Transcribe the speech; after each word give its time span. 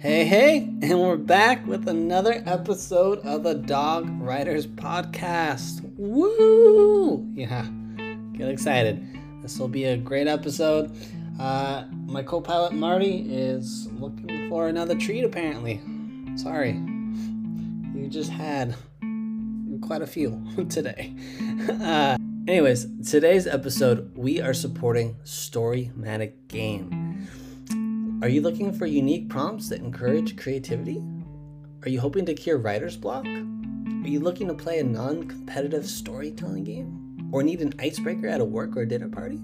Hey, 0.00 0.26
hey, 0.26 0.58
and 0.80 1.00
we're 1.00 1.16
back 1.16 1.66
with 1.66 1.88
another 1.88 2.40
episode 2.46 3.18
of 3.26 3.42
the 3.42 3.54
Dog 3.54 4.08
Writers 4.20 4.64
Podcast. 4.64 5.80
Woo! 5.96 7.28
Yeah, 7.34 7.66
get 8.32 8.48
excited. 8.48 9.04
This 9.42 9.58
will 9.58 9.66
be 9.66 9.86
a 9.86 9.96
great 9.96 10.28
episode. 10.28 10.96
Uh, 11.40 11.86
my 12.06 12.22
co 12.22 12.40
pilot 12.40 12.74
Marty 12.74 13.26
is 13.28 13.88
looking 13.94 14.48
for 14.48 14.68
another 14.68 14.94
treat, 14.94 15.24
apparently. 15.24 15.80
Sorry. 16.36 16.74
You 17.92 18.06
just 18.08 18.30
had 18.30 18.76
quite 19.82 20.02
a 20.02 20.06
few 20.06 20.40
today. 20.70 21.12
Uh, 21.68 22.16
anyways, 22.46 22.86
today's 23.10 23.48
episode, 23.48 24.16
we 24.16 24.40
are 24.40 24.54
supporting 24.54 25.16
Storymatic 25.24 26.46
Game. 26.46 27.07
Are 28.20 28.28
you 28.28 28.40
looking 28.40 28.72
for 28.72 28.84
unique 28.84 29.28
prompts 29.28 29.68
that 29.68 29.78
encourage 29.78 30.36
creativity? 30.36 31.00
Are 31.84 31.88
you 31.88 32.00
hoping 32.00 32.26
to 32.26 32.34
cure 32.34 32.58
writer's 32.58 32.96
block? 32.96 33.24
Are 33.24 34.08
you 34.08 34.18
looking 34.18 34.48
to 34.48 34.54
play 34.54 34.80
a 34.80 34.84
non 34.84 35.28
competitive 35.28 35.86
storytelling 35.86 36.64
game? 36.64 37.30
Or 37.30 37.44
need 37.44 37.60
an 37.60 37.74
icebreaker 37.78 38.26
at 38.26 38.40
a 38.40 38.44
work 38.44 38.76
or 38.76 38.84
dinner 38.86 39.08
party? 39.08 39.40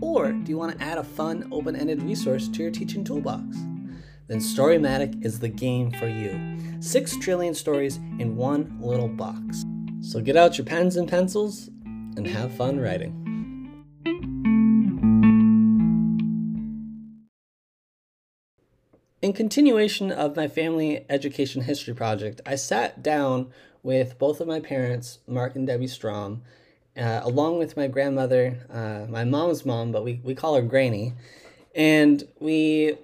Or 0.00 0.32
do 0.32 0.50
you 0.50 0.56
want 0.56 0.78
to 0.78 0.82
add 0.82 0.96
a 0.96 1.04
fun, 1.04 1.46
open 1.52 1.76
ended 1.76 2.02
resource 2.02 2.48
to 2.48 2.62
your 2.62 2.70
teaching 2.70 3.04
toolbox? 3.04 3.58
Then 4.26 4.38
Storymatic 4.38 5.22
is 5.22 5.38
the 5.38 5.48
game 5.48 5.90
for 5.90 6.08
you. 6.08 6.56
Six 6.80 7.18
trillion 7.18 7.52
stories 7.52 7.96
in 8.18 8.36
one 8.36 8.74
little 8.80 9.08
box. 9.08 9.66
So 10.00 10.22
get 10.22 10.38
out 10.38 10.56
your 10.56 10.64
pens 10.64 10.96
and 10.96 11.06
pencils 11.06 11.68
and 12.16 12.26
have 12.26 12.56
fun 12.56 12.80
writing. 12.80 13.23
In 19.24 19.32
continuation 19.32 20.12
of 20.12 20.36
my 20.36 20.48
family 20.48 21.06
education 21.08 21.62
history 21.62 21.94
project, 21.94 22.42
I 22.44 22.56
sat 22.56 23.02
down 23.02 23.52
with 23.82 24.18
both 24.18 24.38
of 24.38 24.46
my 24.46 24.60
parents, 24.60 25.20
Mark 25.26 25.56
and 25.56 25.66
Debbie 25.66 25.86
Strom, 25.86 26.42
uh, 26.94 27.20
along 27.22 27.56
with 27.58 27.74
my 27.74 27.86
grandmother, 27.86 28.58
uh, 28.70 29.06
my 29.10 29.24
mom's 29.24 29.64
mom, 29.64 29.92
but 29.92 30.04
we, 30.04 30.20
we 30.22 30.34
call 30.34 30.56
her 30.56 30.60
Granny, 30.60 31.14
and 31.74 32.28
we 32.38 32.98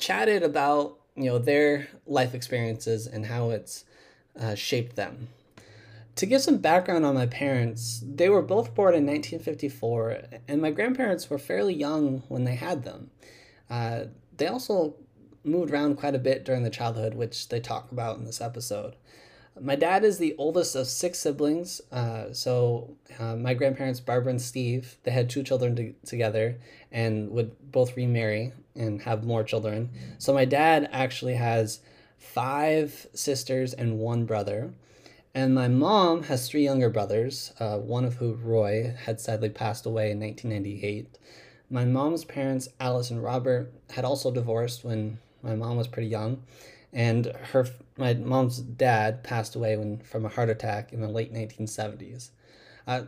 chatted 0.00 0.42
about 0.42 0.96
you 1.14 1.24
know 1.24 1.38
their 1.38 1.88
life 2.06 2.32
experiences 2.32 3.06
and 3.06 3.26
how 3.26 3.50
it's 3.50 3.84
uh, 4.40 4.54
shaped 4.54 4.96
them. 4.96 5.28
To 6.16 6.24
give 6.24 6.40
some 6.40 6.56
background 6.56 7.04
on 7.04 7.14
my 7.14 7.26
parents, 7.26 8.02
they 8.02 8.30
were 8.30 8.40
both 8.40 8.74
born 8.74 8.94
in 8.94 9.04
1954, 9.04 10.40
and 10.48 10.62
my 10.62 10.70
grandparents 10.70 11.28
were 11.28 11.38
fairly 11.38 11.74
young 11.74 12.22
when 12.28 12.44
they 12.44 12.54
had 12.54 12.84
them. 12.84 13.10
Uh, 13.68 14.04
they 14.34 14.46
also 14.46 14.94
moved 15.44 15.72
around 15.72 15.96
quite 15.96 16.14
a 16.14 16.18
bit 16.18 16.44
during 16.44 16.62
the 16.62 16.70
childhood, 16.70 17.14
which 17.14 17.48
they 17.48 17.60
talk 17.60 17.90
about 17.92 18.18
in 18.18 18.24
this 18.24 18.40
episode. 18.40 18.94
My 19.60 19.74
dad 19.74 20.04
is 20.04 20.18
the 20.18 20.36
oldest 20.38 20.76
of 20.76 20.86
six 20.86 21.18
siblings. 21.18 21.80
Uh, 21.90 22.32
so 22.32 22.96
uh, 23.18 23.34
my 23.36 23.54
grandparents, 23.54 24.00
Barbara 24.00 24.30
and 24.30 24.42
Steve, 24.42 24.96
they 25.02 25.10
had 25.10 25.28
two 25.28 25.42
children 25.42 25.74
to- 25.76 25.94
together 26.06 26.58
and 26.92 27.30
would 27.30 27.72
both 27.72 27.96
remarry 27.96 28.52
and 28.76 29.02
have 29.02 29.24
more 29.24 29.42
children. 29.42 29.90
So 30.18 30.32
my 30.32 30.44
dad 30.44 30.88
actually 30.92 31.34
has 31.34 31.80
five 32.18 33.06
sisters 33.14 33.74
and 33.74 33.98
one 33.98 34.24
brother. 34.24 34.72
And 35.34 35.54
my 35.54 35.68
mom 35.68 36.24
has 36.24 36.48
three 36.48 36.64
younger 36.64 36.88
brothers, 36.88 37.52
uh, 37.60 37.78
one 37.78 38.04
of 38.04 38.14
who, 38.14 38.34
Roy, 38.34 38.94
had 39.04 39.20
sadly 39.20 39.50
passed 39.50 39.86
away 39.86 40.10
in 40.10 40.20
1998. 40.20 41.18
My 41.70 41.84
mom's 41.84 42.24
parents, 42.24 42.68
Alice 42.80 43.10
and 43.10 43.22
Robert, 43.22 43.72
had 43.90 44.04
also 44.04 44.30
divorced 44.30 44.84
when 44.84 45.18
my 45.42 45.54
mom 45.54 45.76
was 45.76 45.88
pretty 45.88 46.08
young, 46.08 46.42
and 46.92 47.26
her 47.52 47.66
my 47.96 48.14
mom's 48.14 48.58
dad 48.60 49.22
passed 49.24 49.56
away 49.56 49.76
when 49.76 49.98
from 49.98 50.24
a 50.24 50.28
heart 50.28 50.48
attack 50.48 50.92
in 50.92 51.00
the 51.00 51.08
late 51.08 51.32
1970s. 51.32 52.30
Uh, 52.86 53.02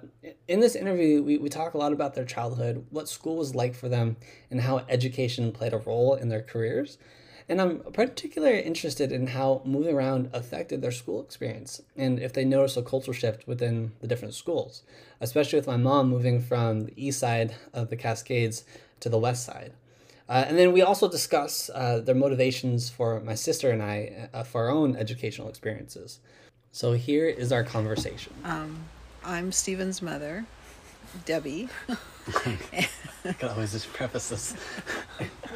in 0.46 0.60
this 0.60 0.76
interview, 0.76 1.22
we, 1.22 1.38
we 1.38 1.48
talk 1.48 1.72
a 1.72 1.78
lot 1.78 1.92
about 1.92 2.14
their 2.14 2.24
childhood, 2.24 2.84
what 2.91 3.08
school 3.08 3.36
was 3.36 3.54
like 3.54 3.74
for 3.74 3.88
them, 3.88 4.16
and 4.50 4.60
how 4.60 4.84
education 4.91 5.52
played 5.52 5.72
a 5.72 5.78
role 5.78 6.14
in 6.14 6.28
their 6.28 6.42
careers. 6.42 6.98
And 7.48 7.60
I'm 7.60 7.80
particularly 7.92 8.60
interested 8.60 9.10
in 9.10 9.28
how 9.28 9.62
moving 9.64 9.97
around 9.97 10.30
affected 10.32 10.82
their 10.82 10.92
school 10.92 11.20
experience 11.20 11.82
and 11.97 12.20
if 12.20 12.32
they 12.32 12.44
noticed 12.44 12.76
a 12.76 12.82
cultural 12.82 13.12
shift 13.12 13.48
within 13.48 13.91
the 14.00 14.06
different 14.06 14.34
schools, 14.34 14.84
especially 15.20 15.58
with 15.58 15.66
my 15.66 15.76
mom 15.76 16.10
moving 16.10 16.41
from 16.41 16.84
the 16.84 16.92
east 16.97 17.18
side 17.18 17.56
of 17.72 17.91
the 17.91 17.97
Cascades 17.97 18.64
to 19.00 19.08
the 19.08 19.18
west 19.18 19.44
side. 19.44 19.72
Uh, 20.30 20.44
and 20.46 20.56
then 20.56 20.72
we 20.72 20.80
also 20.80 21.08
discuss 21.08 21.68
uh, 21.74 21.98
their 21.98 22.14
motivations 22.14 22.88
for 22.88 23.18
my 23.20 23.34
sister 23.34 23.72
and 23.72 23.82
I 23.82 24.28
uh, 24.32 24.44
for 24.44 24.66
our 24.66 24.70
own 24.70 24.94
educational 24.94 25.48
experiences. 25.48 26.20
So 26.70 26.92
here 26.92 27.26
is 27.26 27.50
our 27.50 27.64
conversation. 27.64 28.32
Um, 28.44 28.78
I'm 29.24 29.50
Stephen's 29.50 30.00
mother, 30.00 30.46
Debbie. 31.24 31.68
I 32.28 33.32
can 33.32 33.48
always 33.48 33.72
just 33.72 33.92
preface 33.92 34.28
this 34.28 34.54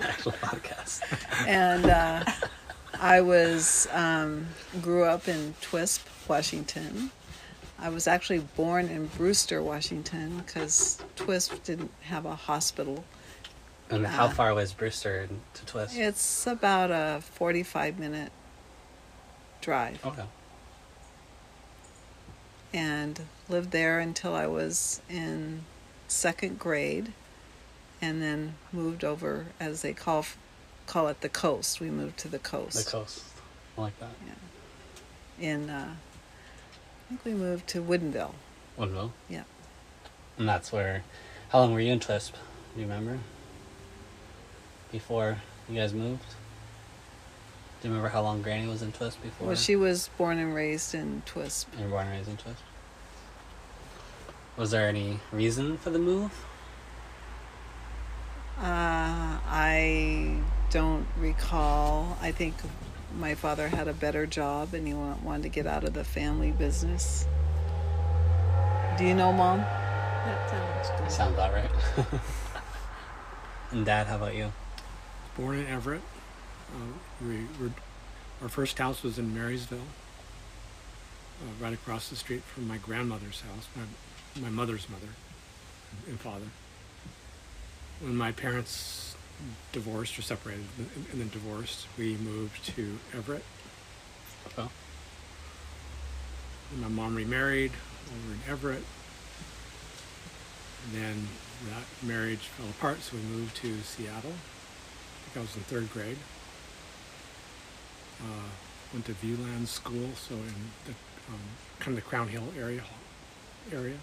actual 0.02 0.32
podcast. 0.32 1.02
and 1.46 1.86
uh, 1.86 2.24
I 3.00 3.20
was 3.20 3.86
um, 3.92 4.48
grew 4.82 5.04
up 5.04 5.28
in 5.28 5.54
Twisp, 5.60 6.04
Washington. 6.26 7.12
I 7.78 7.90
was 7.90 8.08
actually 8.08 8.40
born 8.40 8.88
in 8.88 9.06
Brewster, 9.06 9.62
Washington, 9.62 10.38
because 10.38 11.00
Twisp 11.14 11.62
didn't 11.62 11.92
have 12.02 12.26
a 12.26 12.34
hospital. 12.34 13.04
And 13.94 14.06
how 14.06 14.28
far 14.28 14.54
was 14.54 14.72
Brewster 14.72 15.28
to 15.54 15.66
Twisp? 15.66 15.96
It's 15.96 16.46
about 16.46 16.90
a 16.90 17.20
45 17.22 17.98
minute 17.98 18.32
drive. 19.60 20.04
Okay. 20.04 20.24
and 22.72 23.20
lived 23.48 23.70
there 23.70 24.00
until 24.00 24.34
I 24.34 24.46
was 24.48 25.00
in 25.08 25.62
second 26.08 26.58
grade, 26.58 27.12
and 28.02 28.20
then 28.20 28.54
moved 28.72 29.04
over, 29.04 29.46
as 29.60 29.82
they 29.82 29.92
call 29.92 30.26
call 30.86 31.08
it, 31.08 31.20
the 31.20 31.28
coast. 31.28 31.80
We 31.80 31.88
moved 31.90 32.18
to 32.18 32.28
the 32.28 32.38
coast. 32.38 32.84
The 32.84 32.90
coast. 32.90 33.22
I 33.78 33.80
like 33.82 33.98
that. 34.00 34.10
Yeah. 34.26 35.50
In 35.50 35.70
uh, 35.70 35.94
I 35.94 37.08
think 37.08 37.24
we 37.24 37.32
moved 37.34 37.66
to 37.68 37.82
Woodinville. 37.82 38.34
Woodville. 38.76 39.12
Yeah, 39.28 39.44
And 40.36 40.48
that's 40.48 40.72
where. 40.72 41.04
How 41.50 41.60
long 41.60 41.72
were 41.72 41.80
you 41.80 41.92
in 41.92 42.00
Twisp? 42.00 42.34
Do 42.74 42.80
you 42.80 42.86
remember? 42.88 43.20
Before 44.94 45.36
you 45.68 45.74
guys 45.74 45.92
moved? 45.92 46.22
Do 47.82 47.88
you 47.88 47.90
remember 47.90 48.10
how 48.10 48.22
long 48.22 48.42
Granny 48.42 48.68
was 48.68 48.80
in 48.80 48.92
Twisp 48.92 49.20
before? 49.24 49.48
well, 49.48 49.56
she 49.56 49.74
was 49.74 50.08
born 50.16 50.38
and 50.38 50.54
raised 50.54 50.94
in 50.94 51.24
Twisp. 51.26 51.66
You 51.76 51.86
were 51.86 51.90
born 51.90 52.06
and 52.06 52.16
raised 52.16 52.28
in 52.28 52.36
Twisp. 52.36 52.60
Was 54.56 54.70
there 54.70 54.88
any 54.88 55.18
reason 55.32 55.78
for 55.78 55.90
the 55.90 55.98
move? 55.98 56.30
Uh, 58.56 59.42
I 59.48 60.36
don't 60.70 61.08
recall. 61.18 62.16
I 62.22 62.30
think 62.30 62.54
my 63.18 63.34
father 63.34 63.66
had 63.66 63.88
a 63.88 63.94
better 63.94 64.26
job, 64.26 64.74
and 64.74 64.86
he 64.86 64.94
wanted 64.94 65.42
to 65.42 65.48
get 65.48 65.66
out 65.66 65.82
of 65.82 65.92
the 65.92 66.04
family 66.04 66.52
business. 66.52 67.26
Do 68.96 69.04
you 69.04 69.14
know, 69.14 69.32
Mom? 69.32 69.58
That 69.58 70.48
sounds 70.48 71.00
good. 71.00 71.10
Sounds 71.10 71.34
about 71.34 71.52
right. 71.52 71.70
and 73.72 73.84
Dad, 73.84 74.06
how 74.06 74.14
about 74.14 74.36
you? 74.36 74.52
Born 75.36 75.58
in 75.58 75.66
Everett. 75.66 76.02
Uh, 76.70 77.24
we 77.24 77.46
were, 77.60 77.72
our 78.42 78.48
first 78.48 78.78
house 78.78 79.02
was 79.02 79.18
in 79.18 79.34
Marysville, 79.34 79.78
uh, 81.40 81.64
right 81.64 81.72
across 81.72 82.08
the 82.08 82.16
street 82.16 82.42
from 82.42 82.66
my 82.68 82.78
grandmother's 82.78 83.40
house, 83.40 83.68
my, 83.76 84.42
my 84.42 84.50
mother's 84.50 84.88
mother 84.88 85.08
and 86.08 86.18
father. 86.18 86.46
When 88.00 88.16
my 88.16 88.32
parents 88.32 89.16
divorced 89.72 90.18
or 90.18 90.22
separated 90.22 90.64
and, 91.12 91.20
then 91.20 91.28
divorced, 91.28 91.86
we 91.98 92.16
moved 92.16 92.64
to 92.74 92.98
Everett. 93.16 93.44
Oh. 94.58 94.70
And 96.72 96.82
my 96.82 96.88
mom 96.88 97.14
remarried 97.14 97.72
over 98.08 98.34
in 98.34 98.40
Everett. 98.52 98.84
And 100.84 101.02
then 101.02 101.28
that 101.70 102.06
marriage 102.06 102.40
fell 102.40 102.68
apart, 102.68 103.00
so 103.00 103.16
we 103.16 103.22
moved 103.22 103.56
to 103.56 103.80
Seattle. 103.80 104.34
I 105.36 105.40
was 105.40 105.54
in 105.56 105.62
third 105.62 105.90
grade. 105.92 106.16
Uh, 108.20 108.48
went 108.92 109.04
to 109.06 109.12
Viewland 109.14 109.68
School, 109.68 110.10
so 110.16 110.34
in 110.34 110.54
the 110.86 110.92
um, 111.28 111.40
kind 111.80 111.96
of 111.98 112.04
the 112.04 112.08
Crown 112.08 112.28
Hill 112.28 112.44
area. 112.58 112.82
Area. 113.72 113.96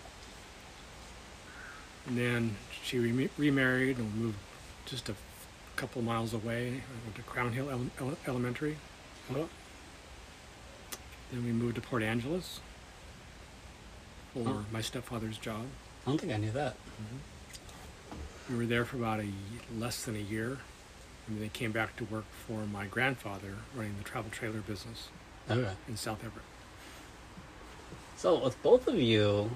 And 2.07 2.17
then 2.17 2.55
she 2.83 2.99
re- 2.99 3.29
remarried 3.37 3.97
and 3.97 4.13
moved 4.15 4.37
just 4.85 5.07
a 5.09 5.15
couple 5.75 6.01
miles 6.01 6.33
away. 6.33 6.67
I 6.67 7.03
went 7.05 7.15
to 7.15 7.21
Crown 7.23 7.53
Hill 7.53 7.69
Ele- 7.69 7.89
Ele- 7.99 8.17
Elementary. 8.27 8.77
Oh. 9.33 9.47
Then 11.31 11.45
we 11.45 11.51
moved 11.51 11.75
to 11.75 11.81
Port 11.81 12.03
Angeles 12.03 12.59
for 14.33 14.49
Oh. 14.49 14.65
my 14.71 14.81
stepfather's 14.81 15.37
job. 15.37 15.65
I 16.05 16.09
don't 16.09 16.19
think 16.19 16.33
I 16.33 16.37
knew 16.37 16.51
that. 16.51 16.75
We 18.49 18.57
were 18.57 18.65
there 18.65 18.83
for 18.83 18.97
about 18.97 19.21
a 19.21 19.27
less 19.77 20.03
than 20.03 20.15
a 20.15 20.19
year. 20.19 20.57
And 21.31 21.41
they 21.41 21.47
came 21.47 21.71
back 21.71 21.95
to 21.95 22.03
work 22.05 22.25
for 22.45 22.65
my 22.65 22.85
grandfather 22.87 23.55
running 23.73 23.95
the 23.97 24.03
travel 24.03 24.29
trailer 24.31 24.59
business 24.59 25.07
Okay. 25.49 25.71
in 25.87 25.95
South 25.95 26.19
Everett. 26.19 26.43
So 28.17 28.37
with 28.43 28.61
both 28.61 28.85
of 28.87 28.95
you, 28.95 29.49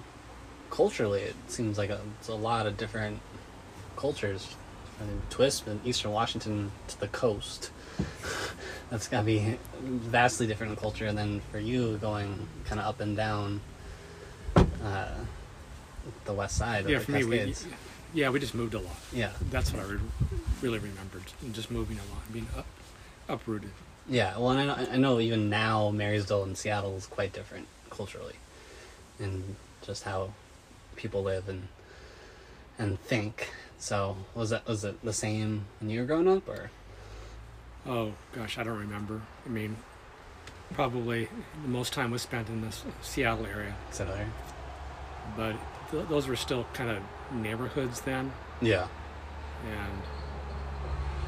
culturally, 0.69 1.22
it 1.22 1.36
seems 1.48 1.77
like 1.77 1.89
a, 1.89 2.00
it's 2.19 2.30
a 2.30 2.33
lot 2.33 2.66
of 2.66 2.77
different 2.77 3.19
cultures. 3.98 4.56
I 5.01 5.04
mean, 5.04 5.22
Twisp 5.30 5.68
and 5.68 5.86
Eastern 5.86 6.12
Washington 6.12 6.72
to 6.88 7.00
the 7.00 7.10
coast. 7.10 7.72
That's 8.89 9.10
gotta 9.10 9.25
be 9.25 9.57
vastly 9.81 10.48
different 10.48 10.72
in 10.72 10.77
culture. 10.77 11.07
And 11.07 11.18
then 11.18 11.42
for 11.51 11.60
you, 11.60 11.98
going 11.98 12.48
kind 12.63 12.80
of 12.80 12.88
up 12.88 13.01
and 13.01 13.18
down 13.18 13.60
uh, 14.56 15.12
the 16.24 16.33
west 16.33 16.57
side 16.57 16.88
yeah, 16.88 16.98
of 16.98 17.04
for 17.04 17.12
the 17.12 17.18
me, 17.19 17.24
we, 17.25 17.38
Cascades. 17.38 17.66
Yeah, 18.15 18.29
we 18.29 18.39
just 18.39 18.56
moved 18.56 18.73
a 18.73 18.79
lot. 18.79 18.95
yeah, 19.13 19.31
That's 19.51 19.71
what 19.71 19.83
I 19.83 19.85
re- 19.88 20.00
really 20.62 20.79
remembered, 20.79 21.23
just 21.51 21.69
moving 21.69 21.97
a 22.00 22.13
lot, 22.13 22.33
being 22.33 22.47
up, 22.57 22.65
uprooted. 23.29 23.69
yeah. 24.09 24.35
Well, 24.38 24.50
and 24.51 24.59
I 24.62 24.65
know, 24.83 24.91
I 24.94 24.97
know 24.97 25.19
even 25.19 25.50
now 25.50 25.91
Marysville 25.91 26.44
and 26.44 26.57
Seattle 26.57 26.95
is 26.95 27.06
quite 27.06 27.33
different 27.33 27.67
culturally, 27.89 28.35
and 29.19 29.56
just 29.85 30.03
how 30.03 30.31
people 30.95 31.21
live 31.23 31.47
and 31.47 31.67
and 32.79 33.00
think. 33.01 33.50
So 33.77 34.17
was 34.33 34.50
that 34.50 34.65
was 34.67 34.83
it 34.85 35.03
the 35.03 35.13
same 35.13 35.65
when 35.79 35.89
you 35.91 36.00
were 36.00 36.06
growing 36.06 36.27
up, 36.27 36.47
or 36.47 36.71
Oh 37.85 38.13
gosh, 38.33 38.57
I 38.57 38.63
don't 38.63 38.79
remember. 38.79 39.21
I 39.45 39.50
mean, 39.50 39.75
probably 40.73 41.27
the 41.62 41.67
most 41.69 41.94
time 41.94 42.09
was 42.12 42.21
spent 42.23 42.47
in 42.50 42.62
the 42.62 42.73
Seattle 43.03 43.45
area, 43.45 43.75
similar? 43.91 44.25
But 45.36 45.56
th- 45.92 46.07
those 46.10 46.27
were 46.27 46.36
still 46.36 46.66
kind 46.74 46.89
of 46.89 46.98
neighborhoods 47.33 48.01
then, 48.01 48.31
Yeah. 48.62 48.88
and 49.66 50.01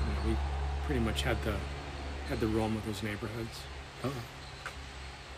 you 0.08 0.14
know, 0.14 0.30
we 0.30 0.38
pretty 0.86 1.02
much 1.02 1.22
had 1.24 1.42
the 1.44 1.56
had 2.30 2.40
the 2.40 2.48
roam 2.48 2.76
of 2.76 2.86
those 2.86 3.02
neighborhoods. 3.04 3.60
Oh. 4.04 4.12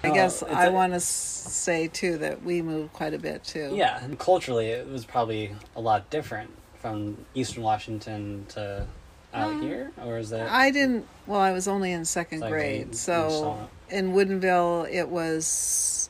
I 0.04 0.10
Oh, 0.10 0.14
guess 0.14 0.42
it's 0.42 0.52
I 0.52 0.66
a- 0.66 0.72
want 0.72 0.94
to 0.94 1.00
say 1.00 1.88
too 1.88 2.18
that 2.20 2.44
we 2.44 2.62
moved 2.62 2.94
quite 2.94 3.14
a 3.14 3.20
bit 3.20 3.44
too. 3.44 3.72
Yeah, 3.74 4.04
and 4.04 4.18
culturally 4.18 4.68
it 4.68 4.88
was 4.88 5.06
probably 5.06 5.54
a 5.76 5.82
lot 5.82 6.10
different 6.10 6.50
from 6.82 7.26
Eastern 7.36 7.64
Washington 7.64 8.46
to 8.50 8.88
out 9.34 9.52
Um, 9.52 9.62
here, 9.62 9.92
or 10.04 10.18
is 10.18 10.30
that? 10.32 10.50
I 10.50 10.72
didn't. 10.72 11.06
Well, 11.28 11.40
I 11.42 11.52
was 11.52 11.68
only 11.68 11.92
in 11.92 12.06
second 12.06 12.40
Second 12.40 12.52
grade, 12.52 12.84
grade, 12.86 12.96
so 12.96 13.68
in 13.90 14.14
Woodinville, 14.14 14.92
it 14.92 15.10
was 15.10 16.09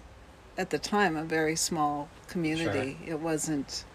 at 0.59 0.69
the 0.71 0.77
time 0.77 1.15
a 1.15 1.23
very 1.23 1.55
small 1.55 2.09
community. 2.27 2.97
It 3.07 3.19
wasn't 3.21 3.85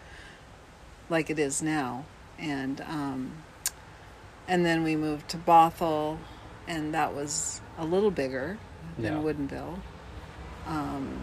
like 1.10 1.28
it 1.28 1.38
is 1.38 1.62
now, 1.62 2.06
and 2.38 2.80
um, 2.80 3.32
and 4.48 4.64
then 4.64 4.82
we 4.82 4.96
moved 4.96 5.28
to 5.28 5.36
Bothell, 5.36 6.16
and 6.66 6.94
that 6.94 7.14
was 7.14 7.60
a 7.78 7.84
little 7.84 8.10
bigger 8.10 8.56
than 8.98 9.12
Yeah. 9.12 9.22
Woodinville. 9.22 9.78
Um, 10.66 11.20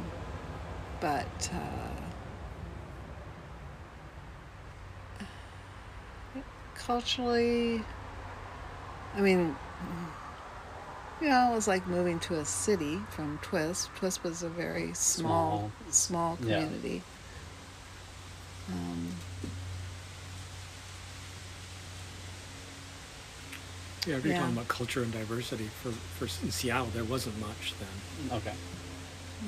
but 1.00 1.50
uh, 1.52 1.92
culturally, 6.76 7.82
I 9.16 9.22
mean, 9.22 9.56
you 11.22 11.30
know, 11.30 11.52
it 11.52 11.56
was 11.56 11.68
like 11.68 11.86
moving 11.88 12.20
to 12.22 12.40
a 12.40 12.46
city 12.46 12.98
from 13.12 13.38
Twisp. 13.42 13.94
Twisp 13.96 14.24
was 14.24 14.42
a 14.44 14.50
very 14.50 14.94
small, 14.94 15.72
small, 15.90 16.38
Yeah. 16.42 16.60
community. 16.62 17.02
Um, 18.70 19.10
Yeah, 24.08 24.16
if 24.16 24.26
you're 24.26 24.34
Yeah. 24.34 24.40
talking 24.40 24.56
about 24.56 24.68
culture 24.68 25.04
and 25.04 25.12
diversity 25.14 25.70
for 25.84 25.92
for 26.18 26.26
S- 26.26 26.40
in 26.42 26.52
Seattle, 26.52 26.88
there 26.88 27.04
wasn't 27.04 27.40
much 27.40 27.74
then. 27.80 28.38
okay. 28.40 28.56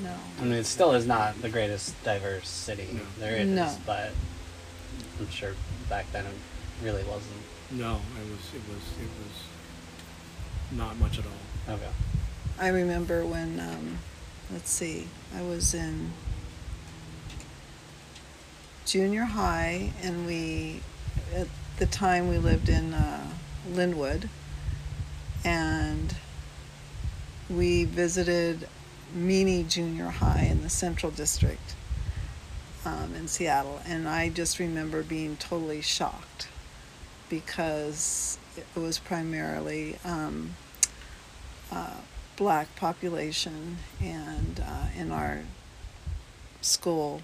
no. 0.02 0.14
I 0.40 0.42
mean, 0.44 0.52
it 0.54 0.64
still 0.66 0.92
is 0.92 1.06
not 1.06 1.40
the 1.42 1.48
greatest 1.48 1.94
diverse 2.04 2.48
city 2.48 2.88
No. 2.92 3.00
there 3.18 3.36
is, 3.36 3.48
No. 3.48 3.76
but 3.86 4.12
I'm 5.20 5.28
sure 5.30 5.54
back 5.88 6.10
then 6.12 6.26
it 6.26 6.34
really 6.82 7.02
wasn't. 7.04 7.42
No, 7.72 7.96
it 7.96 8.30
was 8.30 8.40
it 8.54 8.62
was 8.68 8.82
it 9.00 9.08
was 9.08 10.78
not 10.78 10.96
much 10.98 11.18
at 11.18 11.26
all. 11.26 11.32
Okay. 11.66 11.88
I 12.58 12.68
remember 12.68 13.24
when, 13.24 13.58
um, 13.58 13.98
let's 14.52 14.70
see, 14.70 15.08
I 15.34 15.40
was 15.40 15.72
in 15.72 16.12
junior 18.84 19.24
high, 19.24 19.92
and 20.02 20.26
we, 20.26 20.82
at 21.34 21.48
the 21.78 21.86
time, 21.86 22.28
we 22.28 22.36
lived 22.36 22.68
in 22.68 22.92
uh, 22.92 23.26
Lynnwood, 23.72 24.28
and 25.42 26.14
we 27.48 27.84
visited 27.84 28.68
Meany 29.14 29.62
Junior 29.62 30.08
High 30.08 30.46
in 30.50 30.62
the 30.62 30.70
Central 30.70 31.12
District 31.12 31.74
um, 32.84 33.14
in 33.14 33.26
Seattle, 33.26 33.80
and 33.86 34.06
I 34.06 34.28
just 34.28 34.58
remember 34.58 35.02
being 35.02 35.36
totally 35.38 35.80
shocked 35.80 36.48
because 37.30 38.38
it 38.54 38.66
was 38.78 38.98
primarily. 38.98 39.96
Um, 40.04 40.56
uh, 41.74 41.90
black 42.36 42.74
population, 42.76 43.78
and 44.00 44.60
uh, 44.60 44.86
in 44.96 45.10
our 45.10 45.40
school, 46.60 47.22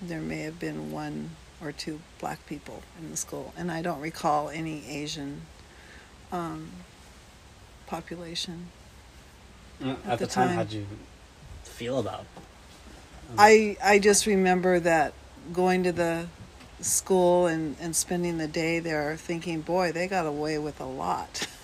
there 0.00 0.20
may 0.20 0.40
have 0.40 0.58
been 0.58 0.90
one 0.90 1.30
or 1.62 1.72
two 1.72 2.00
black 2.18 2.44
people 2.46 2.82
in 2.98 3.10
the 3.10 3.16
school, 3.16 3.52
and 3.56 3.70
I 3.70 3.82
don't 3.82 4.00
recall 4.00 4.48
any 4.48 4.86
Asian 4.88 5.42
um, 6.32 6.70
population. 7.86 8.68
At, 9.80 9.88
At 10.06 10.18
the, 10.18 10.26
the 10.26 10.32
time, 10.32 10.48
time- 10.48 10.56
how'd 10.56 10.72
you 10.72 10.86
feel 11.64 11.98
about? 11.98 12.24
I 13.36 13.76
I 13.82 13.98
just 13.98 14.26
remember 14.26 14.78
that 14.80 15.12
going 15.52 15.82
to 15.82 15.92
the 15.92 16.28
school 16.80 17.46
and, 17.46 17.74
and 17.80 17.96
spending 17.96 18.38
the 18.38 18.46
day 18.46 18.78
there 18.78 19.16
thinking, 19.16 19.62
boy, 19.62 19.90
they 19.90 20.06
got 20.06 20.26
away 20.26 20.58
with 20.58 20.80
a 20.80 20.84
lot. 20.86 21.48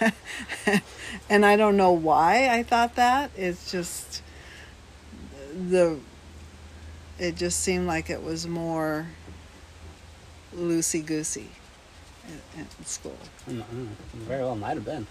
and 1.30 1.44
I 1.44 1.56
don't 1.56 1.76
know 1.76 1.92
why 1.92 2.48
I 2.50 2.62
thought 2.62 2.96
that. 2.96 3.30
It's 3.36 3.70
just 3.70 4.22
the 5.54 5.98
it 7.18 7.36
just 7.36 7.60
seemed 7.60 7.86
like 7.86 8.10
it 8.10 8.22
was 8.22 8.46
more 8.46 9.06
loosey 10.54 11.04
goosey 11.04 11.50
in, 12.28 12.60
in 12.60 12.84
school. 12.84 13.16
Mm, 13.48 13.62
mm, 13.62 13.86
very 14.14 14.42
well 14.42 14.56
might 14.56 14.74
have 14.74 14.84
been. 14.84 15.06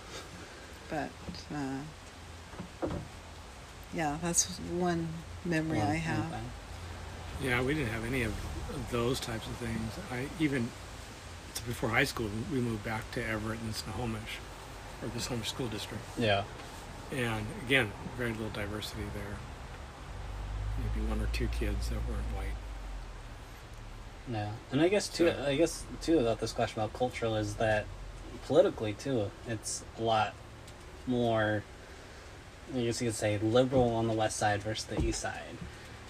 But 0.89 1.09
uh, 1.53 2.89
yeah, 3.93 4.17
that's 4.21 4.57
one 4.59 5.07
memory 5.43 5.79
One- 5.79 5.87
I 5.87 5.95
have. 5.95 6.29
thing. 6.29 6.51
Yeah, 7.43 7.61
we 7.61 7.73
didn't 7.73 7.89
have 7.89 8.05
any 8.05 8.21
of 8.23 8.33
those 8.91 9.19
types 9.19 9.45
of 9.47 9.53
things. 9.55 9.91
I 10.11 10.27
even 10.39 10.69
before 11.67 11.89
high 11.89 12.03
school, 12.03 12.29
we 12.51 12.59
moved 12.59 12.83
back 12.83 13.09
to 13.11 13.25
Everett 13.25 13.59
and 13.61 13.73
Snohomish, 13.73 14.39
or 15.01 15.07
this 15.09 15.25
Snohomish 15.25 15.49
School 15.49 15.67
District, 15.67 16.03
Yeah. 16.17 16.43
and 17.11 17.45
again, 17.65 17.91
very 18.17 18.31
little 18.31 18.49
diversity 18.49 19.03
there. 19.13 19.37
Maybe 20.77 21.05
one 21.07 21.21
or 21.21 21.27
two 21.27 21.47
kids 21.47 21.89
that 21.89 21.95
weren't 22.07 22.25
white. 22.35 22.47
Yeah, 24.31 24.51
and 24.71 24.81
I 24.81 24.87
guess 24.87 25.07
too. 25.07 25.29
So- 25.31 25.45
I 25.47 25.55
guess 25.55 25.83
too 26.01 26.19
about 26.19 26.39
this 26.39 26.51
question 26.51 26.79
about 26.81 26.93
cultural 26.93 27.35
is 27.35 27.55
that 27.55 27.85
politically 28.47 28.93
too, 28.93 29.29
it's 29.47 29.83
a 29.97 30.01
lot 30.01 30.33
more. 31.07 31.63
I 32.75 32.79
guess 32.81 32.99
you 33.01 33.09
could 33.09 33.15
say 33.15 33.37
liberal 33.37 33.93
on 33.95 34.07
the 34.07 34.13
west 34.13 34.37
side 34.37 34.63
versus 34.63 34.85
the 34.85 34.99
east 34.99 35.21
side, 35.21 35.57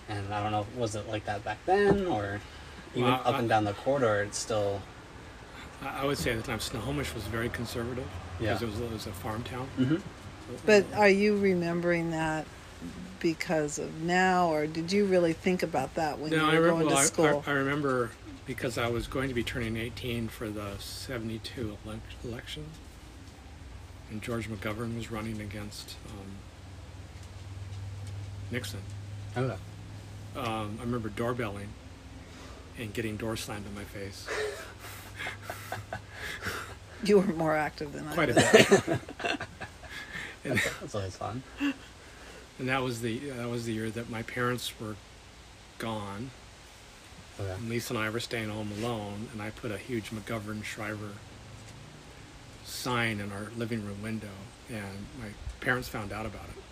and 0.07 0.33
I 0.33 0.41
don't 0.41 0.53
know, 0.53 0.65
was 0.77 0.95
it 0.95 1.07
like 1.09 1.25
that 1.25 1.43
back 1.43 1.57
then, 1.65 2.05
or 2.07 2.39
even 2.95 3.09
Well, 3.11 3.21
up 3.25 3.35
I- 3.35 3.39
and 3.39 3.49
down 3.49 3.65
the 3.65 3.73
corridor? 3.73 4.21
It's 4.23 4.37
still 4.37 4.81
I, 5.83 6.03
I 6.03 6.05
would 6.05 6.17
say 6.17 6.31
at 6.31 6.37
the 6.37 6.43
time, 6.43 6.61
Snohomish 6.61 7.13
was 7.13 7.23
very 7.25 7.49
conservative 7.49 8.07
because 8.39 8.61
Yeah. 8.61 8.67
it 8.67 8.71
was, 8.71 8.79
it 8.79 8.91
was 8.91 9.07
a 9.07 9.11
farm 9.11 9.43
town. 9.43 9.67
hmm 9.77 9.95
But 10.65 10.85
are 10.93 11.09
you 11.09 11.37
remembering 11.37 12.11
that 12.11 12.45
because 13.19 13.79
of 13.79 14.01
now, 14.01 14.49
or 14.53 14.67
did 14.67 14.91
you 14.91 15.05
really 15.05 15.33
think 15.33 15.63
about 15.63 15.95
that 15.95 16.19
when 16.19 16.31
No, 16.31 16.51
you 16.51 16.57
I, 16.57 16.59
were 16.59 16.67
going 16.69 16.87
to 16.89 16.95
I- 16.95 17.05
school? 17.05 17.43
I, 17.47 17.51
I 17.51 17.53
remember 17.53 18.11
because 18.45 18.77
I 18.77 18.87
was 18.87 19.07
going 19.07 19.27
to 19.29 19.33
be 19.33 19.43
turning 19.43 19.75
18 19.75 20.27
for 20.27 20.47
the 20.49 20.77
72 20.77 21.77
elec 21.87 21.99
election, 22.23 22.65
and 24.11 24.21
George 24.21 24.47
McGovern 24.47 24.95
was 24.95 25.09
running 25.09 25.41
against 25.41 25.95
um, 26.09 26.27
Nixon. 28.51 28.81
Okay. 29.35 29.55
Um, 30.35 30.77
I 30.79 30.83
remember 30.83 31.09
doorbelling 31.09 31.69
and 32.77 32.93
getting 32.93 33.15
door 33.17 33.35
slammed 33.37 33.65
in 33.65 33.73
my 33.73 33.85
face 33.85 34.27
you 37.09 37.19
were 37.19 37.33
more 37.33 37.55
active 37.55 37.93
than 37.93 38.07
I 38.07 38.13
quite 38.13 38.29
I 38.29 38.31
a 38.31 38.35
was. 38.35 38.81
bit. 38.81 38.99
and, 40.45 40.59
That's 40.81 40.95
always 40.95 41.15
fun. 41.15 41.43
and 41.59 42.69
that 42.69 42.81
was 42.81 43.01
the 43.01 43.17
that 43.29 43.49
was 43.49 43.65
the 43.65 43.73
year 43.73 43.89
that 43.89 44.09
my 44.09 44.21
parents 44.23 44.73
were 44.79 44.95
gone. 45.79 46.31
Okay. 47.39 47.51
And 47.51 47.69
Lisa 47.69 47.93
and 47.93 48.01
I 48.01 48.09
were 48.09 48.19
staying 48.21 48.49
home 48.49 48.71
alone, 48.79 49.27
and 49.33 49.41
I 49.41 49.49
put 49.49 49.71
a 49.71 49.77
huge 49.77 50.09
McGovern 50.11 50.63
Shriver 50.63 51.11
sign 52.63 53.19
in 53.19 53.31
our 53.31 53.47
living 53.57 53.85
room 53.85 54.01
window, 54.01 54.29
and 54.69 55.05
my 55.19 55.27
parents 55.59 55.87
found 55.89 56.13
out 56.13 56.25
about 56.25 56.45
it. 56.45 56.63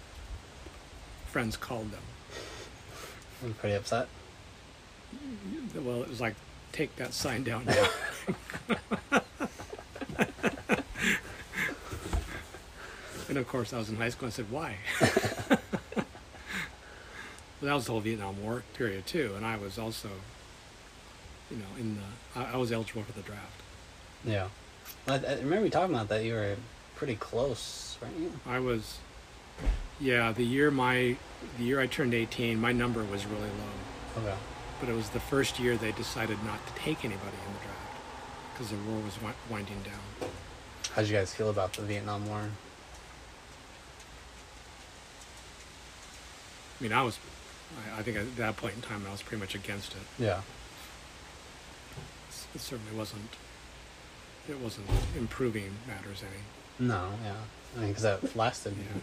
Friends 1.27 1.57
called 1.57 1.91
them. 1.91 2.01
I'm 3.43 3.53
pretty 3.55 3.75
upset. 3.75 4.07
Well, 5.75 6.01
it 6.01 6.09
was 6.09 6.21
like, 6.21 6.35
take 6.71 6.95
that 6.95 7.13
sign 7.13 7.43
down 7.43 7.65
now. 7.65 7.87
and 13.33 13.39
of 13.39 13.47
course, 13.47 13.73
I 13.73 13.79
was 13.79 13.89
in 13.89 13.95
high 13.95 14.09
school. 14.09 14.27
I 14.27 14.31
said, 14.31 14.51
why? 14.51 14.75
well, 15.01 15.57
that 17.63 17.73
was 17.73 17.85
the 17.85 17.91
whole 17.91 17.99
Vietnam 18.01 18.43
War 18.43 18.61
period 18.75 19.07
too, 19.07 19.33
and 19.35 19.43
I 19.43 19.57
was 19.57 19.79
also, 19.79 20.09
you 21.49 21.57
know, 21.57 21.65
in 21.79 21.95
the 21.95 22.39
I, 22.39 22.53
I 22.53 22.57
was 22.57 22.71
eligible 22.71 23.01
for 23.01 23.11
the 23.13 23.21
draft. 23.21 23.61
Yeah. 24.23 24.49
I, 25.07 25.15
I 25.15 25.33
remember 25.39 25.65
you 25.65 25.71
talking 25.71 25.95
about 25.95 26.09
that. 26.09 26.23
You 26.23 26.33
were 26.33 26.55
pretty 26.95 27.15
close, 27.15 27.97
weren't? 27.99 28.33
I 28.45 28.59
was, 28.59 28.99
yeah, 29.99 30.31
the 30.31 30.43
year 30.43 30.69
my 30.69 31.17
the 31.57 31.63
year 31.63 31.79
I 31.79 31.87
turned 31.87 32.13
18, 32.13 32.61
my 32.61 32.71
number 32.71 33.03
was 33.03 33.25
really 33.25 33.41
low, 33.41 34.21
Okay. 34.21 34.35
but 34.79 34.89
it 34.89 34.93
was 34.95 35.09
the 35.09 35.19
first 35.19 35.59
year 35.59 35.75
they 35.75 35.91
decided 35.93 36.37
not 36.45 36.65
to 36.67 36.73
take 36.75 37.03
anybody 37.03 37.35
in 37.47 37.53
the 37.53 37.59
draft 37.61 37.97
because 38.53 38.69
the 38.69 38.77
war 38.87 39.01
was 39.03 39.17
winding 39.49 39.81
down. 39.81 40.29
How'd 40.91 41.07
you 41.07 41.15
guys 41.15 41.33
feel 41.33 41.49
about 41.49 41.73
the 41.73 41.81
Vietnam 41.81 42.27
War? 42.27 42.43
I 46.79 46.83
mean, 46.83 46.93
I 46.93 47.01
was, 47.03 47.19
I, 47.95 47.99
I 47.99 48.03
think 48.03 48.17
at 48.17 48.35
that 48.37 48.57
point 48.57 48.75
in 48.75 48.81
time, 48.81 49.03
I 49.07 49.11
was 49.11 49.21
pretty 49.21 49.39
much 49.41 49.55
against 49.55 49.93
it. 49.93 50.01
Yeah. 50.19 50.41
It 52.55 52.61
certainly 52.61 52.95
wasn't. 52.95 53.29
It 54.49 54.59
wasn't 54.59 54.87
improving 55.17 55.71
matters 55.87 56.21
any. 56.21 56.87
No, 56.87 57.09
yeah. 57.23 57.33
I 57.75 57.79
mean, 57.79 57.87
because 57.89 58.03
that 58.03 58.35
lasted 58.35 58.75
Yeah. 58.77 58.99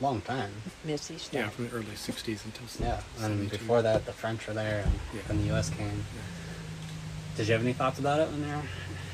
a 0.00 0.02
long 0.02 0.20
time. 0.22 0.52
Messy 0.84 1.18
stuff. 1.18 1.32
Yeah, 1.34 1.48
from 1.48 1.68
the 1.68 1.74
early 1.74 1.86
'60s 1.96 2.44
until 2.44 2.64
s- 2.64 2.78
Yeah. 2.80 3.00
And 3.16 3.38
72. 3.50 3.58
before 3.58 3.82
that, 3.82 4.06
the 4.06 4.12
French 4.12 4.46
were 4.46 4.54
there, 4.54 4.82
and 4.84 4.92
Yeah. 5.14 5.20
then 5.28 5.38
the 5.38 5.46
U.S. 5.48 5.68
came. 5.70 5.88
Yeah. 6.14 6.22
Did 7.36 7.48
you 7.48 7.52
have 7.54 7.62
any 7.62 7.72
thoughts 7.72 7.98
about 7.98 8.20
it 8.20 8.30
when 8.30 8.40
you 8.42 8.46
were 8.54 8.62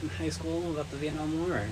in 0.03 0.09
high 0.11 0.29
school 0.29 0.71
about 0.73 0.91
the 0.91 0.97
Vietnam 0.99 1.49
War? 1.49 1.57
Or? 1.59 1.69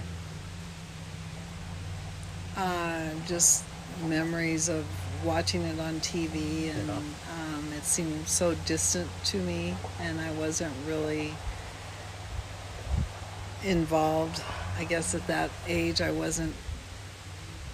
Uh, 2.56 3.10
just 3.26 3.64
memories 4.06 4.68
of 4.68 4.84
watching 5.24 5.62
it 5.62 5.78
on 5.80 6.00
TV, 6.00 6.70
and 6.70 6.88
Yeah. 6.88 6.94
um, 6.94 7.72
it 7.76 7.84
seemed 7.84 8.28
so 8.28 8.54
distant 8.66 9.10
to 9.26 9.36
me, 9.38 9.74
and 10.00 10.20
I 10.20 10.30
wasn't 10.32 10.74
really 10.86 11.34
involved. 13.64 14.42
I 14.78 14.84
guess 14.84 15.14
at 15.14 15.26
that 15.26 15.50
age, 15.66 16.00
I 16.00 16.10
wasn't 16.10 16.54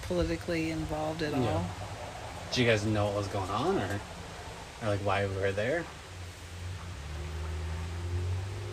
politically 0.02 0.70
involved 0.70 1.22
at 1.22 1.32
Yeah. 1.32 1.52
all. 1.52 1.66
Did 2.50 2.60
you 2.60 2.66
guys 2.70 2.84
know 2.84 3.06
what 3.06 3.14
was 3.14 3.26
going 3.28 3.50
on, 3.50 3.78
or, 3.78 4.00
or 4.82 4.88
like 4.88 5.00
why 5.00 5.26
we 5.26 5.36
were 5.36 5.52
there? 5.52 5.84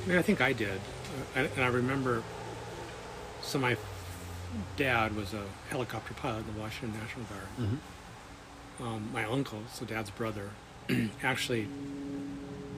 I 0.04 0.08
mean, 0.08 0.18
I 0.18 0.22
think 0.22 0.42
I 0.42 0.54
did, 0.54 0.80
uh, 0.80 1.40
and, 1.40 1.50
and 1.56 1.64
I 1.64 1.68
remember. 1.68 2.24
So 3.44 3.58
my 3.60 3.76
dad 4.78 5.16
was 5.16 5.34
a 5.34 5.44
helicopter 5.70 6.14
pilot 6.14 6.46
in 6.48 6.54
the 6.54 6.60
Washington 6.60 7.00
National 7.00 7.26
Guard. 7.26 7.48
Mm-hmm. 7.60 7.76
Um, 8.82 9.10
my 9.14 9.24
uncle, 9.26 9.62
so 9.72 9.86
dad's 9.86 10.10
brother, 10.10 10.50
actually, 11.24 11.68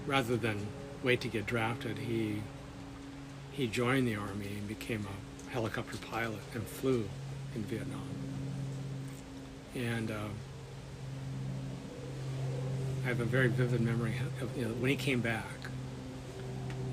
rather 0.06 0.36
than 0.36 0.68
wait 1.02 1.22
to 1.22 1.28
get 1.28 1.46
drafted, 1.46 1.98
he 1.98 2.42
he 3.52 3.68
joined 3.68 4.08
the 4.08 4.16
army 4.16 4.48
and 4.48 4.68
became 4.68 5.06
a 5.06 5.52
helicopter 5.52 5.98
pilot 5.98 6.40
and 6.54 6.64
flew 6.64 7.08
in 7.54 7.64
Vietnam. 7.64 8.02
And 9.76 10.10
uh, 10.10 10.30
I 13.04 13.08
have 13.08 13.20
a 13.20 13.26
very 13.26 13.48
vivid 13.48 13.82
memory 13.82 14.16
of 14.42 14.58
you 14.58 14.66
know, 14.66 14.74
when 14.74 14.90
he 14.90 14.96
came 14.96 15.22
back. 15.22 15.46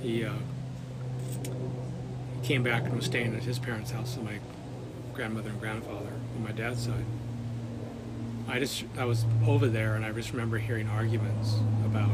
He, 0.02 0.24
uh, 0.24 0.32
he 2.40 2.46
came 2.46 2.62
back 2.62 2.84
and 2.84 2.96
was 2.96 3.06
staying 3.06 3.34
at 3.34 3.42
his 3.42 3.58
parents' 3.58 3.90
house, 3.90 4.14
so 4.14 4.22
my 4.22 4.38
grandmother 5.14 5.50
and 5.50 5.60
grandfather 5.60 6.12
on 6.36 6.42
my 6.42 6.52
dad's 6.52 6.84
side. 6.84 7.04
I 8.50 8.58
just 8.58 8.84
I 8.98 9.04
was 9.04 9.24
over 9.46 9.68
there 9.68 9.94
and 9.94 10.04
I 10.04 10.10
just 10.12 10.32
remember 10.32 10.58
hearing 10.58 10.88
arguments 10.88 11.54
about 11.84 12.10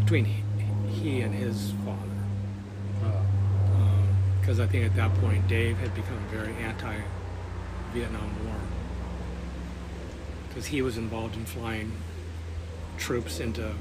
between 0.00 0.24
he, 0.24 0.42
he 0.92 1.20
and 1.20 1.34
his 1.34 1.72
father 1.84 2.00
Oh. 3.04 4.02
because 4.40 4.58
I 4.60 4.66
think 4.66 4.84
at 4.86 4.96
that 4.96 5.14
point 5.20 5.46
Dave 5.48 5.78
had 5.78 5.94
become 5.94 6.18
very 6.30 6.52
anti-Vietnam 6.54 8.30
War 8.46 8.56
because 10.48 10.66
he 10.66 10.82
was 10.82 10.96
involved 10.96 11.36
in 11.36 11.44
flying 11.44 11.92
troops 12.98 13.38
into 13.40 13.74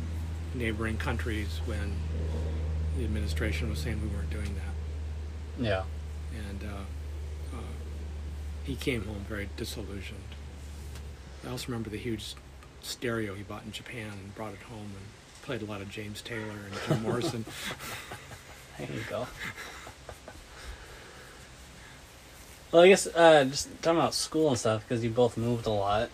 neighboring 0.53 0.97
countries 0.97 1.59
when 1.65 1.93
the 2.97 3.03
administration 3.03 3.69
was 3.69 3.79
saying 3.79 3.99
we 4.01 4.07
weren't 4.15 4.29
doing 4.29 4.55
that 4.55 5.63
Yeah. 5.65 5.83
and 6.49 6.63
uh, 6.63 7.55
uh, 7.57 7.61
he 8.63 8.75
came 8.75 9.05
home 9.05 9.25
very 9.27 9.49
disillusioned. 9.57 10.19
I 11.45 11.49
also 11.51 11.67
remember 11.67 11.89
the 11.89 11.97
huge 11.97 12.35
stereo 12.81 13.33
he 13.33 13.43
bought 13.43 13.63
in 13.65 13.71
Japan 13.71 14.11
and 14.11 14.35
brought 14.35 14.53
it 14.53 14.61
home 14.61 14.79
and 14.79 15.43
played 15.43 15.61
a 15.61 15.65
lot 15.65 15.81
of 15.81 15.89
James 15.89 16.21
Taylor 16.21 16.41
and 16.41 16.73
Jim 16.87 17.03
Morrison. 17.03 17.45
There 18.77 18.87
you 18.87 19.03
go. 19.09 19.27
Well, 22.71 22.83
I 22.83 22.87
guess 22.87 23.07
uh, 23.07 23.43
just 23.45 23.69
talking 23.81 23.99
about 23.99 24.13
school 24.13 24.49
and 24.49 24.57
stuff 24.57 24.83
because 24.87 25.03
you 25.03 25.09
both 25.11 25.37
moved 25.37 25.67
a 25.67 25.69
lot. 25.69 26.09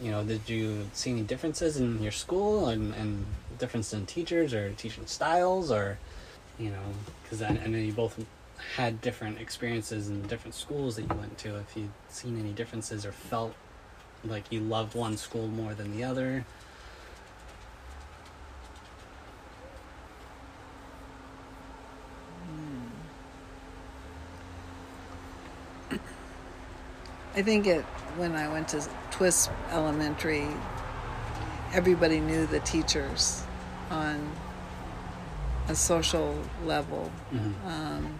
You 0.00 0.10
know, 0.12 0.22
did 0.22 0.48
you 0.48 0.86
see 0.92 1.10
any 1.10 1.22
differences 1.22 1.76
in 1.78 2.02
your 2.02 2.12
school 2.12 2.68
and, 2.68 2.94
and 2.94 3.26
difference 3.58 3.92
in 3.92 4.06
teachers 4.06 4.54
or 4.54 4.70
teaching 4.72 5.06
styles 5.06 5.70
or, 5.70 5.98
you 6.58 6.70
know, 6.70 6.82
because 7.22 7.42
I, 7.42 7.48
I 7.48 7.66
know 7.66 7.78
you 7.78 7.92
both 7.92 8.24
had 8.76 9.00
different 9.00 9.40
experiences 9.40 10.08
in 10.08 10.22
different 10.22 10.54
schools 10.54 10.96
that 10.96 11.02
you 11.02 11.16
went 11.16 11.36
to. 11.38 11.56
If 11.56 11.76
you'd 11.76 11.90
seen 12.08 12.38
any 12.38 12.52
differences 12.52 13.04
or 13.04 13.12
felt 13.12 13.54
like 14.24 14.50
you 14.50 14.60
loved 14.60 14.94
one 14.94 15.16
school 15.16 15.48
more 15.48 15.74
than 15.74 15.96
the 15.96 16.04
other. 16.04 16.44
I 27.34 27.42
think 27.42 27.66
it 27.66 27.84
when 28.16 28.34
I 28.34 28.48
went 28.48 28.68
to 28.68 28.86
Twisp 29.10 29.50
Elementary, 29.70 30.46
everybody 31.72 32.20
knew 32.20 32.46
the 32.46 32.60
teachers 32.60 33.42
on 33.90 34.30
a 35.68 35.74
social 35.74 36.38
level. 36.64 37.10
Mm-hmm. 37.32 37.68
Um, 37.68 38.18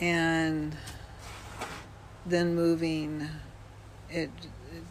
and 0.00 0.76
then 2.26 2.54
moving, 2.54 3.28
it, 4.08 4.30
it 4.72 4.82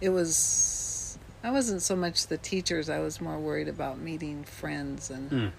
it 0.00 0.08
was 0.10 1.18
I 1.44 1.50
wasn't 1.50 1.82
so 1.82 1.94
much 1.96 2.26
the 2.26 2.38
teachers. 2.38 2.88
I 2.88 2.98
was 2.98 3.20
more 3.20 3.38
worried 3.38 3.68
about 3.68 3.98
meeting 3.98 4.44
friends 4.44 5.10
and 5.10 5.30
Mm. 5.30 5.52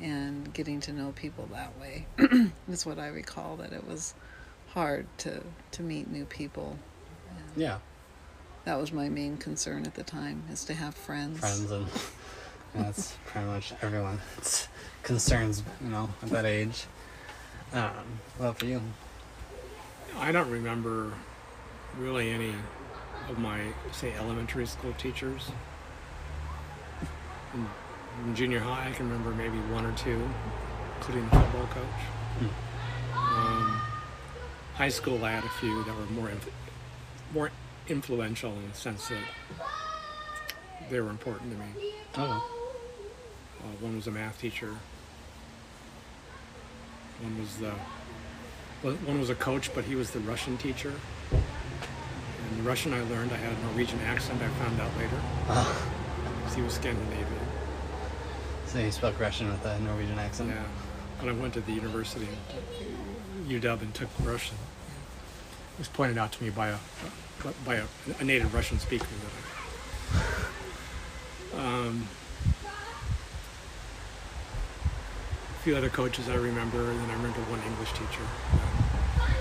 and 0.00 0.52
getting 0.54 0.80
to 0.80 0.92
know 0.92 1.12
people 1.16 1.48
that 1.52 1.78
way. 1.80 2.06
is 2.68 2.84
what 2.86 2.98
I 2.98 3.08
recall. 3.08 3.56
That 3.56 3.72
it 3.72 3.86
was 3.86 4.14
hard 4.74 5.06
to 5.18 5.42
to 5.72 5.82
meet 5.82 6.08
new 6.10 6.24
people. 6.24 6.78
And 7.30 7.62
Yeah. 7.62 7.78
that 8.64 8.78
was 8.78 8.92
my 8.92 9.08
main 9.08 9.36
concern 9.38 9.86
at 9.86 9.94
the 9.94 10.02
time 10.02 10.42
is 10.50 10.64
to 10.64 10.74
have 10.74 10.94
friends. 10.94 11.38
friends 11.40 11.70
and 11.70 11.86
yeah, 11.86 12.02
that's 12.82 13.16
pretty 13.26 13.46
much 13.46 13.72
everyone. 13.82 14.20
It's 14.36 14.68
concerns, 15.02 15.62
you 15.82 15.88
know, 15.88 16.10
at 16.22 16.28
that 16.30 16.44
age. 16.44 16.84
Um, 17.72 18.20
well, 18.38 18.52
for 18.54 18.66
you, 18.66 18.82
I 20.16 20.32
don't 20.32 20.50
remember 20.50 21.12
really 21.98 22.30
any 22.30 22.52
of 23.28 23.38
my, 23.38 23.60
say, 23.92 24.14
elementary 24.14 24.66
school 24.66 24.92
teachers. 24.98 25.50
In, 27.54 27.66
in 28.26 28.34
junior 28.34 28.60
high, 28.60 28.88
I 28.88 28.92
can 28.92 29.08
remember 29.10 29.30
maybe 29.30 29.58
one 29.72 29.84
or 29.86 29.92
two, 29.92 30.28
including 30.96 31.24
the 31.24 31.30
football 31.36 31.66
coach. 31.68 32.48
Um, 33.16 33.80
high 34.74 34.88
school, 34.88 35.24
I 35.24 35.32
had 35.32 35.44
a 35.44 35.48
few 35.48 35.82
that 35.84 35.94
were 35.96 36.06
more 36.06 36.30
inf- 36.30 36.50
more 37.32 37.50
influential 37.88 38.52
in 38.52 38.68
the 38.68 38.74
sense 38.74 39.08
that 39.08 39.18
they 40.90 41.00
were 41.00 41.10
important 41.10 41.52
to 41.52 41.58
me. 41.58 41.92
oh, 42.16 42.50
Uh, 43.60 43.66
one 43.80 43.96
was 43.96 44.06
a 44.06 44.10
math 44.10 44.40
teacher. 44.40 44.74
One 47.22 47.38
was 47.40 47.56
the 47.56 47.72
one 48.82 49.18
was 49.18 49.30
a 49.30 49.34
coach, 49.34 49.72
but 49.74 49.84
he 49.84 49.94
was 49.94 50.10
the 50.10 50.20
Russian 50.20 50.56
teacher. 50.56 50.92
And 51.32 52.58
the 52.58 52.62
Russian 52.62 52.92
I 52.94 53.00
learned, 53.02 53.32
I 53.32 53.36
had 53.36 53.52
a 53.52 53.62
Norwegian 53.66 54.00
accent. 54.00 54.40
I 54.42 54.48
found 54.62 54.80
out 54.80 54.90
later. 54.96 55.20
'cause 56.44 56.54
he 56.54 56.62
was 56.62 56.74
Scandinavian. 56.74 57.26
So 58.66 58.78
he 58.78 58.90
spoke 58.90 59.18
Russian 59.20 59.48
with 59.50 59.64
a 59.66 59.78
Norwegian 59.80 60.18
accent. 60.18 60.50
Yeah. 60.50 60.62
When 61.20 61.34
I 61.34 61.38
went 61.38 61.54
to 61.54 61.60
the 61.60 61.72
university, 61.72 62.26
in 62.26 63.46
UW, 63.48 63.82
and 63.82 63.94
took 63.94 64.08
Russian, 64.22 64.56
it 65.74 65.78
was 65.80 65.88
pointed 65.88 66.16
out 66.18 66.32
to 66.32 66.42
me 66.44 66.50
by 66.50 66.68
a 66.68 66.78
by 67.64 67.76
a, 67.76 67.84
a 68.18 68.24
native 68.24 68.52
Russian 68.54 68.78
speaker 68.78 69.06
that 69.22 70.20
I. 70.20 70.24
Um, 71.58 72.06
a 75.57 75.57
few 75.68 75.76
other 75.76 75.90
coaches 75.90 76.30
I 76.30 76.34
remember, 76.36 76.78
and 76.90 76.98
then 76.98 77.10
I 77.10 77.12
remember 77.12 77.40
one 77.40 77.60
English 77.60 77.92
teacher 77.92 78.24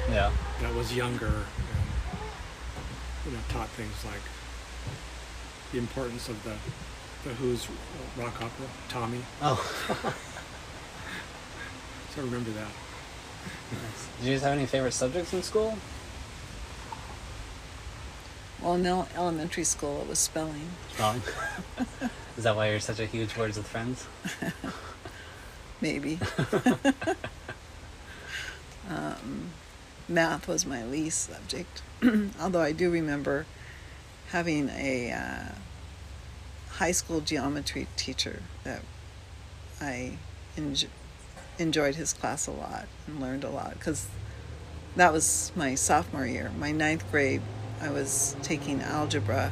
that, 0.09 0.13
Yeah. 0.13 0.31
that 0.59 0.75
was 0.75 0.93
younger 0.93 1.27
and 1.27 1.87
you 3.25 3.31
know 3.31 3.39
taught 3.47 3.69
things 3.69 3.93
like 4.03 4.19
the 5.71 5.77
importance 5.77 6.27
of 6.27 6.43
the 6.43 6.55
the 7.23 7.33
Who's 7.35 7.65
rock 8.17 8.35
opera, 8.41 8.67
Tommy. 8.89 9.21
Oh. 9.41 9.55
So 12.13 12.21
I 12.23 12.25
remember 12.25 12.49
that. 12.51 12.71
nice. 13.71 14.07
Did 14.19 14.27
you 14.27 14.33
guys 14.33 14.41
have 14.41 14.51
any 14.53 14.65
favorite 14.65 14.93
subjects 14.93 15.31
in 15.33 15.43
school? 15.43 15.77
Well, 18.61 18.73
in 18.73 18.85
elementary 19.15 19.63
school, 19.63 20.01
it 20.01 20.09
was 20.09 20.19
spelling. 20.19 20.67
Spelling. 20.93 21.21
Is 22.37 22.43
that 22.43 22.55
why 22.55 22.71
you're 22.71 22.79
such 22.79 22.99
a 22.99 23.05
huge 23.05 23.37
Words 23.37 23.55
with 23.57 23.67
Friends? 23.67 24.07
maybe. 25.81 26.19
um, 28.89 29.51
math 30.07 30.47
was 30.47 30.65
my 30.65 30.83
least 30.83 31.29
subject, 31.29 31.81
although 32.41 32.61
I 32.61 32.71
do 32.71 32.89
remember 32.89 33.45
having 34.29 34.69
a 34.69 35.11
uh, 35.11 35.55
high 36.71 36.91
school 36.91 37.21
geometry 37.21 37.87
teacher 37.95 38.43
that 38.63 38.81
I 39.81 40.17
enj- 40.55 40.87
enjoyed 41.57 41.95
his 41.95 42.13
class 42.13 42.47
a 42.47 42.51
lot 42.51 42.87
and 43.07 43.19
learned 43.19 43.43
a 43.43 43.49
lot 43.49 43.73
because 43.73 44.07
that 44.95 45.13
was 45.13 45.51
my 45.55 45.75
sophomore 45.75 46.25
year. 46.25 46.51
My 46.57 46.71
ninth 46.71 47.09
grade, 47.11 47.41
I 47.81 47.91
was 47.91 48.35
taking 48.41 48.81
algebra 48.81 49.51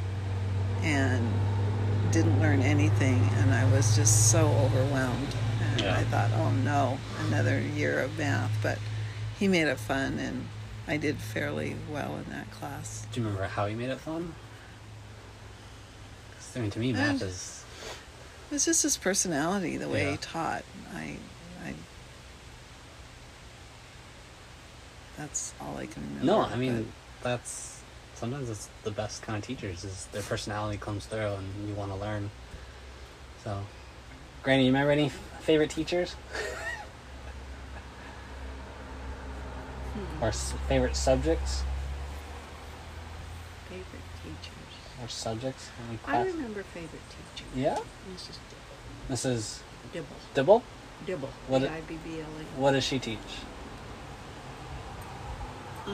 and 0.82 1.32
didn't 2.12 2.39
learn 2.39 2.62
anything, 2.62 3.29
and 3.36 3.53
I 3.53 3.70
was 3.72 3.96
just 3.96 4.32
so 4.32 4.48
overwhelmed. 4.48 5.36
And 5.75 5.84
Yeah. 5.84 5.98
I 5.98 6.03
thought, 6.05 6.32
oh 6.34 6.51
no, 6.51 6.98
another 7.27 7.60
year 7.60 8.00
of 8.00 8.17
math. 8.17 8.51
But 8.63 8.79
he 9.39 9.48
made 9.48 9.67
it 9.67 9.77
fun, 9.77 10.20
and 10.20 10.48
I 10.88 10.98
did 10.98 11.17
fairly 11.17 11.75
well 11.91 12.15
in 12.15 12.29
that 12.32 12.50
class. 12.51 13.05
Do 13.12 13.20
you 13.20 13.25
remember 13.27 13.48
how 13.48 13.65
he 13.67 13.75
made 13.75 13.89
it 13.89 14.00
fun? 14.00 14.34
I 16.55 16.60
mean, 16.60 16.72
to 16.72 16.79
me, 16.79 16.94
math 16.94 17.22
Uh, 17.22 17.25
is. 17.25 17.63
It 18.50 18.53
was 18.53 18.65
just 18.65 18.84
his 18.84 18.96
personality, 18.96 19.75
the 19.75 19.89
way 19.89 20.05
Yeah. 20.05 20.12
he 20.12 20.17
taught. 20.17 20.63
I, 20.96 21.17
I. 21.65 21.74
That's 25.17 25.53
all 25.60 25.77
I 25.77 25.88
can 25.88 26.01
remember. 26.03 26.25
No, 26.25 26.41
I 26.41 26.55
mean 26.55 26.91
that's 27.24 27.82
sometimes 28.15 28.50
it's 28.50 28.70
the 28.84 28.91
best 28.91 29.22
kind 29.24 29.38
of 29.38 29.44
teachers 29.46 29.84
is 29.84 30.08
their 30.12 30.22
personality 30.22 30.77
comes 30.77 31.05
through 31.05 31.20
and 31.34 31.67
you 31.67 31.74
want 31.74 31.91
to 31.91 31.98
learn. 31.98 32.29
So, 33.44 33.65
Granny, 34.44 34.63
you 34.65 34.70
remember 34.70 34.91
any 34.91 35.10
favorite 35.45 35.69
teachers 35.69 36.15
or 40.21 40.29
s- 40.29 40.53
favorite 40.67 40.95
subjects 40.95 41.63
Favorite 43.69 43.85
teachers. 44.23 45.03
or 45.03 45.07
subjects? 45.07 45.69
I 46.07 46.21
remember 46.23 46.63
favorite 46.63 47.01
teacher. 47.09 47.45
Yeah, 47.55 47.77
Mrs. 48.13 48.37
Mrs. 49.09 49.59
Dibble. 49.93 50.07
Dibble. 50.33 50.63
Dibble. 51.05 51.29
What 51.47 51.59
D-I-B-B-L-E. 51.59 52.45
What 52.57 52.71
does 52.71 52.83
she 52.83 52.97
teach? 52.99 53.17
Uh, 55.86 55.91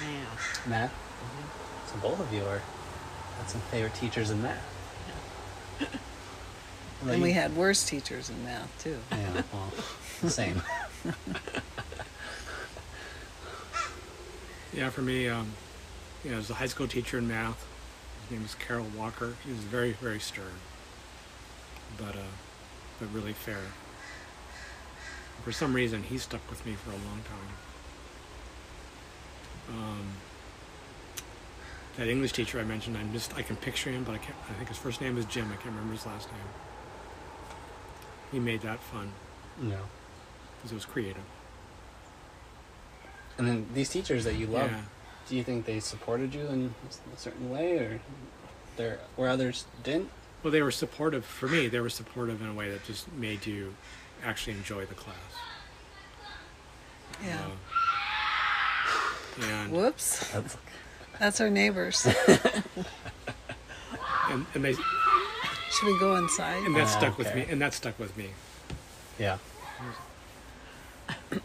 math. 0.00 0.68
Math. 0.68 0.94
So 1.92 1.96
both 2.08 2.20
of 2.20 2.32
you 2.32 2.44
are 2.44 2.60
had 3.38 3.48
some 3.48 3.60
favorite 3.62 3.94
teachers 3.94 4.30
in 4.30 4.42
math. 4.42 4.62
What 5.78 5.88
about 7.02 7.14
and 7.14 7.22
we 7.22 7.32
had 7.32 7.56
worse 7.56 7.84
teachers 7.84 8.30
in 8.30 8.44
math 8.44 8.82
too. 8.82 8.98
Yeah, 9.10 9.42
well, 9.52 10.30
same. 10.30 10.62
Yeah, 14.74 14.90
for 14.90 15.02
me, 15.02 15.28
um, 15.28 15.52
you 16.24 16.32
know, 16.32 16.38
as 16.38 16.50
a 16.50 16.54
high 16.54 16.66
school 16.66 16.88
teacher 16.88 17.18
in 17.18 17.28
math, 17.28 17.64
his 18.22 18.32
name 18.32 18.42
was 18.42 18.56
Carol 18.56 18.86
Walker. 18.96 19.36
He 19.44 19.52
was 19.52 19.60
very, 19.60 19.92
very 19.92 20.18
stern, 20.18 20.58
but 21.96 22.16
uh, 22.16 22.32
but 22.98 23.12
really 23.12 23.34
fair. 23.34 23.60
For 25.44 25.52
some 25.52 25.74
reason, 25.74 26.02
he 26.02 26.18
stuck 26.18 26.40
with 26.50 26.66
me 26.66 26.72
for 26.72 26.90
a 26.90 26.94
long 26.94 27.22
time. 29.68 29.78
Um, 29.78 30.06
that 31.96 32.08
English 32.08 32.32
teacher 32.32 32.58
I 32.58 32.64
mentioned, 32.64 32.96
I 32.96 33.04
just 33.12 33.34
I 33.36 33.42
can 33.42 33.56
picture 33.56 33.90
him, 33.90 34.04
but 34.04 34.12
I 34.14 34.18
can't. 34.18 34.36
I 34.50 34.52
think 34.54 34.68
his 34.68 34.78
first 34.78 35.00
name 35.00 35.16
is 35.18 35.24
Jim. 35.26 35.46
I 35.52 35.54
can't 35.56 35.66
remember 35.74 35.92
his 35.92 36.06
last 36.06 36.28
name. 36.30 36.40
He 38.32 38.38
made 38.40 38.62
that 38.62 38.80
fun 38.80 39.12
Yeah. 39.62 39.76
because 40.56 40.72
it 40.72 40.74
was 40.74 40.84
creative. 40.84 41.22
And 43.38 43.46
then 43.48 43.66
these 43.74 43.88
teachers 43.90 44.24
that 44.24 44.34
you 44.34 44.46
love, 44.46 44.70
Yeah. 44.70 44.80
do 45.28 45.36
you 45.36 45.44
think 45.44 45.66
they 45.66 45.80
supported 45.80 46.34
you 46.34 46.46
in 46.46 46.74
a 47.12 47.16
certain 47.18 47.50
way, 47.50 47.78
or 47.78 48.00
there 48.76 48.98
where 49.16 49.28
others 49.28 49.66
didn't? 49.82 50.10
Well, 50.42 50.50
they 50.52 50.62
were 50.62 50.70
supportive 50.72 51.24
for 51.24 51.48
me. 51.48 51.68
They 51.68 51.80
were 51.80 51.88
supportive 51.90 52.42
in 52.42 52.48
a 52.48 52.54
way 52.54 52.70
that 52.70 52.84
just 52.84 53.10
made 53.12 53.46
you 53.46 53.74
actually 54.22 54.54
enjoy 54.56 54.84
the 54.84 54.94
class. 54.94 55.16
Yeah. 57.24 57.40
Uh, 59.40 59.44
and, 59.44 59.72
Whoops. 59.72 60.32
That's 61.18 61.38
That's 61.38 61.40
our 61.40 61.50
neighbors. 61.50 62.06
and 64.30 64.46
and 64.54 64.64
they 64.64 64.74
Should 64.74 65.86
we 65.86 65.98
go 65.98 66.16
inside? 66.16 66.62
and 66.64 66.74
that 66.76 66.82
Ah, 66.84 66.98
stuck 66.98 67.18
with 67.18 67.28
okay. 67.28 67.40
me. 67.44 67.46
And 67.50 67.60
that 67.60 67.74
stuck 67.74 67.98
with 67.98 68.16
me. 68.16 68.30
yeah. 69.18 69.38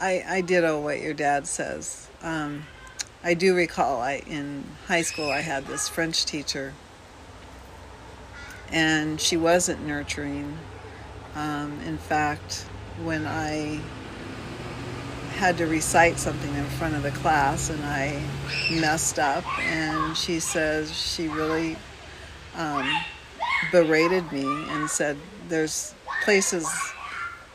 I, 0.00 0.24
I 0.28 0.40
ditto 0.40 0.80
what 0.80 1.00
your 1.00 1.14
dad 1.14 1.46
says. 1.46 2.08
Um, 2.22 2.64
I 3.22 3.34
do 3.34 3.54
recall 3.54 4.00
I 4.00 4.22
in 4.26 4.64
high 4.88 5.02
school 5.02 5.30
I 5.30 5.40
had 5.40 5.66
this 5.66 5.88
French 5.88 6.24
teacher, 6.24 6.72
and 8.72 9.20
she 9.20 9.36
wasn't 9.36 9.86
nurturing. 9.86 10.58
Um, 11.36 11.78
in 11.86 11.98
fact, 11.98 12.66
when 13.04 13.26
I 13.26 13.80
had 15.32 15.58
to 15.58 15.66
recite 15.66 16.18
something 16.18 16.54
in 16.54 16.64
front 16.64 16.94
of 16.94 17.02
the 17.02 17.10
class 17.10 17.70
and 17.70 17.82
I 17.84 18.22
messed 18.70 19.18
up, 19.18 19.44
and 19.60 20.16
she 20.16 20.40
says 20.40 20.96
she 20.96 21.28
really 21.28 21.76
um, 22.56 22.88
berated 23.70 24.30
me 24.32 24.44
and 24.70 24.88
said, 24.88 25.16
"There's 25.48 25.94
places." 26.24 26.68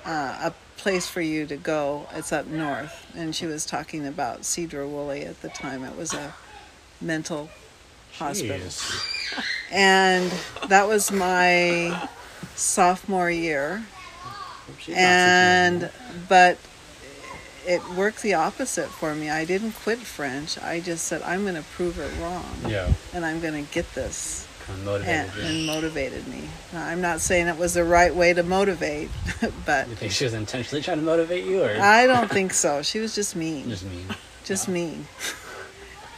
uh, 0.07 0.51
a 0.51 0.53
place 0.81 1.07
for 1.07 1.21
you 1.21 1.45
to 1.45 1.57
go. 1.57 2.07
It's 2.13 2.31
up 2.31 2.47
north. 2.47 3.05
And 3.15 3.35
she 3.35 3.45
was 3.45 3.65
talking 3.65 4.07
about 4.07 4.41
Sedro-Woolley 4.41 5.25
at 5.25 5.41
the 5.41 5.49
time. 5.49 5.83
It 5.83 5.95
was 5.97 6.13
a 6.13 6.33
mental 7.01 7.49
hospital. 8.13 8.57
Jeez. 8.57 9.43
And 9.69 10.31
that 10.69 10.87
was 10.87 11.11
my 11.11 12.09
sophomore 12.55 13.29
year. 13.29 13.83
And, 14.95 15.91
but 16.29 16.57
it 17.67 17.87
worked 17.89 18.21
the 18.21 18.33
opposite 18.33 18.87
for 18.87 19.13
me. 19.13 19.29
I 19.29 19.43
didn't 19.43 19.73
quit 19.73 19.99
French. 19.99 20.57
I 20.57 20.79
just 20.79 21.05
said, 21.05 21.21
I'm 21.23 21.43
going 21.43 21.55
to 21.55 21.63
prove 21.63 21.97
her 21.97 22.09
wrong. 22.23 22.45
Yeah. 22.65 22.91
And 23.13 23.25
I'm 23.25 23.41
going 23.41 23.65
to 23.65 23.71
get 23.73 23.93
this. 23.93 24.47
Kind 24.65 24.79
of 24.79 24.85
motivated 24.85 25.31
And, 25.35 25.47
and 25.47 25.65
motivated 25.65 26.27
me. 26.27 26.43
Now, 26.71 26.85
I'm 26.85 27.01
not 27.01 27.19
saying 27.19 27.47
it 27.47 27.57
was 27.57 27.73
the 27.73 27.83
right 27.83 28.15
way 28.15 28.33
to 28.33 28.41
motivate, 28.41 29.09
but 29.65 29.87
you 29.89 29.95
think 29.95 30.13
she 30.13 30.23
was 30.23 30.33
intentionally 30.33 30.81
trying 30.81 30.97
to 30.97 31.03
motivate 31.03 31.45
you, 31.45 31.63
or 31.63 31.69
I 31.79 32.07
don't 32.07 32.29
think 32.29 32.53
so. 32.53 32.81
She 32.81 32.99
was 32.99 33.15
just 33.15 33.35
mean. 33.35 33.69
just 33.69 33.85
mean? 33.85 34.07
just 34.45 34.67
Yeah. 34.67 34.73
mean. 34.73 35.07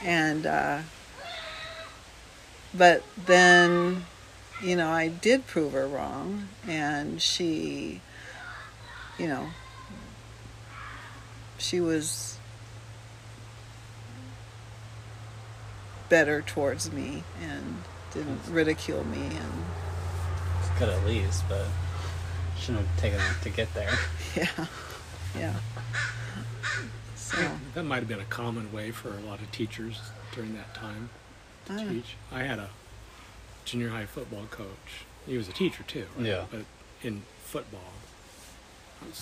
And 0.03 0.45
uh, 0.45 0.79
but 2.73 3.03
then, 3.25 4.05
you 4.63 4.75
know, 4.75 4.89
I 4.89 5.09
did 5.09 5.45
prove 5.45 5.73
her 5.73 5.87
wrong, 5.87 6.47
and 6.67 7.21
she, 7.21 8.01
you 9.17 9.27
know, 9.27 9.47
she 11.59 11.79
was 11.79 12.37
better 16.09 16.41
towards 16.41 16.91
me 16.91 17.23
and 17.41 17.83
didn't 18.13 18.39
ridicule 18.49 19.03
me 19.05 19.21
and 19.27 19.65
It's 20.61 20.79
good 20.79 20.89
at 20.89 21.05
least, 21.05 21.43
but 21.47 21.65
shouldn't 22.57 22.85
have 22.87 22.99
taken 22.99 23.19
it 23.19 23.43
to 23.43 23.49
get 23.49 23.73
there. 23.73 23.91
yeah, 24.35 24.65
yeah. 25.37 25.53
So 27.15 27.37
That 27.75 27.83
might 27.83 27.97
have 27.99 28.07
been 28.07 28.19
a 28.19 28.25
common 28.25 28.71
way 28.73 28.91
for 28.91 29.09
a 29.09 29.19
lot 29.21 29.39
of 29.39 29.51
teachers 29.51 29.99
during 30.33 30.55
that 30.55 30.73
time 30.73 31.09
to 31.65 31.73
oh, 31.73 31.75
I 31.75 31.83
don't- 31.83 31.93
teach. 31.93 32.15
I 32.31 32.39
had 32.43 32.57
a 32.59 32.69
junior 33.65 33.89
high 33.89 34.05
football 34.07 34.45
coach. 34.49 35.05
He 35.27 35.37
was 35.37 35.47
a 35.47 35.51
teacher 35.53 35.83
too. 35.83 36.07
right? 36.17 36.25
Yeah. 36.25 36.45
But 36.49 36.61
in 37.03 37.21
football, 37.43 37.93
I 39.03 39.07
was 39.09 39.17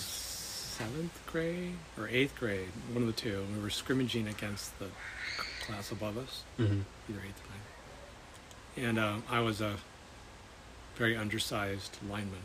seventh 0.78 1.20
grade 1.26 1.74
or 1.98 2.08
eighth 2.08 2.38
grade, 2.38 2.68
one 2.92 3.02
of 3.02 3.06
the 3.08 3.12
two. 3.20 3.44
We 3.54 3.60
were 3.62 3.70
scrimmaging 3.70 4.28
against 4.28 4.78
the 4.78 4.86
class 5.60 5.90
above 5.90 6.16
us, 6.16 6.42
Mm-hmm. 6.58 6.80
either 7.10 7.20
eighth 7.20 7.42
or 7.44 7.50
ninth. 7.50 8.88
And 8.88 8.98
uh, 8.98 9.16
I 9.30 9.40
was 9.40 9.60
a 9.60 9.76
very 10.96 11.16
undersized 11.16 11.96
lineman, 12.08 12.42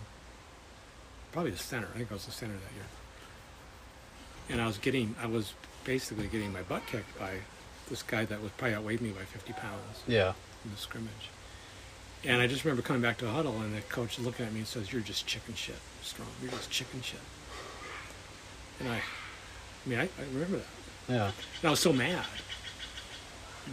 probably 1.32 1.52
the 1.52 1.58
center. 1.58 1.88
I 1.94 1.98
think 1.98 2.12
I 2.12 2.16
was 2.16 2.26
the 2.26 2.32
center 2.32 2.54
that 2.54 2.74
year. 2.76 2.86
And 4.50 4.62
I 4.62 4.68
was 4.68 4.78
getting, 4.78 5.16
I 5.22 5.28
was 5.28 5.54
basically 5.84 6.28
getting 6.28 6.52
my 6.52 6.62
butt 6.64 6.86
kicked 6.88 7.18
by 7.20 7.36
this 7.90 8.02
guy 8.04 8.26
that 8.26 8.42
was 8.42 8.52
probably 8.58 8.76
outweighed 8.76 9.02
me 9.02 9.10
by 9.12 9.24
50 9.24 9.54
pounds 9.54 10.04
Yeah. 10.08 10.34
in 10.66 10.72
the 10.72 10.78
scrimmage. 10.78 11.30
And 12.26 12.42
I 12.42 12.48
just 12.48 12.64
remember 12.64 12.82
coming 12.82 13.02
back 13.02 13.18
to 13.18 13.28
a 13.28 13.32
huddle, 13.32 13.60
and 13.62 13.76
the 13.76 13.82
coach 13.82 14.18
looking 14.18 14.46
at 14.46 14.54
me 14.54 14.60
and 14.60 14.68
says, 14.68 14.94
"You're 14.94 15.02
just 15.02 15.28
chicken 15.28 15.56
shit, 15.56 15.76
Strom. 16.02 16.28
You're 16.42 16.52
just 16.52 16.72
chicken 16.72 17.02
shit." 17.02 17.20
And 18.80 18.90
I, 18.90 18.96
I 18.96 19.90
mean, 19.90 20.00
I, 20.00 20.04
I 20.04 20.24
remember 20.34 20.58
that. 20.58 21.14
Yeah. 21.14 21.26
And 21.26 21.68
I 21.68 21.70
was 21.70 21.80
so 21.80 21.94
mad 21.94 22.26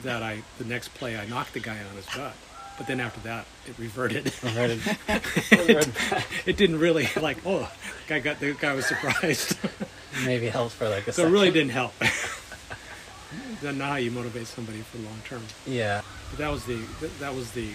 that 0.03 0.23
I, 0.23 0.43
the 0.59 0.65
next 0.65 0.95
play, 0.95 1.17
I 1.17 1.27
knocked 1.27 1.55
the 1.55 1.61
guy 1.61 1.79
on 1.79 1.97
his 1.97 2.07
butt. 2.07 2.35
But 2.81 2.87
then 2.87 3.01
after 3.01 3.21
that, 3.21 3.45
it 3.67 3.79
reverted. 3.79 4.33
Reverted. 4.43 4.83
Back. 5.07 5.23
it 6.47 6.57
didn't 6.57 6.79
really 6.79 7.09
like. 7.21 7.37
Oh, 7.45 7.71
guy 8.09 8.21
got 8.21 8.41
the 8.41 8.55
guy 8.55 8.73
was 8.73 8.87
surprised. 8.87 9.59
Maybe 10.25 10.49
helps 10.49 10.75
for 10.75 10.89
like 10.89 11.07
a 11.07 11.13
so 11.13 11.27
it 11.27 11.31
really 11.31 11.51
didn't 11.51 11.73
help. 11.73 11.93
That's 11.99 13.77
not 13.77 13.91
how 13.91 13.97
you 13.97 14.11
motivate 14.11 14.47
somebody 14.47 14.81
for 14.81 14.97
long 14.99 15.21
term. 15.27 15.43
Yeah. 15.67 16.01
But 16.31 16.39
that 16.39 16.51
was 16.51 16.65
the 16.65 16.81
that, 17.19 17.35
was 17.35 17.51
the 17.53 17.71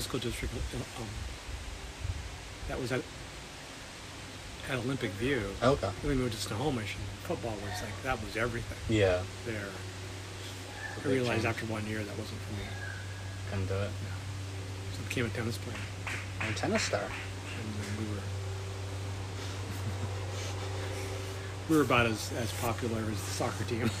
School 0.00 0.18
District. 0.18 0.52
Um, 0.74 1.06
that 2.66 2.80
was 2.80 2.90
at 2.90 3.02
at 4.70 4.78
Olympic 4.78 5.10
View. 5.12 5.42
Okay. 5.62 5.90
We 6.06 6.14
moved 6.14 6.32
to 6.34 6.38
Snohomish, 6.40 6.94
and 6.94 7.04
football 7.24 7.52
was 7.62 7.82
like 7.82 8.02
that 8.04 8.22
was 8.24 8.36
everything 8.36 8.78
Yeah. 8.88 9.20
there. 9.44 9.66
I 11.04 11.08
realized 11.08 11.44
after 11.44 11.66
one 11.66 11.86
year 11.86 11.98
that 11.98 12.18
wasn't 12.18 12.40
for 12.42 12.52
me. 12.54 12.62
Couldn't 13.50 13.66
do 13.66 13.74
it. 13.74 13.90
So 14.94 15.00
I 15.04 15.08
became 15.08 15.26
a 15.26 15.28
tennis 15.30 15.58
player, 15.58 15.76
I'm 16.40 16.52
a 16.52 16.54
tennis 16.54 16.82
star. 16.82 17.00
and 17.00 17.74
then 17.74 17.90
we 17.98 18.04
were 18.14 18.20
we 21.70 21.76
were 21.76 21.82
about 21.82 22.06
as, 22.06 22.30
as 22.38 22.52
popular 22.60 23.00
as 23.00 23.06
the 23.08 23.30
soccer 23.30 23.64
team. 23.64 23.90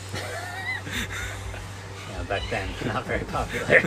Yeah, 2.10 2.22
back 2.24 2.42
then, 2.50 2.68
not 2.86 3.04
very 3.04 3.22
popular. 3.24 3.82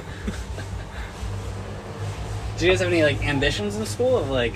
Do 2.58 2.66
you 2.66 2.72
guys 2.72 2.80
have 2.80 2.88
any 2.88 3.04
like 3.04 3.22
ambitions 3.26 3.76
in 3.76 3.86
school 3.86 4.16
of 4.18 4.30
like? 4.30 4.54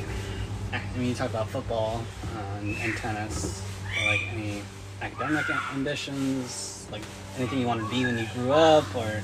I 0.73 0.81
mean, 0.97 1.09
you 1.09 1.15
talk 1.15 1.29
about 1.29 1.47
football 1.49 2.03
uh, 2.35 2.59
and, 2.59 2.97
tennis. 2.97 3.63
Or, 4.01 4.07
like 4.07 4.21
any 4.33 4.61
academic 5.01 5.45
ambitions, 5.73 6.87
like 6.91 7.01
anything 7.37 7.59
you 7.59 7.67
wanted 7.67 7.83
to 7.83 7.89
be 7.89 8.05
when 8.05 8.17
you 8.17 8.27
grew 8.33 8.51
up, 8.51 8.83
or 8.95 9.23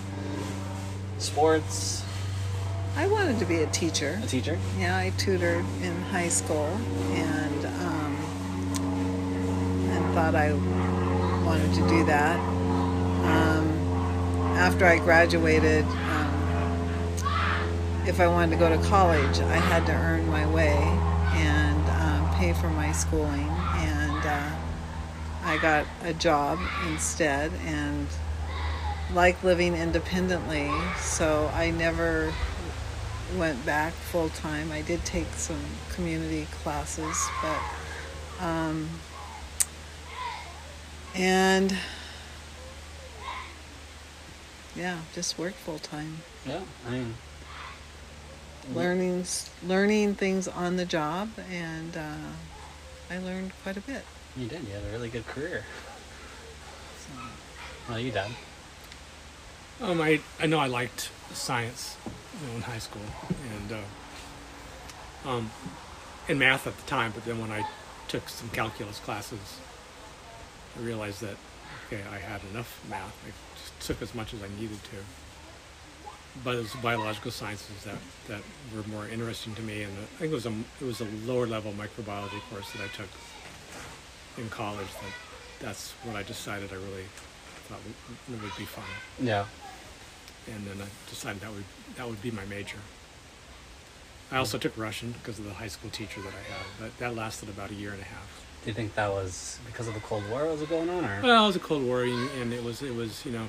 sports? 1.18 2.04
I 2.96 3.08
wanted 3.08 3.40
to 3.40 3.46
be 3.46 3.58
a 3.64 3.68
teacher. 3.68 4.20
A 4.24 4.28
teacher? 4.28 4.60
Yeah, 4.78 4.98
I 4.98 5.12
tutored 5.18 5.66
in 5.82 5.96
high 6.12 6.30
school 6.30 6.68
and 7.12 7.66
um, 7.66 8.18
and 9.90 10.14
thought 10.14 10.36
I 10.36 10.54
wanted 11.44 11.74
to 11.74 11.88
do 11.88 12.06
that. 12.06 12.40
Um, 12.40 13.68
after 14.58 14.86
I 14.86 14.98
graduated, 15.00 15.86
um, 15.86 16.84
if 18.08 18.20
I 18.20 18.28
wanted 18.28 18.52
to 18.52 18.58
go 18.58 18.70
to 18.70 18.78
college, 18.88 19.40
I 19.40 19.56
had 19.56 19.86
to 19.88 19.94
earn 19.94 20.30
my 20.30 20.46
way 20.48 20.78
um, 20.78 21.13
pay 22.44 22.52
for 22.52 22.70
my 22.72 22.92
schooling. 22.92 23.48
And 23.48 24.26
uh, 24.26 24.52
I 25.46 25.58
got 25.60 25.86
a 26.02 26.14
job 26.14 26.60
instead 26.90 27.54
and 27.66 28.06
like 29.14 29.42
living 29.46 29.74
independently, 29.76 30.70
so 30.98 31.50
I 31.54 31.72
never 31.72 32.34
went 33.38 33.66
back 33.66 33.94
full 33.94 34.28
time. 34.28 34.74
I 34.74 34.82
did 34.82 35.06
take 35.06 35.28
some 35.36 35.64
community 35.94 36.48
classes, 36.64 37.18
but 37.42 38.46
um, 38.46 38.90
and 41.16 41.74
yeah, 44.76 44.98
just 45.14 45.40
worked 45.40 45.56
full 45.56 45.80
time, 45.80 46.18
Yeah, 46.46 46.60
I 46.86 46.90
mean, 46.90 47.14
learning 48.72 49.26
learning 49.66 50.16
things 50.16 50.48
on 50.48 50.78
the 50.78 50.86
job, 50.86 51.30
and 51.52 51.98
uh, 51.98 53.12
I 53.12 53.20
learned 53.20 53.52
quite 53.64 53.78
a 53.78 53.82
bit. 53.82 54.04
you 54.38 54.48
did. 54.48 54.64
You 54.68 54.74
had 54.74 54.84
a 54.84 54.92
really 54.92 55.10
good 55.10 55.28
career. 55.28 55.64
So. 57.00 57.14
Well, 57.90 58.00
you 58.00 58.12
did. 58.12 58.32
Um, 59.82 60.02
I 60.02 60.22
I 60.40 60.46
know 60.46 60.60
I 60.60 60.68
liked 60.68 61.10
science, 61.34 61.98
you 62.06 62.48
know, 62.48 62.56
in 62.56 62.62
high 62.62 62.80
school, 62.80 63.02
and 63.30 63.72
uh, 65.26 65.30
um, 65.30 65.52
in 66.28 66.38
math 66.40 66.68
at 66.68 66.78
the 66.78 66.84
time. 66.84 67.12
But 67.14 67.26
then 67.26 67.40
when 67.40 67.52
I 67.52 67.68
took 68.08 68.30
some 68.30 68.50
calculus 68.50 69.00
classes, 69.00 69.60
I 70.78 70.84
realized 70.84 71.22
that 71.22 71.36
okay, 71.88 72.02
I 72.12 72.18
had 72.20 72.42
enough 72.52 72.82
math. 72.90 73.16
I 73.28 73.32
just 73.60 73.80
took 73.88 74.02
as 74.02 74.16
much 74.16 74.34
as 74.34 74.42
I 74.42 74.48
needed 74.60 74.82
to. 74.86 74.98
But 76.44 76.56
it 76.56 76.60
was 76.60 76.74
biological 76.82 77.30
sciences 77.32 77.84
that, 77.86 77.98
that 78.28 78.42
were 78.76 78.84
more 78.90 79.08
interesting 79.08 79.54
to 79.56 79.62
me, 79.62 79.84
and 79.84 79.94
I 79.94 80.20
think 80.20 80.32
it 80.32 80.36
was 80.36 80.46
a 80.48 80.54
it 80.82 80.86
was 80.86 81.00
a 81.02 81.08
lower 81.26 81.46
level 81.46 81.72
microbiology 81.74 82.42
course 82.50 82.72
that 82.72 82.82
I 82.82 82.88
took 82.88 83.10
in 84.38 84.50
college. 84.50 84.88
That 84.88 85.14
that's 85.68 85.92
what 86.04 86.16
I 86.16 86.24
decided 86.24 86.72
I 86.72 86.76
really 86.76 87.06
thought 87.68 87.80
would, 88.30 88.42
would 88.42 88.58
be 88.58 88.66
fun 88.66 88.84
Yeah. 89.22 89.46
and 90.52 90.66
then 90.68 90.82
I 90.82 90.90
decided 91.10 91.42
that 91.42 91.52
would 91.52 91.64
that 91.98 92.08
would 92.10 92.22
be 92.22 92.32
my 92.32 92.46
major. 92.46 92.78
I 94.32 94.38
also 94.38 94.58
took 94.58 94.76
Russian 94.78 95.12
because 95.12 95.38
of 95.38 95.46
the 95.46 95.54
high 95.54 95.68
school 95.68 95.92
teacher 95.92 96.20
that 96.22 96.34
I 96.34 96.52
had, 96.52 96.66
but 96.80 96.98
that 96.98 97.16
lasted 97.16 97.50
about 97.50 97.70
a 97.70 97.76
year 97.76 97.92
and 97.92 98.02
a 98.02 98.06
half. 98.06 98.44
Do 98.64 98.70
you 98.70 98.74
think 98.74 98.96
that 98.96 99.12
was 99.12 99.60
because 99.68 99.88
of 99.88 99.94
the 99.94 100.00
Cold 100.00 100.24
War 100.32 100.46
was 100.48 100.62
it 100.64 100.70
going 100.70 100.90
on, 100.90 101.06
or? 101.06 101.22
Well, 101.22 101.44
it 101.44 101.48
was 101.48 101.56
a 101.56 101.60
Cold 101.60 101.84
War, 101.84 102.02
and 102.04 102.30
and 102.42 102.52
it 102.54 102.64
was 102.64 102.82
it 102.82 102.96
was 102.96 103.24
you 103.26 103.32
know 103.32 103.46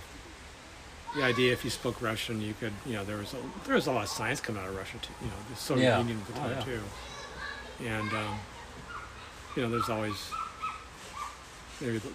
the 1.16 1.22
idea 1.22 1.52
if 1.52 1.64
you 1.64 1.70
spoke 1.70 2.00
Russian, 2.02 2.40
you 2.40 2.54
could 2.58 2.72
you 2.86 2.94
know 2.94 3.04
there 3.04 3.16
was 3.18 3.32
a, 3.34 3.36
there 3.66 3.74
was 3.76 3.86
a 3.86 3.92
lot 3.92 4.02
of 4.04 4.08
science 4.10 4.40
coming 4.40 4.62
out 4.62 4.68
of 4.68 4.76
Russia 4.76 4.96
too. 5.00 5.12
You 5.22 5.28
know, 5.28 5.36
the 5.50 5.56
Soviet 5.56 5.84
Yeah. 5.84 5.98
Union 5.98 6.20
at 6.20 6.26
the 6.34 6.40
Oh, 6.40 6.42
time 6.44 6.50
yeah. 6.58 6.64
too, 6.64 6.80
and 7.86 8.12
um, 8.12 8.38
you 9.56 9.62
know 9.62 9.70
there's 9.70 9.88
always 9.88 10.16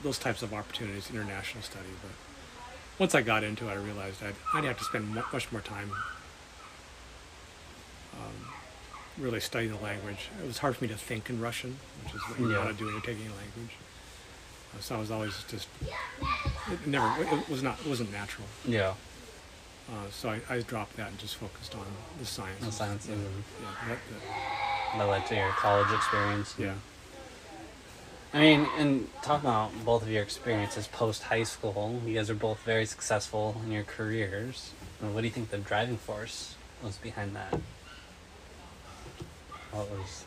those 0.03 0.17
types 0.17 0.41
of 0.41 0.53
opportunities, 0.53 1.09
international 1.09 1.63
study. 1.63 1.89
But 2.01 2.11
once 2.97 3.13
I 3.15 3.21
got 3.21 3.43
into 3.43 3.67
it, 3.67 3.71
I 3.71 3.75
realized 3.75 4.23
I'd, 4.23 4.35
I'd 4.53 4.63
have 4.65 4.77
to 4.77 4.83
spend 4.83 5.09
mu 5.13 5.21
much 5.31 5.51
more 5.51 5.61
time 5.61 5.91
um, 8.15 8.33
really 9.17 9.39
studying 9.39 9.71
the 9.73 9.81
language. 9.83 10.29
It 10.43 10.47
was 10.47 10.57
hard 10.59 10.75
for 10.77 10.83
me 10.83 10.87
to 10.89 10.97
think 10.97 11.29
in 11.29 11.39
Russian, 11.41 11.77
which 12.03 12.15
is 12.15 12.21
what 12.29 12.39
you 12.39 12.51
Yeah. 12.51 12.59
want 12.65 12.69
to 12.71 12.75
do 12.77 12.85
when 12.85 12.93
you're 12.95 13.01
taking 13.03 13.25
a 13.27 13.35
language. 13.35 13.75
So 14.79 14.95
I 14.95 14.99
was 14.99 15.11
always 15.11 15.33
just 15.49 15.67
it 16.71 16.87
never 16.87 17.07
it 17.21 17.49
was 17.49 17.61
not 17.63 17.79
it 17.79 17.87
wasn't 17.87 18.11
natural. 18.11 18.47
Yeah. 18.65 18.93
Uh, 19.89 20.09
so 20.11 20.29
I, 20.29 20.39
I 20.49 20.59
dropped 20.61 20.95
that 20.97 21.09
and 21.09 21.17
just 21.17 21.35
focused 21.37 21.73
on 21.75 21.85
the 22.19 22.25
science. 22.25 22.63
The 22.63 22.71
sciences 22.71 23.09
Yeah, 23.09 23.15
and- 23.15 23.43
yeah, 23.61 23.95
that, 23.95 24.97
that, 24.99 25.05
led 25.07 25.25
to 25.27 25.35
your 25.35 25.49
college 25.49 25.91
experience. 25.91 26.53
yeah. 26.59 26.75
I 28.31 28.39
mean, 28.39 28.67
and 28.77 29.07
talking 29.23 29.49
about 29.49 29.71
both 29.83 30.03
of 30.03 30.09
your 30.09 30.21
experiences 30.21 30.85
post 30.87 31.23
high 31.23 31.41
school, 31.41 31.99
you 32.05 32.13
guys 32.13 32.29
are 32.29 32.35
both 32.35 32.59
very 32.61 32.85
successful 32.85 33.59
in 33.65 33.71
your 33.71 33.81
careers. 33.83 34.71
What 35.01 35.21
do 35.21 35.25
you 35.27 35.33
think 35.33 35.49
the 35.49 35.57
driving 35.57 35.97
force 35.97 36.53
was 36.83 36.97
behind 36.97 37.35
that? 37.35 37.59
What 39.71 39.89
was? 39.89 40.25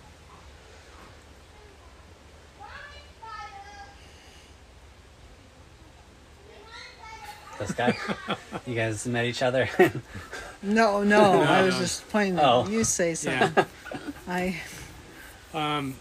This 7.58 7.72
guy? 7.72 7.96
you 8.66 8.74
guys 8.74 9.06
met 9.06 9.24
each 9.24 9.42
other? 9.42 9.68
No, 10.62 11.02
no, 11.02 11.42
I 11.42 11.62
was 11.62 11.74
no. 11.74 11.80
just 11.80 12.08
playing. 12.08 12.38
Oh. 12.38 12.66
You 12.68 12.84
say 12.84 13.14
something. 13.14 13.52
Yeah. 13.56 13.64
I 14.28 14.60
Um, 15.52 15.96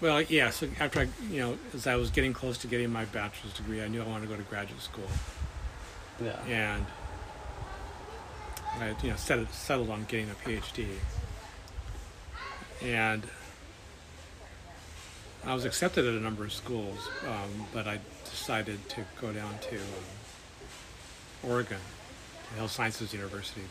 well, 0.00 0.22
yeah. 0.22 0.50
So 0.50 0.68
after 0.78 1.00
I, 1.00 1.08
you 1.28 1.40
know, 1.40 1.58
as 1.74 1.86
I 1.86 1.96
was 1.96 2.10
getting 2.10 2.32
close 2.32 2.56
to 2.58 2.66
getting 2.68 2.90
my 2.90 3.04
bachelor's 3.06 3.52
degree, 3.54 3.82
I 3.82 3.88
knew 3.88 4.00
I 4.00 4.06
wanted 4.06 4.22
to 4.22 4.28
go 4.28 4.36
to 4.36 4.42
graduate 4.42 4.80
school, 4.80 5.08
yeah. 6.22 6.38
and 6.46 6.86
I, 8.78 8.94
you 9.02 9.10
know, 9.10 9.16
settled 9.16 9.50
settled 9.50 9.90
on 9.90 10.04
getting 10.04 10.30
a 10.30 10.34
PhD. 10.48 10.86
And 12.82 13.24
I 15.44 15.54
was 15.54 15.64
accepted 15.64 16.06
at 16.06 16.14
a 16.14 16.20
number 16.20 16.44
of 16.44 16.52
schools, 16.52 17.08
um, 17.26 17.66
but 17.72 17.86
I 17.86 17.98
decided 18.24 18.88
to 18.90 19.04
go 19.20 19.32
down 19.32 19.58
to 19.70 19.76
um, 19.76 19.82
Oregon, 21.48 21.78
to 22.48 22.54
Health 22.56 22.70
Sciences 22.70 23.12
University 23.12 23.62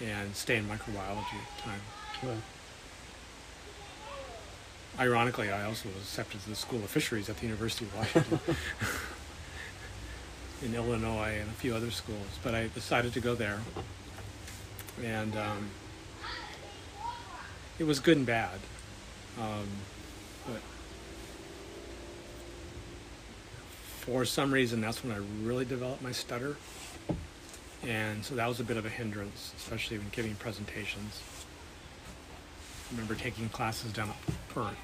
there, 0.00 0.10
and 0.10 0.34
stay 0.34 0.56
in 0.56 0.64
microbiology 0.64 1.34
at 1.34 1.56
the 1.56 1.62
time. 1.62 1.80
Ironically, 4.98 5.50
I 5.50 5.64
also 5.64 5.88
was 5.88 6.02
accepted 6.02 6.42
to 6.42 6.50
the 6.50 6.54
School 6.54 6.78
of 6.78 6.90
Fisheries 6.90 7.28
at 7.28 7.36
the 7.38 7.46
University 7.46 7.84
of 7.84 7.96
Washington 7.96 8.38
in 10.62 10.74
Illinois 10.74 11.38
and 11.40 11.50
a 11.50 11.54
few 11.54 11.74
other 11.74 11.90
schools, 11.90 12.38
but 12.42 12.54
I 12.54 12.68
decided 12.68 13.12
to 13.14 13.20
go 13.20 13.34
there. 13.34 13.58
And 15.02 15.36
um, 15.36 15.70
it 17.78 17.84
was 17.84 17.98
good 17.98 18.16
and 18.16 18.26
bad. 18.26 18.60
Um, 19.40 19.66
for 24.04 24.24
some 24.24 24.52
reason, 24.52 24.80
that's 24.80 25.02
when 25.02 25.12
I 25.12 25.20
really 25.46 25.64
developed 25.64 26.02
my 26.02 26.12
stutter. 26.12 26.56
And 27.86 28.24
so 28.24 28.34
that 28.34 28.46
was 28.48 28.60
a 28.60 28.64
bit 28.64 28.76
of 28.76 28.84
a 28.84 28.88
hindrance, 28.88 29.52
especially 29.56 29.98
when 29.98 30.08
giving 30.12 30.34
presentations. 30.34 31.22
I 32.88 32.92
remember 32.92 33.14
taking 33.14 33.48
classes 33.48 33.92
down 33.92 34.10
at 34.10 34.16
Portland, 34.50 34.76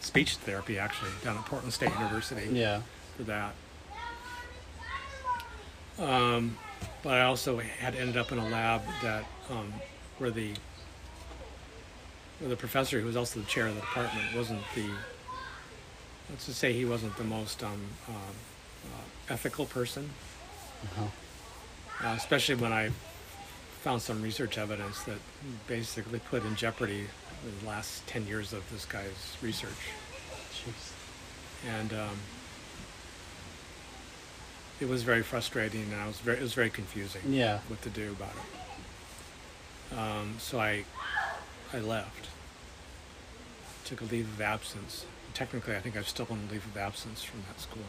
speech 0.00 0.36
therapy 0.36 0.78
actually, 0.78 1.10
down 1.24 1.36
at 1.36 1.44
Portland 1.46 1.72
State 1.72 1.92
University 1.94 2.48
yeah. 2.52 2.80
for 3.16 3.22
that. 3.24 3.54
Um, 5.98 6.56
but 7.02 7.14
I 7.14 7.22
also 7.22 7.58
had 7.58 7.94
ended 7.94 8.16
up 8.16 8.32
in 8.32 8.38
a 8.38 8.48
lab 8.48 8.82
that 9.02 9.24
um, 9.50 9.72
where 10.18 10.30
the 10.30 10.52
where 12.40 12.50
the 12.50 12.56
professor, 12.56 13.00
who 13.00 13.06
was 13.06 13.16
also 13.16 13.40
the 13.40 13.46
chair 13.46 13.66
of 13.66 13.74
the 13.74 13.80
department, 13.80 14.26
wasn't 14.34 14.60
the 14.74 14.90
let's 16.30 16.46
just 16.46 16.58
say 16.58 16.72
he 16.72 16.84
wasn't 16.84 17.16
the 17.16 17.24
most 17.24 17.62
um, 17.62 17.80
um, 18.08 18.14
uh, 18.84 19.32
ethical 19.32 19.66
person, 19.66 20.10
Uh-huh. 20.84 22.06
uh, 22.08 22.14
especially 22.14 22.56
when 22.56 22.72
I 22.72 22.90
found 23.82 24.02
some 24.02 24.20
research 24.22 24.58
evidence 24.58 25.02
that 25.04 25.18
basically 25.68 26.18
put 26.18 26.44
in 26.44 26.56
jeopardy 26.56 27.06
the 27.62 27.66
last 27.66 28.06
ten 28.06 28.26
years 28.26 28.52
of 28.52 28.68
this 28.72 28.84
guy's 28.84 29.36
research 29.40 29.70
Jeez. 30.52 30.92
and 31.68 31.92
um, 31.92 32.16
it 34.80 34.88
was 34.88 35.02
very 35.04 35.22
frustrating 35.22 35.82
and 35.92 35.94
I 36.00 36.06
was 36.06 36.18
very 36.18 36.38
it 36.38 36.42
was 36.42 36.54
very 36.54 36.70
confusing 36.70 37.22
Yeah. 37.28 37.60
what 37.68 37.80
to 37.82 37.90
do 37.90 38.10
about 38.10 38.32
it. 38.34 39.96
Um, 39.98 40.34
so 40.40 40.58
I 40.58 40.84
I 41.72 41.78
left, 41.78 42.28
took 43.84 44.00
a 44.00 44.04
leave 44.04 44.26
of 44.28 44.40
absence. 44.40 45.04
Technically, 45.36 45.76
I 45.76 45.80
think 45.80 45.98
I'm 45.98 46.04
still 46.04 46.26
on 46.30 46.48
leave 46.50 46.64
of 46.64 46.78
absence 46.78 47.22
from 47.22 47.42
that 47.46 47.60
school. 47.60 47.82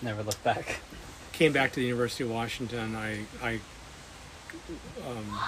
Never 0.00 0.22
look 0.22 0.42
back. 0.42 0.80
Came 1.34 1.52
back 1.52 1.72
to 1.72 1.80
the 1.80 1.86
University 1.86 2.24
of 2.24 2.30
Washington. 2.30 2.96
I 2.96 3.26
I 3.42 3.60
um, 5.06 5.38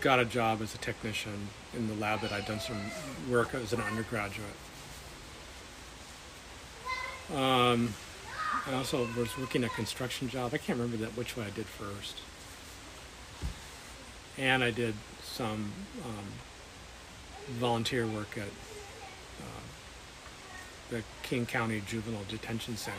got 0.00 0.20
a 0.20 0.24
job 0.24 0.62
as 0.62 0.76
a 0.76 0.78
technician 0.78 1.48
in 1.74 1.88
the 1.88 1.94
lab 1.94 2.20
that 2.20 2.30
I'd 2.30 2.46
done 2.46 2.60
some 2.60 2.80
work 3.28 3.52
as 3.52 3.72
an 3.72 3.80
undergraduate. 3.80 4.46
Um, 7.34 7.94
I 8.64 8.74
also 8.74 9.08
was 9.16 9.36
working 9.36 9.64
a 9.64 9.68
construction 9.70 10.28
job. 10.28 10.54
I 10.54 10.58
can't 10.58 10.78
remember 10.78 11.04
that 11.04 11.16
which 11.16 11.36
one 11.36 11.46
I 11.46 11.50
did 11.50 11.66
first. 11.66 12.20
And 14.38 14.62
I 14.62 14.70
did 14.70 14.94
some 15.24 15.72
um, 16.04 16.26
volunteer 17.50 18.06
work 18.06 18.36
at 18.36 18.44
uh, 19.40 19.44
the 20.90 21.02
King 21.22 21.46
County 21.46 21.82
Juvenile 21.86 22.22
Detention 22.28 22.76
Center. 22.76 22.96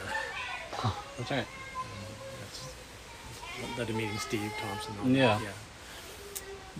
That's 1.17 1.31
right. 1.31 1.45
That's 2.39 3.77
led 3.77 3.87
to 3.87 3.93
meeting 3.93 4.17
Steve 4.17 4.51
Thompson. 4.61 4.93
all 4.99 5.05
that, 5.07 5.13
Yeah. 5.41 5.47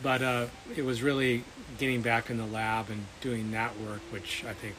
But 0.01 0.21
uh, 0.23 0.45
it 0.75 0.83
was 0.83 1.03
really 1.03 1.43
getting 1.77 2.01
back 2.01 2.29
in 2.31 2.37
the 2.37 2.45
lab 2.47 2.89
and 2.89 3.05
doing 3.21 3.51
that 3.51 3.79
work, 3.79 4.01
which 4.11 4.43
I 4.47 4.53
think 4.53 4.75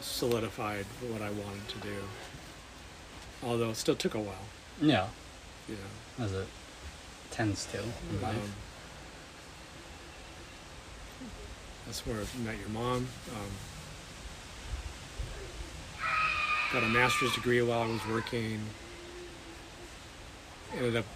solidified 0.00 0.86
what 1.10 1.20
I 1.22 1.30
wanted 1.30 1.68
to 1.68 1.78
do. 1.78 1.94
Although 3.42 3.70
it 3.70 3.76
still 3.76 3.94
took 3.94 4.14
a 4.14 4.18
while, 4.20 4.46
Yeah. 4.80 5.08
know. 5.68 6.24
As 6.24 6.32
it 6.32 6.46
tends 7.30 7.66
to. 7.66 7.80
Um, 7.82 8.36
that's 11.88 12.06
where 12.06 12.18
I 12.18 12.44
met 12.44 12.58
your 12.58 12.68
mom. 12.68 13.08
Um, 13.34 13.50
got 16.70 16.82
a 16.82 16.88
master's 16.88 17.34
degree 17.34 17.62
while 17.62 17.80
I 17.80 17.86
was 17.86 18.06
working. 18.06 18.60
Ended 20.76 20.96
up 20.96 21.06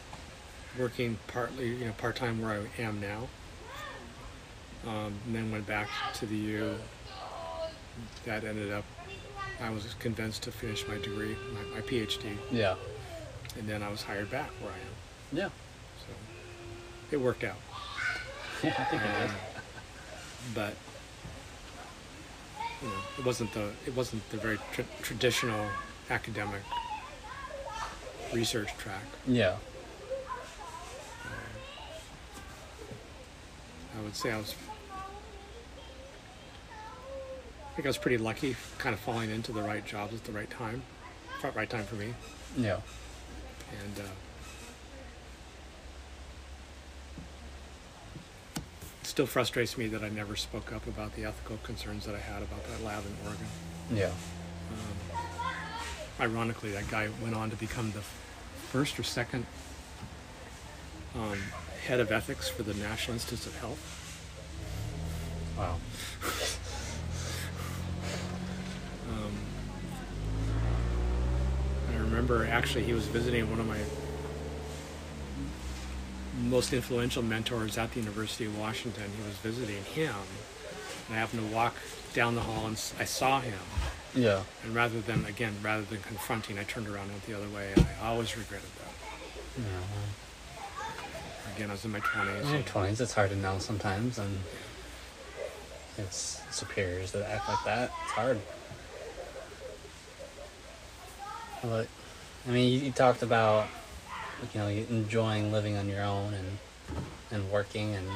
working 0.78 1.18
partly, 1.26 1.74
you 1.74 1.84
know, 1.84 1.92
part 1.98 2.16
time 2.16 2.40
where 2.40 2.62
I 2.78 2.80
am 2.80 3.02
now. 3.02 3.28
Um, 4.86 5.12
and 5.26 5.34
then 5.34 5.52
went 5.52 5.66
back 5.66 5.90
to 6.14 6.24
the 6.24 6.36
U. 6.36 6.74
That 8.24 8.42
ended 8.44 8.72
up, 8.72 8.86
I 9.60 9.68
was 9.68 9.92
convinced 9.98 10.42
to 10.44 10.52
finish 10.52 10.88
my 10.88 10.96
degree, 10.96 11.36
my, 11.52 11.76
my 11.76 11.80
PhD, 11.82 12.34
yeah. 12.50 12.76
and 13.58 13.68
then 13.68 13.82
I 13.82 13.90
was 13.90 14.02
hired 14.02 14.30
back 14.30 14.48
where 14.62 14.72
I 14.72 14.76
am. 14.76 15.38
Yeah. 15.38 15.48
So 15.98 16.14
it 17.10 17.20
worked 17.20 17.44
out. 17.44 17.56
Yeah, 18.64 18.70
I 18.78 18.84
think 18.84 19.02
it 19.02 19.30
Um. 19.30 19.51
But 20.54 20.74
you 22.82 22.88
know, 22.88 22.94
it 23.18 23.24
wasn't 23.24 23.52
the 23.52 23.70
it 23.86 23.94
wasn't 23.96 24.28
the 24.30 24.36
very 24.38 24.58
tr- 24.72 24.82
traditional 25.02 25.66
academic 26.10 26.62
research 28.32 28.76
track. 28.78 29.04
Yeah. 29.26 29.56
I 33.98 34.02
would 34.02 34.16
say 34.16 34.32
I 34.32 34.38
was. 34.38 34.54
I 37.70 37.74
think 37.74 37.86
I 37.86 37.88
was 37.88 37.98
pretty 37.98 38.18
lucky, 38.18 38.56
kind 38.78 38.92
of 38.94 39.00
falling 39.00 39.30
into 39.30 39.52
the 39.52 39.62
right 39.62 39.84
jobs 39.84 40.12
at 40.14 40.24
the 40.24 40.32
right 40.32 40.50
time, 40.50 40.82
right 41.54 41.68
time 41.70 41.84
for 41.84 41.94
me, 41.94 42.12
Yeah. 42.56 42.80
and 43.82 43.98
uh, 43.98 44.02
still 49.12 49.26
frustrates 49.26 49.76
me 49.76 49.88
that 49.88 50.02
I 50.02 50.08
never 50.08 50.34
spoke 50.36 50.72
up 50.72 50.86
about 50.86 51.14
the 51.16 51.26
ethical 51.26 51.58
concerns 51.58 52.06
that 52.06 52.14
I 52.14 52.18
had 52.18 52.42
about 52.42 52.64
that 52.64 52.82
lab 52.82 53.04
in 53.04 53.14
Oregon. 53.26 53.46
Yeah. 53.94 54.06
Um, 54.06 55.18
ironically, 56.18 56.70
that 56.70 56.90
guy 56.90 57.10
went 57.22 57.34
on 57.34 57.50
to 57.50 57.56
become 57.56 57.92
the 57.92 58.00
first 58.70 58.98
or 58.98 59.02
second 59.02 59.44
um, 61.14 61.36
head 61.84 62.00
of 62.00 62.10
ethics 62.10 62.48
for 62.48 62.62
the 62.62 62.72
National 62.72 63.12
Institutes 63.12 63.46
of 63.46 63.54
Health. 63.58 63.98
Wow. 65.58 65.76
Um, 69.10 69.32
I 71.92 71.96
remember 71.98 72.46
actually 72.46 72.84
he 72.84 72.94
was 72.94 73.04
visiting 73.08 73.50
one 73.50 73.60
of 73.60 73.66
my 73.68 73.80
most 76.40 76.72
influential 76.72 77.22
mentors 77.22 77.76
at 77.78 77.92
the 77.92 78.00
University 78.00 78.46
of 78.46 78.58
Washington. 78.58 79.04
He 79.16 79.22
was 79.26 79.36
visiting 79.36 79.84
him, 79.84 80.14
and 81.08 81.16
I 81.16 81.20
happened 81.20 81.48
to 81.48 81.54
walk 81.54 81.74
down 82.14 82.34
the 82.34 82.42
hall 82.42 82.66
and 82.66 82.80
I 82.98 83.04
saw 83.04 83.40
him. 83.40 83.58
Yeah. 84.14 84.42
And 84.64 84.74
rather 84.74 85.00
than 85.00 85.24
again, 85.26 85.54
rather 85.62 85.82
than 85.82 86.00
confronting, 86.00 86.58
I 86.58 86.64
turned 86.64 86.88
around 86.88 87.04
and 87.04 87.12
went 87.12 87.26
the 87.26 87.34
other 87.34 87.48
way, 87.48 87.72
and 87.74 87.86
I 88.02 88.08
always 88.08 88.36
regretted 88.36 88.68
that. 88.80 89.62
Yeah. 89.62 91.54
Again, 91.54 91.70
I 91.70 91.72
was 91.72 91.84
in 91.84 91.92
my 91.92 92.00
twenties. 92.00 92.46
In 92.46 92.52
your 92.54 92.62
twenties, 92.62 93.00
it's 93.00 93.14
hard 93.14 93.30
to 93.30 93.36
know 93.36 93.58
sometimes, 93.58 94.18
and 94.18 94.38
it's 95.98 96.40
superiors 96.50 97.12
that 97.12 97.28
act 97.30 97.48
like 97.48 97.64
that. 97.64 97.92
It's 98.04 98.12
hard. 98.12 98.40
But 101.62 101.88
I 102.48 102.50
mean, 102.50 102.72
you, 102.72 102.78
you 102.80 102.92
talked 102.92 103.22
about 103.22 103.68
you 104.54 104.60
know 104.60 104.68
you 104.68 104.86
enjoying 104.90 105.52
living 105.52 105.76
on 105.76 105.88
your 105.88 106.02
own 106.02 106.34
and 106.34 106.58
and 107.30 107.50
working 107.50 107.94
and 107.94 108.06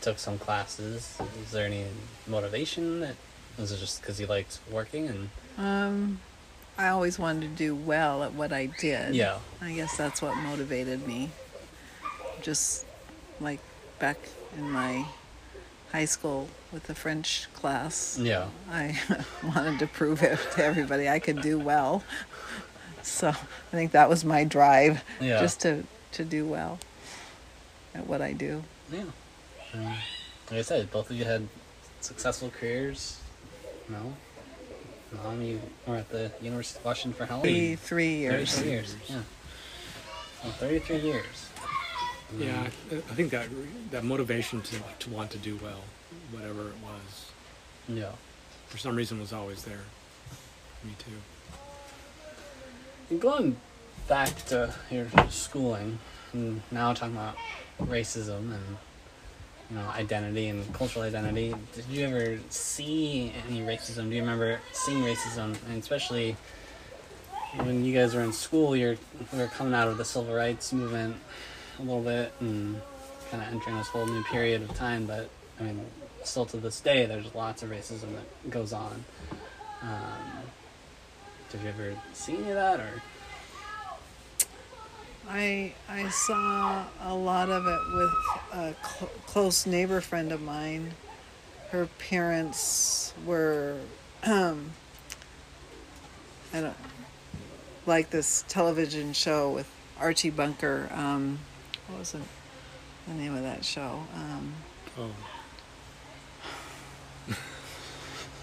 took 0.00 0.18
some 0.18 0.38
classes. 0.38 1.18
Is 1.42 1.50
there 1.52 1.66
any 1.66 1.84
motivation 2.26 3.00
that 3.00 3.14
was 3.58 3.72
it 3.72 3.78
just 3.78 4.00
because 4.00 4.20
you 4.20 4.26
liked 4.26 4.60
working 4.70 5.08
and 5.08 5.30
Um, 5.58 6.20
I 6.76 6.88
always 6.88 7.18
wanted 7.18 7.42
to 7.42 7.48
do 7.48 7.74
well 7.74 8.22
at 8.22 8.32
what 8.32 8.52
I 8.52 8.66
did. 8.66 9.14
yeah 9.14 9.38
I 9.60 9.72
guess 9.72 9.96
that's 9.96 10.22
what 10.22 10.36
motivated 10.36 11.06
me. 11.06 11.30
Just 12.42 12.84
like 13.40 13.60
back 13.98 14.18
in 14.56 14.70
my 14.70 15.04
high 15.92 16.04
school 16.04 16.48
with 16.72 16.84
the 16.84 16.94
French 16.94 17.48
class, 17.54 18.18
yeah 18.20 18.46
I 18.70 18.98
wanted 19.42 19.78
to 19.80 19.86
prove 19.88 20.22
it 20.22 20.38
to 20.54 20.64
everybody 20.64 21.08
I 21.08 21.18
could 21.18 21.40
do 21.42 21.58
well. 21.58 22.02
So 23.02 23.28
I 23.28 23.36
think 23.70 23.92
that 23.92 24.08
was 24.08 24.24
my 24.24 24.44
drive, 24.44 25.02
Yeah. 25.20 25.40
just 25.40 25.60
to, 25.60 25.84
to 26.12 26.24
do 26.24 26.44
well 26.46 26.78
at 27.94 28.06
what 28.06 28.20
I 28.22 28.32
do. 28.32 28.62
yeah. 28.92 29.04
And 29.72 29.84
like 29.84 30.58
I 30.60 30.62
said, 30.62 30.90
both 30.90 31.10
of 31.10 31.16
you 31.16 31.24
had 31.24 31.46
successful 32.00 32.50
careers. 32.58 33.18
No. 33.88 34.14
Um, 35.26 35.40
you 35.42 35.60
were 35.86 35.96
at 35.96 36.08
the 36.10 36.30
University 36.42 36.78
of 36.78 36.84
Washington 36.84 37.12
for 37.18 37.26
how 37.26 37.36
long? 37.36 37.42
Three, 37.44 37.76
three 37.76 38.14
years. 38.16 38.52
33 38.56 38.70
years. 38.70 38.94
Yeah. 39.08 39.20
Well, 40.44 40.52
33 40.52 40.96
years. 40.98 41.48
Yeah, 42.38 42.68
I, 42.92 42.94
I 42.96 42.98
think 43.14 43.30
that 43.30 43.48
that 43.90 44.04
motivation 44.04 44.60
to, 44.60 44.76
to 44.98 45.10
want 45.10 45.30
to 45.30 45.38
do 45.38 45.58
well, 45.62 45.80
whatever 46.30 46.68
it 46.68 46.74
was, 46.82 47.30
Yeah. 47.88 48.12
for 48.68 48.76
some 48.76 48.94
reason 48.96 49.18
was 49.18 49.32
always 49.32 49.64
there. 49.64 49.80
For 50.80 50.86
me 50.86 50.94
too. 50.98 51.10
Going 53.16 53.56
back 54.06 54.44
to 54.46 54.74
your 54.90 55.06
schooling, 55.30 55.98
and 56.34 56.60
now 56.70 56.92
talking 56.92 57.16
about 57.16 57.36
racism 57.80 58.52
and 58.52 58.76
you 59.70 59.76
know 59.76 59.88
identity 59.88 60.48
and 60.48 60.70
cultural 60.74 61.06
identity, 61.06 61.54
did 61.74 61.86
you 61.86 62.04
ever 62.04 62.38
see 62.50 63.32
any 63.48 63.62
racism? 63.62 64.10
Do 64.10 64.14
you 64.14 64.20
remember 64.20 64.60
seeing 64.72 65.02
racism, 65.02 65.56
and 65.70 65.82
especially 65.82 66.36
when 67.54 67.82
you 67.82 67.94
guys 67.94 68.14
were 68.14 68.20
in 68.20 68.34
school? 68.34 68.76
You're 68.76 68.96
we 69.32 69.38
were 69.38 69.46
coming 69.46 69.72
out 69.72 69.88
of 69.88 69.96
the 69.96 70.04
civil 70.04 70.34
rights 70.34 70.70
movement 70.74 71.16
a 71.78 71.82
little 71.82 72.02
bit 72.02 72.34
and 72.40 72.78
kind 73.30 73.42
of 73.42 73.50
entering 73.50 73.78
this 73.78 73.88
whole 73.88 74.04
new 74.04 74.22
period 74.24 74.60
of 74.60 74.74
time. 74.74 75.06
But 75.06 75.30
I 75.58 75.62
mean, 75.62 75.80
still 76.24 76.44
to 76.44 76.58
this 76.58 76.78
day, 76.82 77.06
there's 77.06 77.34
lots 77.34 77.62
of 77.62 77.70
racism 77.70 78.12
that 78.12 78.50
goes 78.50 78.74
on. 78.74 79.02
Um, 79.82 80.42
did 81.50 81.60
you 81.62 81.68
ever 81.68 81.94
seen 82.12 82.36
any 82.36 82.50
of 82.50 82.54
that, 82.56 82.80
or? 82.80 83.02
I 85.28 85.74
I 85.88 86.08
saw 86.08 86.84
a 87.02 87.14
lot 87.14 87.50
of 87.50 87.66
it 87.66 87.80
with 87.94 88.10
a 88.52 88.74
cl- 88.86 89.10
close 89.26 89.66
neighbor 89.66 90.00
friend 90.00 90.32
of 90.32 90.40
mine. 90.40 90.92
Her 91.70 91.86
parents 91.98 93.12
were, 93.26 93.76
um, 94.22 94.70
I 96.54 96.62
don't 96.62 96.76
like 97.84 98.08
this 98.08 98.42
television 98.48 99.12
show 99.12 99.50
with 99.50 99.70
Archie 100.00 100.30
Bunker. 100.30 100.88
Um, 100.94 101.38
what 101.88 101.98
was 101.98 102.12
the, 102.12 102.20
the 103.06 103.12
name 103.14 103.34
of 103.36 103.42
that 103.42 103.64
show? 103.66 104.02
Um, 104.14 104.54
Oh, 104.98 105.10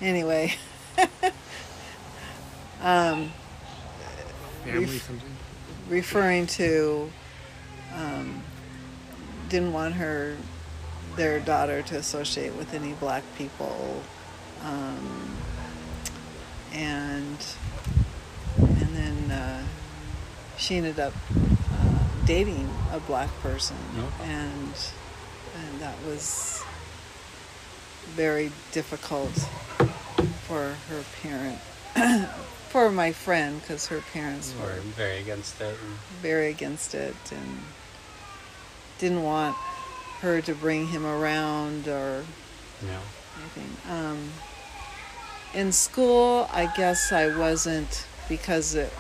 anyway, 0.02 0.54
um, 2.86 3.32
family 4.64 4.86
Ref- 4.86 5.02
something. 5.08 5.32
referring 5.90 6.48
to 6.48 7.10
um, 7.96 8.42
didn't 9.50 9.74
want 9.74 9.96
her 9.96 10.38
their 11.16 11.40
daughter 11.40 11.82
to 11.82 11.96
associate 11.98 12.54
with 12.56 12.74
any 12.74 12.94
black 12.94 13.24
people 13.38 14.02
um, 14.64 15.36
and 16.74 17.38
and 18.60 18.96
then 18.96 19.32
uh, 19.32 19.64
she 20.58 20.76
ended 20.76 21.00
up 21.00 21.14
uh, 21.72 22.26
dating 22.26 22.70
a 22.94 23.00
black 23.02 23.30
person 23.42 23.78
Okay. 23.98 24.30
and 24.32 24.74
and 25.56 25.80
that 25.80 25.96
was 26.06 26.64
very 28.16 28.52
difficult 28.74 29.32
for 30.48 30.76
her 30.90 31.04
parent 31.24 31.60
for 32.70 32.92
my 32.92 33.12
friend 33.12 33.62
because 33.62 33.88
her 33.88 34.02
parents 34.14 34.54
were 34.60 34.66
were 34.66 34.80
very 34.96 35.20
against 35.20 35.62
it. 35.62 35.78
And, 35.82 35.98
very 36.22 36.50
against 36.50 36.94
it 36.94 37.16
and 37.32 37.60
didn't 39.00 39.24
want 39.24 39.56
her 40.22 40.42
to 40.42 40.54
bring 40.56 40.88
him 40.88 41.06
around 41.06 41.88
or 41.88 42.24
know, 42.82 43.00
anything. 43.40 43.78
Um, 43.90 44.32
in 45.54 45.72
school, 45.72 46.50
I 46.52 46.66
guess 46.76 47.12
I 47.12 47.36
wasn't 47.38 48.06
because 48.28 48.76
it. 48.76 48.92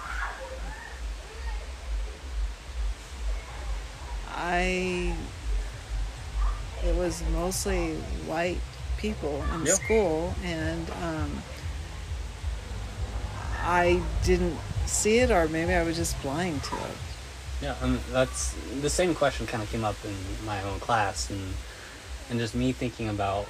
I. 4.29 5.15
It 6.83 6.95
was 6.95 7.23
mostly 7.33 7.95
white 8.27 8.59
people 8.97 9.43
in 9.55 9.65
Yeah. 9.65 9.73
school, 9.73 10.35
and 10.43 10.89
um, 11.01 11.41
I 13.65 14.01
didn't 14.23 14.57
see 14.85 15.17
it, 15.17 15.31
or 15.31 15.47
maybe 15.47 15.73
I 15.73 15.83
was 15.83 15.97
just 15.97 16.21
blind 16.21 16.63
to 16.65 16.75
it. 16.75 16.97
yeah, 17.61 17.75
and 17.81 17.99
that's 18.11 18.53
the 18.81 18.89
same 18.89 19.15
question 19.15 19.47
kind 19.47 19.63
of 19.63 19.69
came 19.71 19.83
up 19.83 19.95
in 20.05 20.15
my 20.45 20.61
own 20.63 20.79
class, 20.79 21.29
and 21.31 21.53
and 22.29 22.39
just 22.39 22.53
me 22.55 22.71
thinking 22.71 23.09
about 23.09 23.47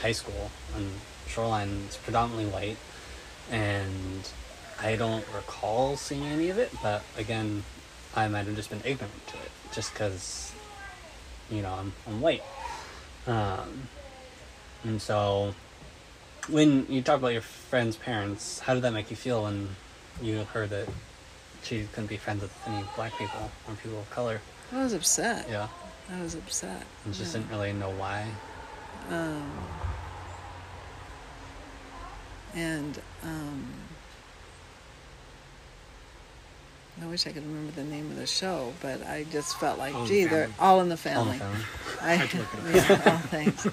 high 0.00 0.12
school 0.12 0.50
and 0.76 0.90
Shoreline 1.26 1.86
is 1.88 1.96
predominantly 1.96 2.46
white, 2.46 2.76
and 3.50 4.28
I 4.80 4.96
don't 4.96 5.24
recall 5.34 5.96
seeing 5.96 6.24
any 6.24 6.50
of 6.50 6.58
it, 6.58 6.70
but 6.82 7.02
again, 7.16 7.64
I 8.14 8.28
might 8.28 8.46
have 8.46 8.56
just 8.56 8.70
been 8.70 8.82
ignorant 8.84 9.26
to 9.28 9.36
it, 9.36 9.50
just 9.72 9.92
because, 9.92 10.52
you 11.50 11.62
know, 11.62 11.72
I'm 11.72 11.92
I'm 12.06 12.20
white, 12.20 12.42
um, 13.26 13.88
and 14.84 15.00
so 15.00 15.54
when 16.48 16.86
you 16.88 17.02
talk 17.02 17.18
about 17.18 17.32
your 17.32 17.42
friend's 17.42 17.96
parents, 17.96 18.60
how 18.60 18.74
did 18.74 18.82
that 18.82 18.92
make 18.92 19.10
you 19.10 19.16
feel 19.16 19.42
when 19.44 19.68
you 20.22 20.44
heard 20.44 20.70
that 20.70 20.88
she 21.62 21.86
couldn't 21.92 22.08
be 22.08 22.16
friends 22.16 22.42
with 22.42 22.52
any 22.66 22.84
black 22.94 23.16
people 23.18 23.50
or 23.68 23.74
people 23.74 23.98
of 23.98 24.10
color? 24.10 24.40
I 24.72 24.82
was 24.82 24.92
upset. 24.92 25.48
Yeah, 25.48 25.68
I 26.12 26.22
was 26.22 26.34
upset. 26.34 26.82
and 27.04 27.14
just 27.14 27.34
yeah. 27.34 27.40
didn't 27.40 27.50
really 27.50 27.72
know 27.72 27.90
why. 27.90 28.26
Um, 29.10 29.52
and 32.54 33.00
um, 33.22 33.66
I 37.02 37.06
wish 37.06 37.26
I 37.26 37.30
could 37.32 37.44
remember 37.46 37.72
the 37.72 37.84
name 37.84 38.10
of 38.10 38.16
the 38.16 38.26
show, 38.26 38.72
but 38.80 39.06
I 39.06 39.24
just 39.30 39.58
felt 39.60 39.78
like, 39.78 39.94
All 39.94 40.02
in 40.02 40.08
the 40.08 40.14
gee, 40.14 40.24
they're 40.24 40.48
all 40.58 40.80
in 40.80 40.88
the 40.88 40.94
All 40.94 40.96
family. 40.96 41.38
the 41.38 41.44
family. 41.44 41.64
I, 42.00 42.14
Had 42.14 42.30
to 42.30 42.38
look 42.38 42.48
it 42.54 42.74
yeah, 42.88 43.02
oh, 43.06 43.26
thanks. 43.28 43.66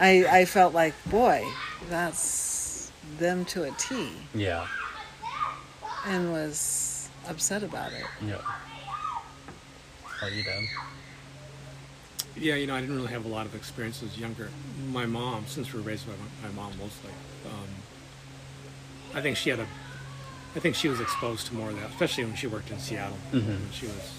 I, 0.00 0.40
I 0.40 0.44
felt 0.46 0.74
like, 0.74 0.94
boy, 1.08 1.46
that's 1.88 2.90
them 3.18 3.44
to 3.46 3.64
a 3.64 3.70
T, 3.72 4.08
Yeah, 4.34 4.66
and 6.06 6.32
was 6.32 7.08
upset 7.28 7.62
about 7.62 7.92
it. 7.92 8.04
yeah. 8.24 8.36
What 10.20 10.32
you 10.32 10.42
did? 10.42 10.64
Yeah, 12.36 12.54
you 12.56 12.66
know, 12.66 12.74
I 12.74 12.80
didn't 12.80 12.96
really 12.96 13.12
have 13.12 13.24
a 13.26 13.28
lot 13.28 13.46
of 13.46 13.54
experience 13.54 14.02
as 14.02 14.18
younger. 14.18 14.50
My 14.90 15.06
mom, 15.06 15.44
since 15.46 15.72
we 15.72 15.80
were 15.80 15.86
raised 15.86 16.06
by 16.06 16.12
my, 16.42 16.48
my 16.48 16.54
mom 16.54 16.72
mostly, 16.78 17.10
um, 17.46 17.68
I 19.14 19.20
think 19.22 19.36
she 19.36 19.50
had 19.50 19.60
a, 19.60 19.66
I 20.56 20.58
think 20.58 20.74
she 20.74 20.88
was 20.88 21.00
exposed 21.00 21.46
to 21.48 21.54
more 21.54 21.68
of 21.70 21.78
that, 21.80 21.90
especially 21.90 22.24
when 22.24 22.34
she 22.34 22.46
worked 22.46 22.70
in 22.70 22.78
Seattle. 22.78 23.18
Mhm. 23.30 23.46
When 23.46 23.70
she 23.72 23.86
was 23.86 24.12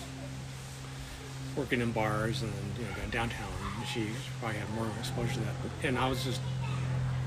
working 1.56 1.82
in 1.82 1.92
bars 1.92 2.44
and 2.44 2.54
you 2.78 2.86
know 2.86 2.92
downtown. 3.10 3.48
She 3.92 4.10
probably 4.40 4.60
had 4.60 4.70
more 4.76 4.88
exposure 5.00 5.34
to 5.34 5.40
that. 5.40 5.56
And 5.84 5.98
I 5.98 6.08
was 6.08 6.24
just, 6.24 6.42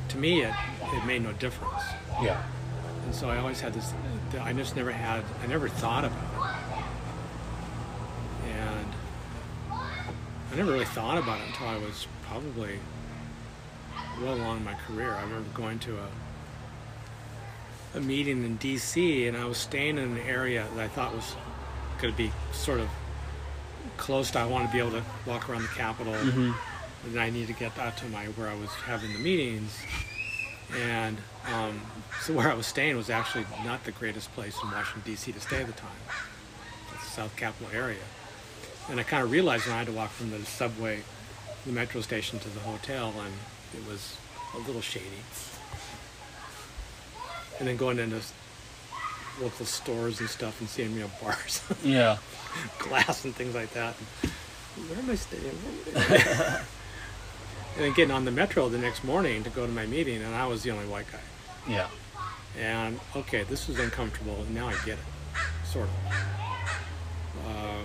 to 0.08 0.16
me, 0.18 0.42
it 0.42 0.54
it 0.82 1.04
made 1.06 1.22
no 1.22 1.32
difference. 1.32 1.82
Yeah. 2.22 2.40
And 3.04 3.14
so 3.14 3.28
I 3.30 3.38
always 3.38 3.60
had 3.60 3.72
this, 3.74 3.92
I 4.40 4.52
just 4.52 4.76
never 4.76 4.92
had, 4.92 5.24
I 5.42 5.46
never 5.46 5.68
thought 5.68 6.04
about 6.04 6.54
it. 8.48 8.50
And 8.50 8.86
I 10.52 10.56
never 10.56 10.70
really 10.72 10.84
thought 10.84 11.16
about 11.18 11.40
it 11.40 11.46
until 11.48 11.66
I 11.68 11.78
was 11.78 12.06
probably 12.28 12.78
well 14.22 14.34
along 14.34 14.58
in 14.58 14.64
my 14.64 14.74
career. 14.74 15.14
I 15.14 15.22
remember 15.22 15.48
going 15.54 15.78
to 15.80 15.96
a, 15.96 16.06
a 17.94 18.00
meeting 18.00 18.44
in 18.44 18.58
DC 18.58 19.28
and 19.28 19.36
I 19.36 19.44
was 19.44 19.58
staying 19.58 19.98
in 19.98 20.16
an 20.16 20.18
area 20.18 20.66
that 20.74 20.84
I 20.84 20.88
thought 20.88 21.14
was 21.14 21.34
going 22.00 22.12
to 22.12 22.16
be 22.16 22.32
sort 22.52 22.80
of 22.80 22.88
close 23.96 24.30
to, 24.32 24.38
I 24.38 24.46
wanted 24.46 24.68
to 24.68 24.72
be 24.72 24.78
able 24.78 24.92
to 24.92 25.02
walk 25.26 25.48
around 25.48 25.62
the 25.62 25.68
Capitol. 25.68 26.14
Mm-hmm. 26.14 26.52
And 27.08 27.18
I 27.18 27.30
needed 27.30 27.48
to 27.48 27.52
get 27.54 27.78
out 27.78 27.96
to 27.98 28.06
my, 28.06 28.26
where 28.26 28.48
I 28.48 28.54
was 28.54 28.70
having 28.70 29.12
the 29.12 29.18
meetings. 29.18 29.76
And 30.78 31.18
um, 31.52 31.80
so 32.20 32.34
where 32.34 32.50
I 32.50 32.54
was 32.54 32.66
staying 32.66 32.96
was 32.96 33.10
actually 33.10 33.44
not 33.64 33.84
the 33.84 33.92
greatest 33.92 34.32
place 34.34 34.56
in 34.62 34.70
Washington 34.70 35.02
D.C. 35.04 35.32
to 35.32 35.40
stay 35.40 35.60
at 35.60 35.66
the 35.66 35.72
time. 35.72 35.90
It's 36.94 37.04
the 37.04 37.10
South 37.10 37.36
Capitol 37.36 37.68
area, 37.74 38.02
and 38.88 39.00
I 39.00 39.02
kind 39.02 39.22
of 39.22 39.32
realized 39.32 39.66
when 39.66 39.74
I 39.74 39.78
had 39.78 39.86
to 39.86 39.92
walk 39.92 40.10
from 40.10 40.30
the 40.30 40.38
subway, 40.44 41.02
the 41.66 41.72
metro 41.72 42.00
station 42.02 42.38
to 42.40 42.48
the 42.48 42.60
hotel, 42.60 43.12
and 43.18 43.34
it 43.74 43.88
was 43.88 44.16
a 44.54 44.58
little 44.58 44.82
shady. 44.82 45.06
And 47.60 47.68
then 47.68 47.76
going 47.76 47.98
into 48.00 48.20
local 49.40 49.64
stores 49.66 50.18
and 50.20 50.28
stuff 50.28 50.58
and 50.60 50.68
seeing 50.68 50.92
you 50.94 51.00
know 51.00 51.10
bars, 51.22 51.62
Yeah. 51.84 52.16
glass 52.78 53.24
and 53.24 53.34
things 53.34 53.54
like 53.54 53.72
that. 53.74 53.94
Where 53.94 54.98
am 54.98 55.10
I 55.10 55.14
staying? 55.14 55.42
Where 55.44 56.04
am 56.04 56.12
I- 56.12 56.60
and 57.76 57.84
then 57.84 57.92
getting 57.92 58.10
on 58.12 58.24
the 58.24 58.30
metro 58.32 58.68
the 58.68 58.78
next 58.78 59.04
morning 59.04 59.44
to 59.44 59.50
go 59.50 59.66
to 59.66 59.72
my 59.72 59.86
meeting, 59.86 60.22
and 60.22 60.34
I 60.34 60.46
was 60.46 60.62
the 60.62 60.70
only 60.72 60.86
white 60.86 61.06
guy. 61.12 61.20
Yeah. 61.72 61.88
And 62.58 62.98
okay, 63.14 63.44
this 63.44 63.68
was 63.68 63.78
uncomfortable. 63.78 64.34
and 64.40 64.54
Now 64.54 64.68
I 64.68 64.72
get 64.84 64.98
it, 64.98 65.04
sort 65.64 65.86
of. 65.88 66.14
Uh, 67.46 67.84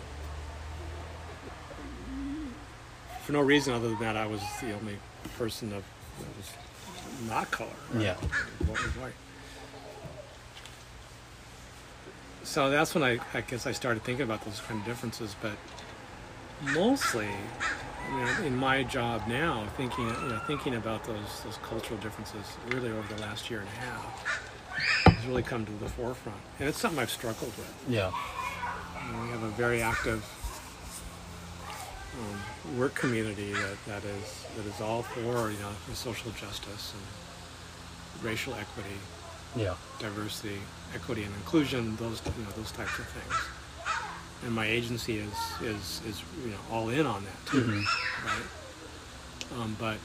for 3.23 3.31
no 3.33 3.41
reason 3.41 3.73
other 3.73 3.89
than 3.89 3.99
that, 3.99 4.17
I 4.17 4.25
was 4.27 4.41
the 4.61 4.73
only 4.73 4.97
person 5.37 5.73
of 5.73 5.83
that 6.19 6.27
was 6.37 7.29
not 7.29 7.51
color. 7.51 7.69
right? 7.93 8.03
Yeah. 8.03 8.15
What 8.67 8.81
was 8.83 8.91
white? 8.97 9.13
So 12.45 12.69
that's 12.69 12.93
when 12.95 13.03
I, 13.03 13.19
I 13.33 13.41
guess 13.41 13.65
I 13.67 13.71
started 13.73 14.03
thinking 14.03 14.23
about 14.23 14.43
those 14.45 14.61
kind 14.61 14.79
of 14.79 14.85
differences. 14.85 15.35
But 15.41 15.53
mostly, 16.73 17.27
you 18.09 18.17
know, 18.17 18.43
in 18.45 18.55
my 18.55 18.83
job 18.83 19.23
now, 19.27 19.65
thinking 19.75 20.05
you 20.07 20.29
know 20.29 20.39
thinking 20.47 20.75
about 20.75 21.03
those 21.05 21.41
those 21.43 21.57
cultural 21.57 21.99
differences 21.99 22.45
really 22.69 22.91
over 22.91 23.13
the 23.13 23.21
last 23.21 23.49
year 23.49 23.59
and 23.59 23.69
a 23.69 23.71
half 23.71 24.41
has 25.05 25.25
really 25.27 25.43
come 25.43 25.65
to 25.65 25.71
the 25.73 25.89
forefront, 25.89 26.37
and 26.59 26.69
it's 26.69 26.77
something 26.79 26.99
I've 26.99 27.09
struggled 27.11 27.51
with. 27.57 27.73
Yeah. 27.89 28.11
We 29.23 29.29
have 29.29 29.43
a 29.43 29.49
very 29.49 29.81
active 29.83 30.23
um, 32.19 32.77
work 32.79 32.95
community 32.95 33.51
that, 33.53 33.77
that 33.87 34.03
is 34.03 34.45
that 34.57 34.65
is 34.65 34.81
all 34.81 35.03
for 35.03 35.51
you 35.51 35.57
know 35.59 35.71
social 35.93 36.31
justice 36.31 36.93
and 36.93 38.23
racial 38.25 38.53
equity, 38.53 38.95
Yeah. 39.55 39.75
diversity, 39.99 40.59
equity, 40.95 41.23
and 41.23 41.33
inclusion. 41.35 41.95
Those 41.97 42.21
you 42.37 42.43
know 42.43 42.51
those 42.55 42.71
types 42.71 42.97
of 42.99 43.05
things. 43.07 43.35
And 44.45 44.53
my 44.53 44.65
agency 44.65 45.17
is 45.19 45.33
is 45.61 46.01
is 46.07 46.23
you 46.43 46.51
know 46.51 46.57
all 46.71 46.89
in 46.89 47.05
on 47.05 47.23
that 47.25 47.45
too, 47.51 47.61
Mhm. 47.61 47.85
right? 48.25 49.61
Um, 49.61 49.75
but 49.79 49.97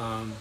um, 0.00 0.32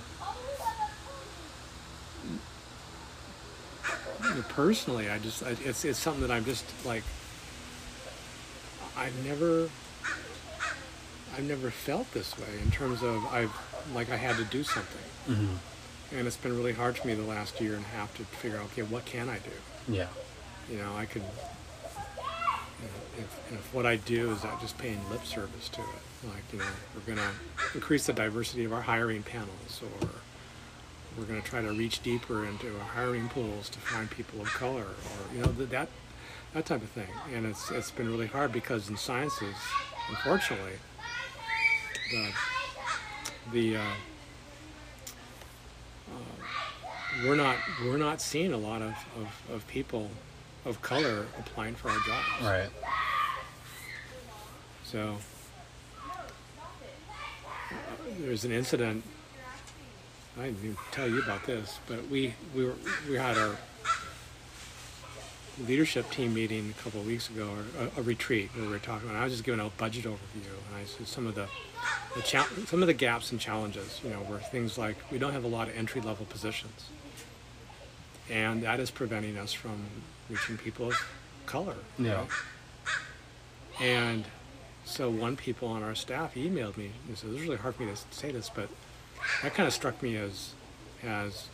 you 4.24 4.30
know, 4.36 4.44
personally, 4.50 5.10
I 5.10 5.20
just 5.20 5.44
I, 5.44 5.56
it's 5.64 5.86
it's 5.86 6.00
something 6.00 6.22
that 6.22 6.32
I'm 6.32 6.46
just 6.46 6.66
like 6.86 7.04
I've 8.98 9.16
never 9.26 9.70
I've 11.36 11.44
never 11.44 11.70
felt 11.72 12.12
this 12.14 12.38
way 12.38 12.48
in 12.64 12.72
terms 12.72 13.04
of 13.04 13.24
I've 13.28 13.52
like 13.94 14.10
I 14.12 14.18
had 14.18 14.38
to 14.38 14.44
do 14.46 14.64
something, 14.64 15.04
Mm-hmm. 15.30 15.56
And 16.16 16.28
it's 16.28 16.38
been 16.38 16.56
really 16.56 16.74
hard 16.74 16.98
for 16.98 17.08
me 17.08 17.14
the 17.14 17.24
last 17.24 17.60
year 17.60 17.76
and 17.76 17.84
a 17.86 17.88
half 17.90 18.16
to 18.18 18.24
figure 18.24 18.58
out 18.58 18.66
okay 18.66 18.82
what 18.84 19.06
can 19.06 19.30
I 19.30 19.40
do 19.40 19.94
Yeah. 19.94 20.08
you 20.72 20.78
know, 20.78 20.96
I 20.96 21.06
could. 21.06 21.22
You 21.24 22.84
know, 22.84 23.24
if, 23.26 23.54
if 23.54 23.74
what 23.74 23.86
I 23.88 23.96
do 23.96 24.32
is 24.32 24.44
not 24.44 24.62
just 24.62 24.78
paying 24.78 25.00
lip 25.10 25.26
service 25.26 25.68
to 25.70 25.82
it, 25.82 26.28
like 26.28 26.44
you 26.54 26.60
know, 26.60 26.66
we're 26.94 27.16
going 27.16 27.18
to 27.18 27.34
increase 27.76 28.06
the 28.06 28.14
diversity 28.14 28.66
of 28.66 28.74
our 28.74 28.82
hiring 28.84 29.24
panels, 29.24 29.82
or 29.82 30.08
we're 31.18 31.26
going 31.26 31.42
to 31.42 31.48
try 31.48 31.62
to 31.62 31.72
reach 31.72 32.04
deeper 32.04 32.46
into 32.46 32.68
our 32.78 32.84
hiring 32.86 33.28
pools 33.30 33.70
to 33.70 33.80
find 33.80 34.10
people 34.12 34.40
of 34.42 34.48
color, 34.50 34.84
or 34.84 35.36
you 35.36 35.42
know, 35.42 35.52
th- 35.54 35.70
that 35.70 35.90
that 36.54 36.66
type 36.68 36.84
of 36.84 36.90
thing. 36.90 37.08
And 37.34 37.48
it's 37.48 37.72
it's 37.72 37.90
been 37.90 38.08
really 38.12 38.28
hard 38.28 38.52
because 38.52 38.88
in 38.90 38.98
sciences, 38.98 39.56
unfortunately, 40.10 40.74
the 42.12 42.32
the 43.52 43.78
uh, 43.78 43.82
uh, 46.14 47.07
we're 47.26 47.36
not 47.36 47.58
we're 47.84 47.98
not 47.98 48.22
seeing 48.22 48.54
a 48.54 48.58
lot 48.58 48.82
of, 48.82 48.94
of, 49.18 49.56
of 49.56 49.68
people 49.68 50.10
of 50.66 50.82
color 50.82 51.26
applying 51.40 51.76
for 51.76 51.90
our 51.90 52.00
jobs. 52.00 52.44
Right. 52.44 52.70
So 54.84 55.18
there's 58.20 58.46
an 58.46 58.52
incident. 58.52 59.04
I 60.40 60.46
didn't 60.46 60.60
even 60.60 60.78
tell 60.92 61.08
you 61.08 61.22
about 61.22 61.46
this, 61.46 61.80
but 61.88 62.08
we 62.10 62.34
we 62.56 62.66
were 62.66 62.76
we 63.10 63.16
had 63.16 63.38
our 63.38 63.56
leadership 65.66 66.10
team 66.12 66.34
meeting 66.34 66.74
a 66.78 66.84
couple 66.84 67.02
of 67.02 67.08
weeks 67.08 67.30
ago, 67.30 67.50
or 67.50 67.84
a, 67.86 68.00
a 68.00 68.04
retreat 68.04 68.50
where 68.54 68.66
we 68.66 68.72
were 68.72 68.80
talking. 68.80 69.10
And 69.10 69.18
I 69.18 69.24
was 69.24 69.34
just 69.34 69.44
giving 69.44 69.60
a 69.60 69.70
budget 69.70 70.06
overview, 70.06 70.54
and 70.70 70.78
I 70.80 70.86
said 70.86 71.08
some 71.08 71.26
of 71.26 71.36
the 71.36 71.48
the 72.16 72.22
cha- 72.22 72.48
some 72.68 72.82
of 72.82 72.88
the 72.88 72.94
gaps 72.94 73.32
and 73.32 73.40
challenges. 73.40 74.00
You 74.04 74.12
know, 74.12 74.22
were 74.30 74.40
things 74.40 74.78
like 74.78 74.96
we 75.12 75.18
don't 75.18 75.34
have 75.34 75.44
a 75.44 75.48
lot 75.48 75.68
of 75.70 75.76
entry 75.76 76.02
level 76.02 76.26
positions, 76.28 76.86
and 78.30 78.64
that 78.64 78.80
is 78.80 78.92
preventing 78.92 79.38
us 79.38 79.54
from 79.54 79.78
reaching 80.30 80.58
people 80.58 80.88
of 80.90 80.96
color. 81.46 81.76
Yeah. 81.98 82.16
right? 82.16 82.28
And 83.82 84.26
so 84.86 85.10
one 85.10 85.36
people 85.36 85.68
on 85.68 85.84
our 85.84 85.96
staff 85.96 86.36
emailed 86.36 86.78
me 86.78 86.92
and 87.08 87.18
said, 87.18 87.30
"This 87.32 87.38
is 87.42 87.46
really 87.48 87.58
hard 87.58 87.76
for 87.76 87.84
me 87.84 87.92
to 87.92 88.16
say 88.16 88.32
this, 88.32 88.50
but 88.54 88.70
that 89.44 89.54
kind 89.54 89.68
of 89.68 89.74
struck 89.74 90.02
me 90.02 90.16
as, 90.18 90.52
as 91.04 91.48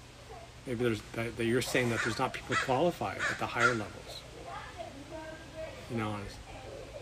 maybe 0.65 0.84
there's 0.84 1.01
that, 1.13 1.36
that 1.38 1.45
you're 1.45 1.61
saying 1.61 1.89
that 1.89 1.99
there's 2.03 2.19
not 2.19 2.34
people 2.34 2.55
qualified 2.63 3.17
at 3.30 3.39
the 3.39 3.45
higher 3.47 3.74
levels." 3.74 4.21
You 5.91 5.97
know, 5.97 6.15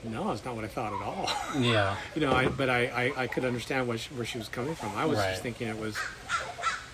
and 0.04 0.12
no, 0.14 0.32
it's 0.32 0.44
not 0.44 0.56
what 0.56 0.66
I 0.66 0.68
thought 0.68 0.92
at 0.94 1.02
all. 1.02 1.30
Yeah. 1.62 1.96
you 2.16 2.22
know, 2.22 2.34
I, 2.34 2.48
but 2.48 2.70
I, 2.70 2.86
I, 2.88 3.22
I 3.24 3.28
could 3.28 3.46
understand 3.46 3.88
what 3.88 4.00
she, 4.00 4.14
where 4.16 4.26
she 4.26 4.38
was 4.40 4.48
coming 4.50 4.74
from. 4.74 4.92
I 4.96 5.06
was 5.06 5.20
Right. 5.20 5.30
just 5.30 5.44
thinking 5.44 5.68
it 5.68 5.78
was, 5.78 5.96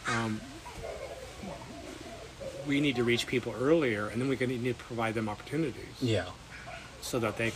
um, 0.09 0.41
we 2.67 2.81
need 2.81 2.95
to 2.97 3.03
reach 3.03 3.25
people 3.27 3.53
earlier, 3.59 4.07
and 4.07 4.21
then 4.21 4.27
we 4.29 4.35
can 4.37 4.49
need 4.49 4.77
to 4.77 4.83
provide 4.85 5.13
them 5.13 5.29
opportunities 5.29 5.83
Yeah. 6.01 6.25
so 7.01 7.19
that 7.19 7.37
they 7.37 7.53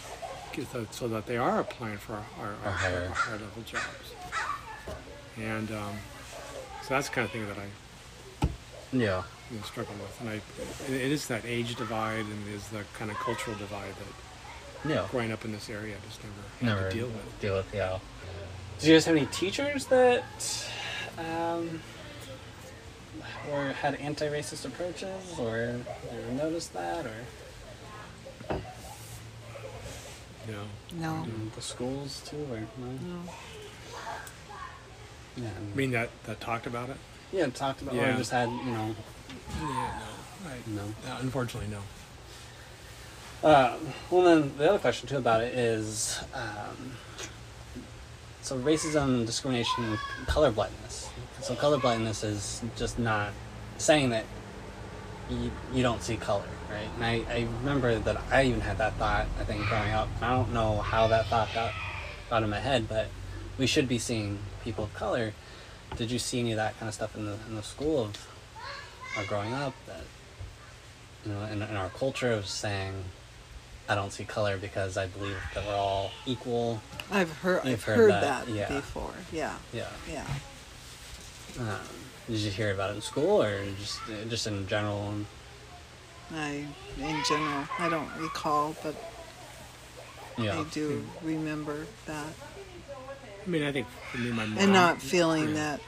so 0.91 1.07
that 1.07 1.27
they 1.27 1.37
are 1.37 1.61
applying 1.61 1.97
for 1.97 2.13
our, 2.13 2.25
our, 2.39 2.47
our, 2.47 2.55
Our 2.65 2.71
higher- 2.71 3.07
higher 3.09 3.33
level 3.37 3.63
jobs. 3.65 3.85
And 5.37 5.71
um, 5.71 5.95
so 6.83 6.89
that's 6.89 7.07
the 7.07 7.15
kind 7.15 7.25
of 7.25 7.31
thing 7.31 7.47
that 7.47 7.57
I 7.57 8.47
Yeah. 8.91 9.23
you 9.49 9.57
know, 9.57 9.63
struggle 9.63 9.93
with. 9.95 10.19
And 10.19 10.29
I, 10.29 10.93
it 10.93 11.11
is 11.11 11.27
that 11.27 11.45
age 11.45 11.75
divide 11.75 12.25
and 12.25 12.47
is 12.53 12.67
the 12.67 12.83
kind 12.97 13.09
of 13.11 13.17
cultural 13.17 13.55
divide 13.57 13.93
that 13.95 14.89
Yeah. 14.89 15.07
growing 15.09 15.31
up 15.31 15.45
in 15.45 15.53
this 15.53 15.69
area 15.69 15.95
I 15.95 16.05
just 16.07 16.19
never 16.21 16.35
had 16.59 16.65
Never 16.65 16.89
to 16.89 16.95
deal 16.97 17.07
with. 17.07 17.39
Deal 17.39 17.55
with. 17.55 17.73
Yeah. 17.73 17.99
Do 18.79 18.87
you 18.87 18.93
guys 18.95 19.05
have 19.05 19.15
any 19.15 19.27
teachers 19.27 19.85
that 19.85 20.23
um, 21.17 21.81
or 23.51 23.65
had 23.73 23.95
anti-racist 23.95 24.65
approaches, 24.65 25.37
or 25.39 25.79
ever 26.11 26.31
noticed 26.31 26.73
that, 26.73 27.05
or 27.05 27.13
You 30.47 30.53
know, 30.53 30.63
No, 30.93 31.23
in 31.23 31.51
the 31.55 31.61
schools 31.61 32.21
too, 32.25 32.47
or 32.51 32.59
no? 32.77 32.91
no. 33.03 33.21
Yeah. 35.37 35.49
I 35.73 35.77
mean 35.77 35.91
that 35.91 36.09
that 36.25 36.39
talked 36.41 36.65
about 36.67 36.89
it. 36.89 36.97
yeah, 37.31 37.47
talked 37.47 37.81
about, 37.81 37.93
or 37.95 37.97
Yeah. 37.97 38.17
just 38.17 38.31
had 38.31 38.49
you 38.49 38.71
know, 38.71 38.95
Yeah, 39.59 39.99
no, 39.99 40.49
I, 40.49 40.57
no. 40.67 40.81
uh, 41.11 41.17
unfortunately, 41.21 41.69
no. 41.69 41.81
Uh, 43.47 43.77
well, 44.09 44.23
then 44.23 44.55
the 44.57 44.69
other 44.69 44.79
question 44.79 45.07
too 45.07 45.17
about 45.17 45.41
it 45.41 45.53
is, 45.55 46.19
um, 46.33 46.97
so 48.41 48.57
racism, 48.59 49.25
discrimination, 49.25 49.83
and 50.17 50.27
color 50.27 50.51
blindness. 50.51 51.00
So 51.41 51.55
color 51.55 51.77
blindness 51.77 52.23
is 52.23 52.61
just 52.75 52.99
not 52.99 53.31
saying 53.77 54.11
that 54.11 54.25
you, 55.29 55.51
you 55.73 55.81
don't 55.81 56.01
see 56.03 56.17
color, 56.17 56.43
right? 56.69 56.87
And 56.95 57.03
I, 57.03 57.33
I 57.33 57.47
remember 57.59 57.97
that 57.99 58.21
I 58.31 58.43
even 58.43 58.61
had 58.61 58.77
that 58.77 58.93
thought. 58.95 59.25
I 59.39 59.43
think 59.43 59.65
growing 59.65 59.91
up, 59.91 60.07
I 60.21 60.29
don't 60.29 60.53
know 60.53 60.77
how 60.77 61.07
that 61.07 61.27
thought 61.27 61.49
got 61.53 61.73
got 62.29 62.43
in 62.43 62.49
my 62.49 62.59
head, 62.59 62.87
but 62.87 63.07
we 63.57 63.65
should 63.65 63.87
be 63.87 63.97
seeing 63.97 64.39
people 64.63 64.83
of 64.85 64.93
color. 64.93 65.33
Did 65.97 66.11
you 66.11 66.19
see 66.19 66.39
any 66.39 66.51
of 66.51 66.57
that 66.57 66.77
kind 66.79 66.87
of 66.87 66.93
stuff 66.93 67.15
in 67.15 67.25
the 67.25 67.35
in 67.47 67.55
the 67.55 67.63
school 67.63 68.03
of 68.05 68.27
or 69.17 69.23
growing 69.25 69.53
up 69.53 69.73
that 69.87 70.03
you 71.25 71.31
know 71.33 71.43
in, 71.45 71.61
in 71.61 71.75
our 71.75 71.89
culture 71.89 72.31
of 72.31 72.45
saying 72.45 72.93
I 73.89 73.95
don't 73.95 74.11
see 74.13 74.23
color 74.25 74.57
because 74.57 74.95
I 74.95 75.07
believe 75.07 75.37
that 75.55 75.65
we're 75.65 75.73
all 75.75 76.11
equal. 76.25 76.81
I've 77.11 77.31
heard 77.39 77.65
You've 77.65 77.73
I've 77.73 77.83
heard 77.83 77.97
heard, 77.97 78.11
that, 78.11 78.45
that, 78.45 78.49
yeah. 78.53 78.67
before. 78.69 79.13
Yeah, 79.33 79.55
Yeah. 79.73 79.87
yeah. 80.09 80.25
Um, 81.59 81.79
did 82.27 82.39
you 82.39 82.51
hear 82.51 82.71
about 82.71 82.91
it 82.91 82.95
in 82.95 83.01
school 83.01 83.41
or 83.43 83.63
just 83.79 83.99
just 84.29 84.47
in 84.47 84.67
general? 84.67 85.13
I, 86.33 86.65
in 86.97 87.23
general, 87.27 87.65
I 87.77 87.89
don't 87.89 88.09
recall, 88.17 88.75
but 88.83 88.95
Yeah. 90.37 90.59
I 90.59 90.63
do 90.71 91.03
remember 91.21 91.87
that, 92.05 92.27
I 93.45 93.49
mean, 93.49 93.63
I 93.63 93.71
think 93.73 93.87
for 94.11 94.17
me, 94.19 94.31
my 94.31 94.45
mom 94.45 94.57
and 94.57 94.71
not 94.71 95.01
feeling 95.01 95.49
yeah. 95.49 95.53
that 95.55 95.81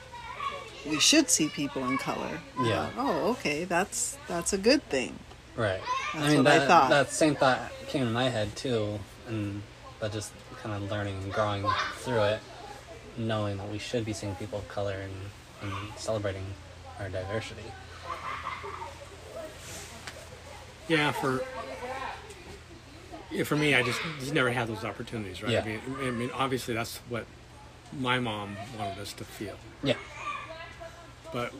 we 0.84 1.00
should 1.00 1.30
see 1.30 1.48
people 1.48 1.82
in 1.88 1.96
color. 1.96 2.40
Yeah. 2.60 2.90
Oh, 2.98 3.30
okay, 3.30 3.64
that's 3.64 4.18
that's 4.28 4.52
a 4.52 4.58
good 4.58 4.82
thing. 4.90 5.18
Right. 5.56 5.80
That's 6.12 6.26
I 6.26 6.28
mean, 6.28 6.44
what 6.44 6.52
I 6.52 6.58
that, 6.58 6.68
thought. 6.68 6.90
that 6.90 7.10
same 7.10 7.36
thought 7.36 7.58
came 7.86 8.02
in 8.02 8.12
my 8.12 8.28
head 8.28 8.54
too, 8.54 8.98
and 9.26 9.62
but 9.98 10.12
just 10.12 10.30
kind 10.62 10.74
of 10.74 10.90
learning 10.90 11.22
and 11.22 11.32
growing 11.32 11.64
through 11.96 12.22
it, 12.24 12.40
knowing 13.16 13.56
that 13.56 13.70
we 13.70 13.78
should 13.78 14.04
be 14.04 14.12
seeing 14.12 14.34
people 14.34 14.58
of 14.58 14.68
color 14.68 14.98
and, 14.98 15.12
and 15.64 15.98
celebrating 15.98 16.44
our 17.00 17.08
diversity. 17.08 17.62
Yeah, 20.88 21.12
for 21.12 21.42
yeah, 23.30 23.44
for 23.44 23.56
me, 23.56 23.74
I 23.74 23.82
just, 23.82 24.00
just 24.20 24.32
never 24.32 24.50
had 24.50 24.68
those 24.68 24.84
opportunities, 24.84 25.42
right? 25.42 25.50
Yeah. 25.52 25.62
I 25.62 25.64
mean, 25.64 25.80
I 26.02 26.10
mean, 26.10 26.30
obviously, 26.34 26.74
that's 26.74 26.98
what 27.08 27.26
my 27.98 28.18
mom 28.20 28.56
wanted 28.78 28.98
us 28.98 29.12
to 29.14 29.24
feel, 29.24 29.56
Yeah. 29.82 29.94
but 31.32 31.52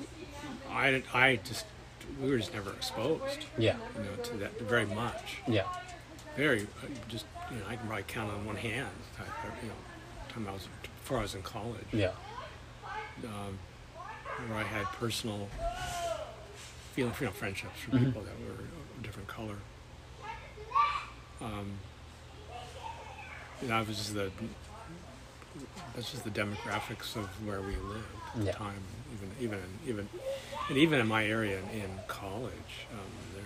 I, 0.71 1.03
I 1.13 1.41
just, 1.43 1.65
we 2.23 2.31
were 2.31 2.39
just 2.39 2.53
never 2.53 2.71
exposed, 2.71 3.47
Yeah. 3.59 3.77
you 3.97 4.03
know, 4.05 4.17
to 4.23 4.35
that 4.37 4.61
very 4.61 4.87
much. 4.87 5.39
Yeah. 5.49 5.65
Very, 6.37 6.63
uh, 6.63 6.87
just, 7.09 7.25
you 7.51 7.57
know, 7.57 7.65
I 7.69 7.75
can 7.77 7.87
probably 7.87 8.05
count 8.07 8.31
on 8.31 8.45
one 8.47 8.57
hand, 8.57 8.89
you 9.63 9.69
know, 9.69 9.75
time 10.29 10.47
I 10.49 10.53
was 10.53 10.69
before 11.03 11.19
I 11.19 11.23
was 11.23 11.35
in 11.35 11.43
college, 11.43 11.87
Yeah. 11.93 12.11
um, 13.25 13.59
where 14.49 14.59
I 14.59 14.65
had 14.65 14.85
personal, 14.99 15.49
feeling, 16.95 17.13
you 17.21 17.27
know, 17.27 17.33
friendships 17.33 17.79
from 17.81 17.95
Mhm. 17.99 18.05
people 18.07 18.23
that 18.23 18.39
were 18.41 18.53
of 18.53 18.99
a 18.99 19.03
different 19.03 19.29
color. 19.29 19.57
Um, 21.41 21.73
you 23.63 23.69
know, 23.69 23.79
that 23.79 23.87
was 23.89 23.97
just 23.99 24.15
the 24.15 24.31
that's 25.95 26.11
just 26.11 26.25
the 26.25 26.31
demographics 26.31 27.15
of 27.15 27.27
where 27.47 27.61
we 27.61 27.77
lived 27.77 28.05
at 28.35 28.41
the 28.41 28.47
Yeah. 28.47 28.53
time. 28.53 28.83
Even 29.13 29.31
even 29.41 29.79
even 29.87 30.09
and 30.69 30.79
even 30.79 31.01
in 31.01 31.07
my 31.07 31.25
area 31.27 31.59
in, 31.61 31.69
in 31.71 32.01
college, 32.09 32.87
um, 32.93 33.11
there. 33.35 33.45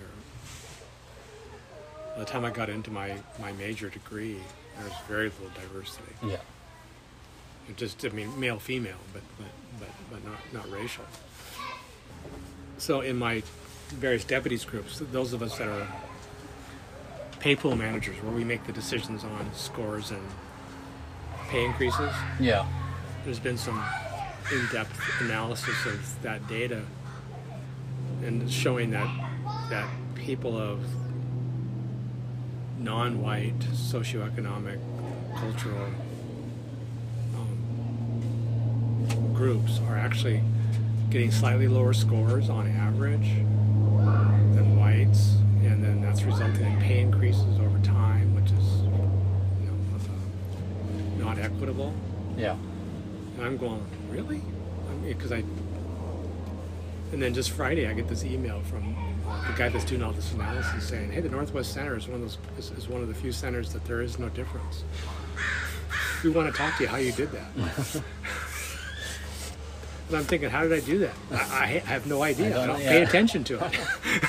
By 2.15 2.21
the 2.25 2.31
time 2.31 2.45
I 2.45 2.51
got 2.51 2.69
into 2.69 2.91
my, 2.91 3.17
my 3.39 3.53
major 3.53 3.89
degree, 3.91 4.41
there 4.77 4.85
was 4.85 4.95
very 5.07 5.29
little 5.29 5.51
diversity. 5.55 6.15
Yeah. 6.23 6.39
It 7.69 7.77
just 7.77 8.05
I 8.05 8.09
mean 8.11 8.39
male 8.39 8.59
female, 8.59 8.97
but 9.13 9.23
but 9.39 9.89
but, 10.11 10.25
not 10.25 10.39
not 10.53 10.71
racial. 10.73 11.05
So 12.79 13.01
in 13.01 13.17
my 13.17 13.43
various 13.89 14.25
deputies 14.25 14.65
groups, 14.65 15.01
those 15.13 15.33
of 15.33 15.43
us 15.43 15.59
that 15.59 15.69
are 15.69 15.87
pay 17.41 17.55
pool 17.57 17.77
managers, 17.77 18.17
where 18.23 18.33
we 18.33 18.45
make 18.45 18.65
the 18.67 18.73
decisions 18.73 19.25
on 19.25 19.51
scores 19.55 20.11
and 20.11 20.23
pay 21.49 21.65
increases, 21.65 22.13
Yeah. 22.41 22.67
there's 23.25 23.39
been 23.39 23.57
some 23.59 23.83
in-depth 24.53 24.99
analysis 25.21 25.87
of 25.87 26.23
that 26.23 26.47
data 26.49 26.83
and 28.25 28.51
showing 28.51 28.91
that 28.91 29.09
that 29.71 29.89
people 30.15 30.57
of 30.59 30.81
non-white 32.79 33.59
socioeconomic 33.73 34.79
cultural 35.37 35.89
groups 39.35 39.81
are 39.89 39.97
actually 39.97 40.43
getting 41.11 41.31
slightly 41.31 41.69
lower 41.69 41.93
scores 41.93 42.51
on 42.51 42.67
average 42.69 43.29
than 44.55 44.77
whites 44.79 45.35
and 45.63 45.83
then 45.83 46.01
that's 46.03 46.23
resulting 46.23 46.65
in 46.67 46.79
pay 46.81 47.01
increases 47.01 47.59
over 47.61 47.79
time 47.81 48.35
which 48.35 48.51
is 48.53 48.83
you 49.63 49.69
know, 49.69 49.77
uh, 49.97 51.25
not 51.35 51.39
equitable 51.39 51.93
Yeah. 52.37 52.57
and 53.37 53.47
I'm 53.47 53.57
going, 53.57 53.85
really? 54.11 54.43
Because 55.07 55.33
I, 55.33 55.43
and 57.13 57.23
then 57.23 57.33
just 57.33 57.51
Friday 57.51 57.87
I 57.89 57.95
get 57.95 58.09
this 58.09 58.25
email 58.25 58.61
from 58.63 58.95
uh, 59.27 59.51
the 59.51 59.57
guy 59.57 59.69
that's 59.71 59.85
doing 59.85 60.03
all 60.03 60.13
this 60.13 60.33
analysis 60.33 60.89
saying, 60.89 61.11
hey, 61.13 61.21
the 61.21 61.29
Northwest 61.29 61.73
Center 61.73 61.97
is 61.97 62.07
one 62.07 62.17
of 62.17 62.21
those 62.23 62.39
is, 62.59 62.71
is 62.73 62.89
one 62.89 63.01
of 63.03 63.09
the 63.09 63.15
few 63.15 63.33
centers 63.33 63.73
that 63.73 63.85
there 63.87 64.03
is 64.03 64.19
no 64.19 64.29
difference. 64.31 64.85
We 66.23 66.31
want 66.31 66.53
to 66.53 66.59
talk 66.59 66.77
to 66.79 66.83
you 66.83 66.89
how 66.89 66.97
you 66.97 67.13
did 67.13 67.31
that. 67.33 67.47
and 70.09 70.17
I'm 70.17 70.25
thinking, 70.25 70.51
how 70.51 70.63
did 70.63 70.73
I 70.73 70.81
do 70.81 70.99
that? 71.01 71.15
I, 71.33 71.63
I 71.65 71.67
have 71.91 72.07
no 72.07 72.23
idea. 72.23 72.47
I 72.49 72.51
don't 72.51 72.67
don't, 72.69 72.79
know, 72.79 72.85
pay 72.85 73.03
attention 73.03 73.45
to 73.45 73.65
it. 73.65 73.79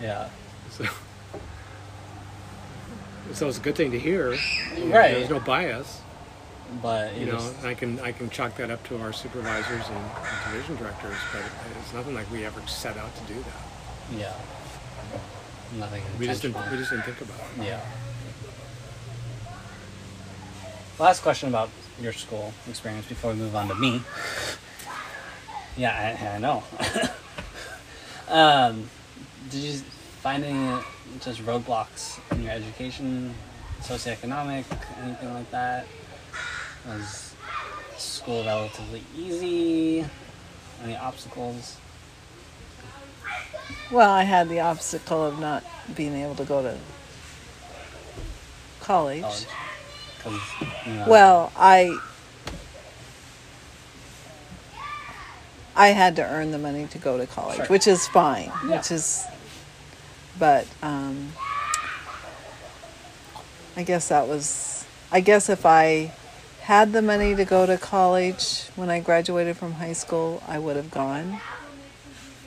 Yeah. 0.00 0.28
so, 0.70 0.84
so 3.32 3.46
it's 3.48 3.58
a 3.58 3.60
good 3.60 3.76
thing 3.76 3.92
to 3.92 3.98
hear. 4.00 4.32
You 4.76 4.86
know, 4.86 4.96
Right. 4.96 5.12
There's 5.14 5.30
no 5.30 5.38
bias. 5.38 6.00
But 6.82 7.14
you 7.14 7.20
you 7.20 7.26
know, 7.26 7.38
just, 7.38 7.64
I 7.64 7.74
can 7.74 8.00
I 8.00 8.12
can 8.12 8.30
chalk 8.30 8.56
that 8.56 8.70
up 8.70 8.82
to 8.88 8.96
our 8.98 9.12
supervisors 9.12 9.86
and, 9.88 9.96
and 9.98 10.52
division 10.52 10.76
directors, 10.76 11.16
but 11.32 11.42
it's 11.78 11.92
nothing 11.92 12.14
like 12.14 12.28
we 12.32 12.44
ever 12.46 12.60
set 12.66 12.96
out 12.96 13.14
to 13.14 13.22
do 13.32 13.34
that. 13.34 14.18
yeah. 14.18 14.32
Nothing. 15.78 16.02
We 16.18 16.26
just 16.26 16.42
didn't 16.42 16.56
we 16.70 16.78
just 16.78 16.90
didn't 16.90 17.04
think 17.04 17.20
about 17.20 17.38
it. 17.58 17.64
Yeah. 17.66 17.80
Last 20.98 21.22
question 21.22 21.48
about 21.48 21.70
your 22.00 22.12
school 22.12 22.52
experience 22.68 23.06
before 23.06 23.32
we 23.32 23.38
move 23.38 23.56
on 23.56 23.68
to 23.68 23.74
me. 23.74 24.02
Yeah, 25.76 26.18
I, 26.20 26.36
I 26.36 26.38
know. 26.38 26.62
um, 28.28 28.88
did 29.50 29.58
you 29.58 29.78
find 30.20 30.44
any 30.44 30.82
just 31.20 31.44
roadblocks 31.44 32.20
in 32.32 32.42
your 32.42 32.52
education, 32.52 33.34
socioeconomic, 33.80 34.64
anything 35.02 35.32
like 35.32 35.50
that? 35.50 35.86
Was 36.86 37.34
school 37.96 38.44
relatively 38.44 39.02
easy? 39.16 40.04
Any 40.84 40.96
obstacles? 40.96 41.78
Well, 43.90 44.10
I 44.10 44.24
had 44.24 44.48
the 44.48 44.60
obstacle 44.60 45.24
of 45.24 45.38
not 45.38 45.64
being 45.94 46.14
able 46.14 46.34
to 46.34 46.44
go 46.44 46.62
to 46.62 46.76
college. 48.80 49.22
College? 49.22 49.46
'Cause, 50.22 50.32
you 50.86 50.92
know, 50.92 51.04
Well, 51.06 51.52
I 51.56 51.98
I 55.74 55.88
had 55.88 56.16
to 56.16 56.22
earn 56.22 56.50
the 56.50 56.58
money 56.58 56.86
to 56.88 56.98
go 56.98 57.16
to 57.16 57.26
college, 57.26 57.56
Sure. 57.56 57.66
which 57.66 57.86
is 57.86 58.06
fine. 58.06 58.52
Yeah. 58.66 58.76
Which 58.76 58.90
is, 58.90 59.24
but 60.38 60.66
um, 60.82 61.32
I 63.76 63.82
guess 63.82 64.08
that 64.08 64.28
was. 64.28 64.84
I 65.10 65.20
guess 65.20 65.48
if 65.48 65.64
I 65.66 66.12
had 66.62 66.92
the 66.92 67.02
money 67.02 67.34
to 67.34 67.44
go 67.44 67.64
to 67.66 67.76
college 67.78 68.64
when 68.76 68.90
I 68.90 69.00
graduated 69.00 69.56
from 69.56 69.72
high 69.74 69.92
school, 69.94 70.42
I 70.46 70.58
would 70.58 70.76
have 70.76 70.90
gone. 70.90 71.40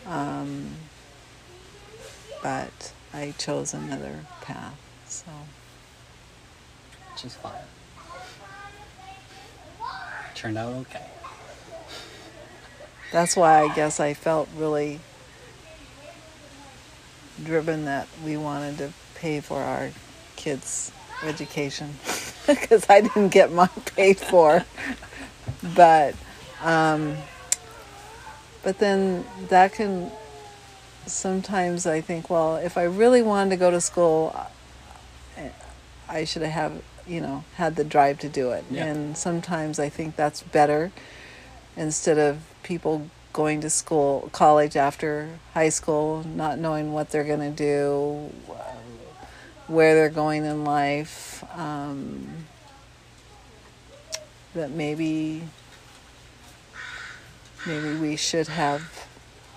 Um, 0.07 0.76
but 2.43 2.91
I 3.13 3.34
chose 3.39 3.73
another 3.73 4.26
path. 4.41 4.76
So. 5.07 5.26
Is 7.26 7.36
fine. 7.36 7.53
Turned 10.36 10.57
out 10.57 10.73
okay. 10.73 11.05
that's 13.11 13.36
why 13.36 13.61
I 13.61 13.73
guess 13.73 13.99
I 13.99 14.13
felt 14.13 14.49
really 14.55 14.99
driven 17.43 17.86
that 17.86 18.07
we 18.23 18.38
wanted 18.38 18.78
to 18.80 18.91
pay 19.15 19.39
for 19.39 19.61
our 19.61 19.91
kids' 20.36 20.91
education 21.23 21.95
because 22.47 22.89
I 22.89 23.01
didn't 23.01 23.30
get 23.30 23.51
mine 23.51 23.69
paid 23.95 24.17
for. 24.19 24.65
but, 25.76 26.15
um, 26.61 27.15
but 28.63 28.80
then 28.80 29.26
that 29.49 29.73
can 29.73 30.11
sometimes 31.05 31.86
I 31.86 32.01
think, 32.01 32.30
well, 32.30 32.57
if 32.57 32.78
I 32.78 32.84
really 32.84 33.21
wanted 33.21 33.51
to 33.51 33.57
go 33.57 33.71
to 33.71 33.80
school, 33.80 34.36
I 36.07 36.23
should 36.23 36.43
have, 36.43 36.82
you 37.08 37.22
know, 37.22 37.43
had 37.56 37.76
the 37.76 37.84
drive 37.84 38.20
to 38.20 38.30
do 38.30 38.51
it. 38.51 38.66
Yeah. 38.70 38.86
And 38.86 39.18
sometimes 39.18 39.80
I 39.80 39.89
think 39.89 40.16
that's 40.16 40.41
better 40.41 40.91
instead 41.78 42.18
of 42.18 42.39
people 42.64 43.10
going 43.34 43.62
to 43.62 43.70
school, 43.70 44.30
college 44.32 44.76
after 44.78 45.39
high 45.53 45.70
school, 45.70 46.24
not 46.24 46.58
knowing 46.58 46.93
what 46.93 47.10
they're 47.10 47.26
going 47.26 47.39
to 47.39 47.51
do, 47.51 48.32
where 49.68 49.93
they're 49.93 50.10
going 50.10 50.45
in 50.45 50.64
life. 50.64 51.43
Um, 51.53 52.45
that 54.53 54.72
maybe, 54.72 55.43
maybe 57.68 57.95
we 57.97 58.16
should 58.16 58.47
have 58.47 59.06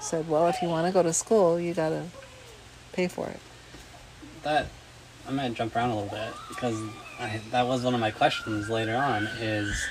said, 0.00 0.28
well, 0.28 0.48
if 0.48 0.60
you 0.60 0.68
want 0.68 0.86
to 0.88 0.92
go 0.92 1.04
to 1.04 1.12
school, 1.12 1.60
you 1.60 1.72
got 1.72 1.90
to 1.90 2.04
pay 2.92 3.06
for 3.06 3.28
it. 3.28 3.40
that 4.42 4.66
I'm 5.28 5.36
gonna 5.36 5.50
jump 5.50 5.76
around 5.76 5.90
a 5.90 5.94
little 5.94 6.10
bit 6.10 6.32
because 6.48 6.80
I, 7.20 7.38
that 7.50 7.66
was 7.66 7.84
one 7.84 7.92
of 7.92 8.00
my 8.00 8.10
questions 8.10 8.70
later 8.70 8.96
on. 8.96 9.26
Is 9.40 9.86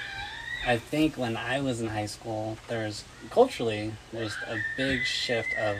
I 0.66 0.78
think 0.78 1.16
when 1.16 1.38
I 1.38 1.62
was 1.62 1.80
in 1.80 1.88
high 1.88 2.08
school, 2.08 2.58
there's 2.68 3.04
culturally 3.30 3.94
there's 4.12 4.36
a 4.48 4.58
big 4.76 5.04
shift 5.04 5.50
of 5.62 5.78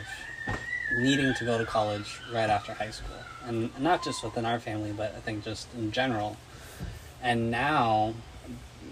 needing 0.98 1.34
to 1.34 1.44
go 1.44 1.58
to 1.58 1.66
college 1.66 2.20
right 2.32 2.48
after 2.48 2.72
high 2.72 2.92
school, 2.92 3.16
and 3.44 3.76
not 3.80 4.04
just 4.04 4.22
within 4.22 4.46
our 4.46 4.60
family, 4.60 4.92
but 4.92 5.12
I 5.16 5.20
think 5.20 5.42
just 5.42 5.66
in 5.74 5.90
general. 5.90 6.36
And 7.20 7.50
now 7.50 8.14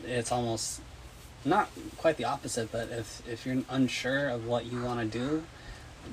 it's 0.05 0.33
almost 0.33 0.81
not 1.45 1.71
quite 1.97 2.17
the 2.17 2.25
opposite, 2.25 2.73
but 2.73 2.89
if 2.91 3.23
if 3.29 3.47
you're 3.47 3.63
unsure 3.71 4.29
of 4.29 4.47
what 4.49 4.67
you 4.67 4.83
want 4.83 5.01
to 5.13 5.19
do, 5.19 5.45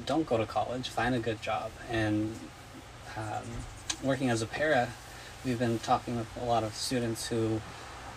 don't 0.06 0.28
go 0.28 0.38
to 0.38 0.46
college. 0.46 0.90
Find 0.90 1.16
a 1.16 1.20
good 1.20 1.42
job 1.42 1.72
and 1.90 2.36
um, 3.18 3.44
working 4.04 4.30
as 4.30 4.42
a 4.42 4.46
para, 4.46 4.90
we've 5.46 5.60
been 5.60 5.80
talking 5.80 6.18
with 6.18 6.28
a 6.42 6.44
lot 6.44 6.64
of 6.64 6.76
students 6.76 7.28
who 7.28 7.62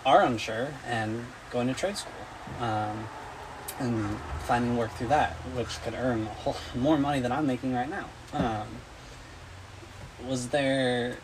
are 0.04 0.22
unsure 0.22 0.68
and 0.86 1.24
going 1.50 1.68
to 1.68 1.74
trade 1.74 1.96
school 1.96 2.12
um, 2.60 3.08
and 3.78 4.18
finding 4.46 4.76
work 4.76 4.90
through 4.92 5.08
that, 5.08 5.32
which 5.54 5.80
could 5.82 5.94
earn 5.94 6.26
whole, 6.26 6.56
more 6.74 6.98
money 6.98 7.20
than 7.20 7.32
I'm 7.32 7.46
making 7.46 7.72
right 7.72 7.88
now. 7.88 8.08
Um, 8.32 8.66
was 10.26 10.48
there 10.48 11.18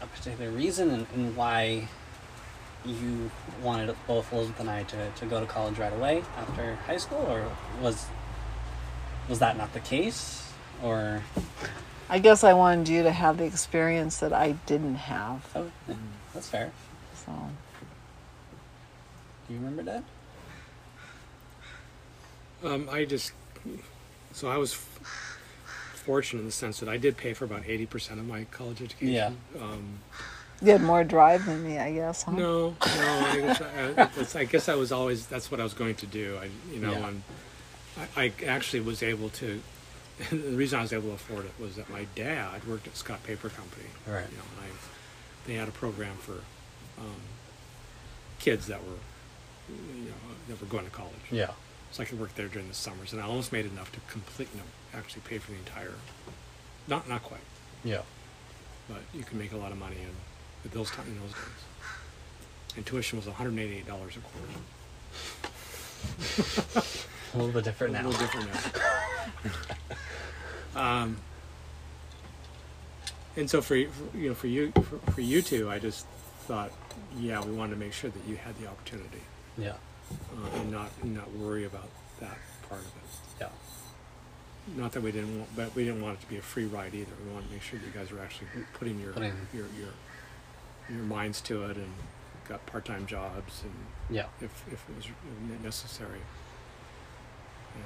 a 0.00 0.06
particular 0.06 0.50
reason 0.50 0.90
and, 0.90 1.06
in 1.14 1.36
why 1.36 1.88
you 2.84 3.30
wanted 3.62 3.94
both 4.06 4.32
Elizabeth 4.32 4.60
and 4.60 4.70
I 4.70 4.84
to, 4.84 5.10
to 5.10 5.26
go 5.26 5.40
to 5.40 5.46
college 5.46 5.78
right 5.78 5.92
away 5.92 6.22
after 6.36 6.76
high 6.86 6.98
school, 6.98 7.26
or 7.28 7.50
was 7.82 8.06
was 9.28 9.40
that 9.40 9.56
not 9.56 9.72
the 9.72 9.80
case, 9.80 10.52
or? 10.82 11.22
I 12.08 12.18
guess 12.20 12.44
I 12.44 12.52
wanted 12.52 12.88
you 12.88 13.02
to 13.02 13.10
have 13.10 13.38
the 13.38 13.44
experience 13.44 14.18
that 14.18 14.32
I 14.32 14.52
didn't 14.66 14.94
have. 14.96 15.44
Oh, 15.56 15.70
that's 16.32 16.48
fair. 16.48 16.70
So, 17.24 17.32
Do 19.48 19.54
you 19.54 19.58
remember 19.60 19.82
that? 19.82 20.04
Um, 22.64 22.88
I 22.90 23.04
just 23.04 23.32
so 24.32 24.48
I 24.48 24.56
was 24.56 24.74
fortunate 25.94 26.40
in 26.40 26.46
the 26.46 26.52
sense 26.52 26.78
that 26.80 26.88
I 26.88 26.96
did 26.96 27.16
pay 27.16 27.34
for 27.34 27.44
about 27.44 27.62
eighty 27.66 27.86
percent 27.86 28.20
of 28.20 28.26
my 28.26 28.44
college 28.44 28.80
education. 28.82 29.12
Yeah. 29.12 29.30
Um, 29.60 29.98
You 30.62 30.72
had 30.72 30.82
more 30.82 31.04
drive 31.04 31.44
than 31.44 31.62
me, 31.64 31.78
I 31.78 31.92
guess, 31.92 32.22
huh? 32.22 32.32
no, 32.32 32.70
no. 32.70 32.76
I 32.80 33.36
guess 33.40 33.60
I, 33.60 34.08
it's, 34.16 34.36
I 34.36 34.44
guess 34.44 34.68
I 34.68 34.74
was 34.74 34.90
always 34.92 35.26
that's 35.26 35.50
what 35.50 35.60
I 35.60 35.64
was 35.64 35.74
going 35.74 35.96
to 35.96 36.06
do. 36.06 36.38
I, 36.40 36.48
you 36.72 36.80
know, 36.80 36.92
Yeah. 36.92 37.08
and 37.08 37.22
I, 38.16 38.22
I 38.24 38.32
actually 38.46 38.80
was 38.80 39.02
able 39.02 39.28
to. 39.30 39.60
The 40.30 40.36
reason 40.56 40.78
I 40.78 40.82
was 40.82 40.92
able 40.92 41.08
to 41.08 41.14
afford 41.14 41.44
it 41.44 41.52
was 41.60 41.76
that 41.76 41.88
my 41.90 42.06
dad 42.14 42.64
worked 42.66 42.86
at 42.86 42.96
Scott 42.96 43.22
Paper 43.24 43.48
Company. 43.48 43.86
Right. 44.06 44.26
You 44.30 44.36
know, 44.38 44.44
and 44.62 44.72
I, 44.72 44.76
they 45.46 45.54
had 45.54 45.68
a 45.68 45.72
program 45.72 46.16
for 46.16 46.40
um, 46.98 47.20
kids 48.38 48.66
that 48.68 48.80
were, 48.82 48.98
you 49.68 50.04
know, 50.06 50.14
that 50.48 50.60
were 50.60 50.66
going 50.66 50.84
to 50.84 50.90
college. 50.90 51.12
Yeah. 51.30 51.50
So 51.92 52.02
I 52.02 52.06
could 52.06 52.18
work 52.18 52.34
there 52.34 52.48
during 52.48 52.68
the 52.68 52.74
summers, 52.74 53.12
and 53.12 53.22
I 53.22 53.26
almost 53.26 53.52
made 53.52 53.66
enough 53.66 53.92
to 53.92 54.00
complete, 54.10 54.48
you 54.54 54.60
know, 54.60 54.66
actually 54.98 55.22
pay 55.28 55.38
for 55.38 55.52
the 55.52 55.58
entire. 55.58 55.92
Not 56.88 57.08
not 57.08 57.22
quite, 57.22 57.40
Yeah. 57.84 58.02
but 58.88 58.98
you 59.14 59.22
can 59.24 59.38
make 59.38 59.52
a 59.52 59.56
lot 59.56 59.72
of 59.72 59.78
money 59.78 59.96
in 60.02 60.70
those 60.70 60.90
time 60.90 61.06
in 61.06 61.18
those 61.20 61.30
days. 61.32 61.64
And 62.76 62.84
tuition 62.86 63.18
was 63.18 63.26
one 63.26 63.34
hundred 63.36 63.58
eighty-eight 63.58 63.86
dollars 63.86 64.14
a 64.16 64.20
quarter. 64.20 64.52
A 67.34 67.36
little 67.36 67.52
bit 67.52 67.64
different 67.64 67.94
A 67.94 68.02
now. 68.02 68.08
little 68.08 68.20
different 68.26 68.48
now. 68.52 68.60
um, 70.76 71.16
and 73.36 73.50
so 73.50 73.60
for, 73.60 73.74
you- 73.76 73.90
for 73.90 74.16
you 74.16 74.28
know 74.28 74.34
for 74.34 74.46
you 74.46 74.72
for, 74.72 74.98
for 75.12 75.20
you 75.20 75.42
two, 75.42 75.68
I 75.70 75.78
just 75.78 76.06
thought, 76.46 76.70
yeah, 77.18 77.42
we 77.44 77.52
wanted 77.52 77.74
to 77.74 77.80
make 77.80 77.92
sure 77.92 78.10
that 78.10 78.24
you 78.28 78.36
had 78.36 78.56
the 78.60 78.66
opportunity 78.68 79.20
Yeah. 79.58 79.72
uh, 80.10 80.56
and 80.60 80.70
not 80.70 80.90
and 81.02 81.14
not 81.14 81.30
worry 81.32 81.64
about 81.64 81.88
that 82.20 82.38
part 82.68 82.80
of 82.82 82.86
it. 82.86 83.40
Yeah. 83.40 83.48
Not 84.76 84.92
that 84.92 85.02
we 85.02 85.12
didn't 85.12 85.38
want, 85.38 85.56
but 85.56 85.74
we 85.74 85.84
didn't 85.84 86.02
want 86.02 86.18
it 86.18 86.22
to 86.22 86.26
be 86.28 86.36
a 86.38 86.42
free 86.42 86.66
ride 86.66 86.94
either. 86.94 87.12
We 87.26 87.32
wanted 87.32 87.46
to 87.48 87.52
make 87.54 87.62
sure 87.62 87.78
that 87.78 87.84
you 87.86 87.92
guys 87.92 88.10
were 88.12 88.20
actually 88.20 88.48
putting 88.74 89.00
your 89.00 89.12
Putting- 89.12 89.32
your 89.52 89.66
your 89.78 89.88
your 90.88 91.02
minds 91.04 91.40
to 91.42 91.64
it 91.64 91.76
and 91.76 91.92
got 92.48 92.64
part-time 92.66 93.06
jobs 93.06 93.62
and 93.64 93.74
Yeah. 94.16 94.26
if 94.40 94.50
if 94.72 94.84
it 94.88 94.96
was 94.96 95.06
necessary. 95.62 96.20
Yeah. 97.76 97.82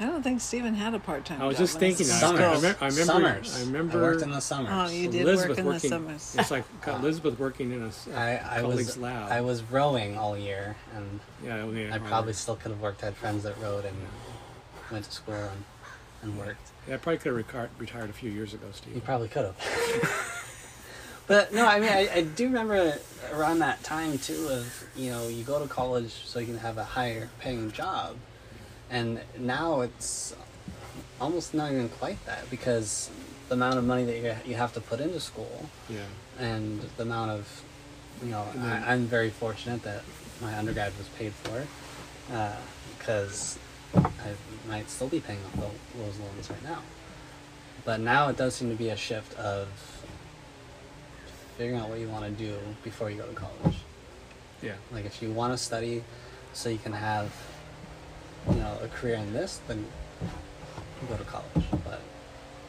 I 0.00 0.06
don't 0.06 0.22
think 0.22 0.40
Stephen 0.40 0.74
had 0.74 0.94
a 0.94 0.98
part 0.98 1.26
time 1.26 1.38
job. 1.38 1.44
I 1.44 1.46
was 1.46 1.56
job. 1.58 1.62
just 1.66 1.78
thinking 1.78 2.06
that. 2.06 2.22
was 2.22 2.32
in 2.32 2.40
I, 2.40 2.46
I, 2.46 2.54
remember, 2.54 2.78
I 2.80 2.86
remember. 2.86 3.04
Summers. 3.04 3.56
I 3.56 3.60
remember. 3.60 4.00
worked 4.00 4.22
in 4.22 4.30
the 4.30 4.40
summers. 4.40 4.72
Oh, 4.72 4.90
you 4.90 5.10
did 5.10 5.20
Elizabeth 5.20 5.58
work 5.58 5.58
in 5.58 5.72
the 5.72 5.80
summers. 5.80 6.36
It's 6.38 6.50
like 6.50 6.64
got 6.80 7.00
Elizabeth 7.00 7.38
working 7.38 7.70
in 7.72 7.82
a 7.82 7.88
s- 7.88 8.08
I, 8.08 8.36
I 8.38 8.60
colleague's 8.62 8.86
was 8.86 8.98
lab. 8.98 9.30
I 9.30 9.42
was 9.42 9.62
rowing 9.62 10.16
all 10.16 10.38
year, 10.38 10.74
and 10.96 11.20
yeah, 11.44 11.92
I, 11.92 11.96
I 11.96 11.98
probably 11.98 12.32
still 12.32 12.56
could 12.56 12.70
have 12.70 12.80
worked. 12.80 13.02
I 13.02 13.06
had 13.06 13.16
friends 13.16 13.42
that 13.42 13.60
rowed 13.60 13.84
and 13.84 13.96
went 14.90 15.04
to 15.04 15.12
school 15.12 15.34
and, 15.34 15.64
and 16.22 16.38
worked. 16.38 16.70
Yeah, 16.88 16.94
I 16.94 16.96
probably 16.96 17.18
could 17.18 17.36
have 17.36 17.46
recar- 17.46 17.68
retired 17.78 18.08
a 18.08 18.14
few 18.14 18.30
years 18.30 18.54
ago, 18.54 18.68
Stephen. 18.72 18.94
You 18.94 19.00
probably 19.02 19.28
could 19.28 19.44
have. 19.44 20.46
but 21.26 21.52
no, 21.52 21.66
I 21.66 21.78
mean, 21.78 21.90
I, 21.90 22.08
I 22.10 22.22
do 22.22 22.44
remember 22.46 22.98
around 23.34 23.58
that 23.58 23.82
time 23.84 24.16
too. 24.16 24.48
Of 24.50 24.84
you 24.96 25.10
know, 25.10 25.28
you 25.28 25.44
go 25.44 25.60
to 25.62 25.68
college 25.68 26.10
so 26.24 26.38
you 26.38 26.46
can 26.46 26.58
have 26.58 26.78
a 26.78 26.84
higher 26.84 27.28
paying 27.38 27.70
job, 27.70 28.16
and 28.90 29.20
now 29.38 29.80
it's 29.82 30.34
almost 31.20 31.54
not 31.54 31.70
even 31.72 31.88
quite 31.88 32.24
that 32.26 32.48
because 32.50 33.10
the 33.48 33.54
amount 33.54 33.78
of 33.78 33.84
money 33.84 34.04
that 34.04 34.16
you 34.18 34.50
you 34.50 34.56
have 34.56 34.72
to 34.72 34.80
put 34.80 35.00
into 35.00 35.20
school 35.20 35.68
Yeah. 35.88 36.00
and 36.38 36.80
the 36.96 37.02
amount 37.02 37.30
of 37.32 37.62
you 38.22 38.30
know 38.30 38.44
then- 38.54 38.82
I, 38.84 38.92
i'm 38.92 39.06
very 39.06 39.30
fortunate 39.30 39.82
that 39.84 40.02
my 40.40 40.56
undergrad 40.58 40.92
was 40.98 41.08
paid 41.18 41.32
for 41.34 41.66
uh, 42.34 42.56
because 42.98 43.58
i 43.94 44.30
might 44.68 44.88
still 44.90 45.08
be 45.08 45.20
paying 45.20 45.40
off 45.46 45.54
those 45.96 46.18
loans 46.18 46.50
right 46.50 46.62
now 46.64 46.78
but 47.84 47.98
now 48.00 48.28
it 48.28 48.36
does 48.36 48.54
seem 48.54 48.70
to 48.70 48.76
be 48.76 48.88
a 48.90 48.96
shift 48.96 49.32
of 49.38 49.68
figuring 51.56 51.78
out 51.80 51.88
what 51.88 51.98
you 51.98 52.08
want 52.08 52.24
to 52.24 52.30
do 52.30 52.56
before 52.82 53.10
you 53.10 53.16
go 53.18 53.26
to 53.26 53.34
college 53.34 53.76
Yeah. 54.62 54.74
like 54.92 55.04
if 55.04 55.22
you 55.22 55.30
want 55.32 55.52
to 55.52 55.58
study 55.58 56.02
so 56.52 56.68
you 56.68 56.78
can 56.78 56.92
have 56.92 57.30
you 58.48 58.54
know 58.56 58.78
a 58.82 58.88
career 58.88 59.16
in 59.16 59.32
this 59.32 59.60
then 59.68 59.84
go 61.08 61.16
to 61.16 61.24
college. 61.24 61.64
But 61.84 62.00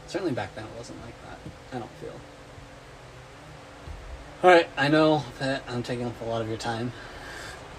certainly 0.07 0.34
back 0.34 0.55
then 0.55 0.65
it 0.65 0.72
wasn't 0.78 0.99
like 1.05 1.13
that 1.26 1.38
i 1.76 1.80
don't 1.80 1.91
feel. 1.99 2.13
All 4.43 4.49
right 4.49 4.67
i 4.78 4.88
know 4.88 5.24
that 5.39 5.63
i'm 5.67 5.84
taking 5.84 6.05
up 6.05 6.19
a 6.22 6.26
lot 6.26 6.41
of 6.41 6.47
your 6.47 6.57
time 6.57 6.91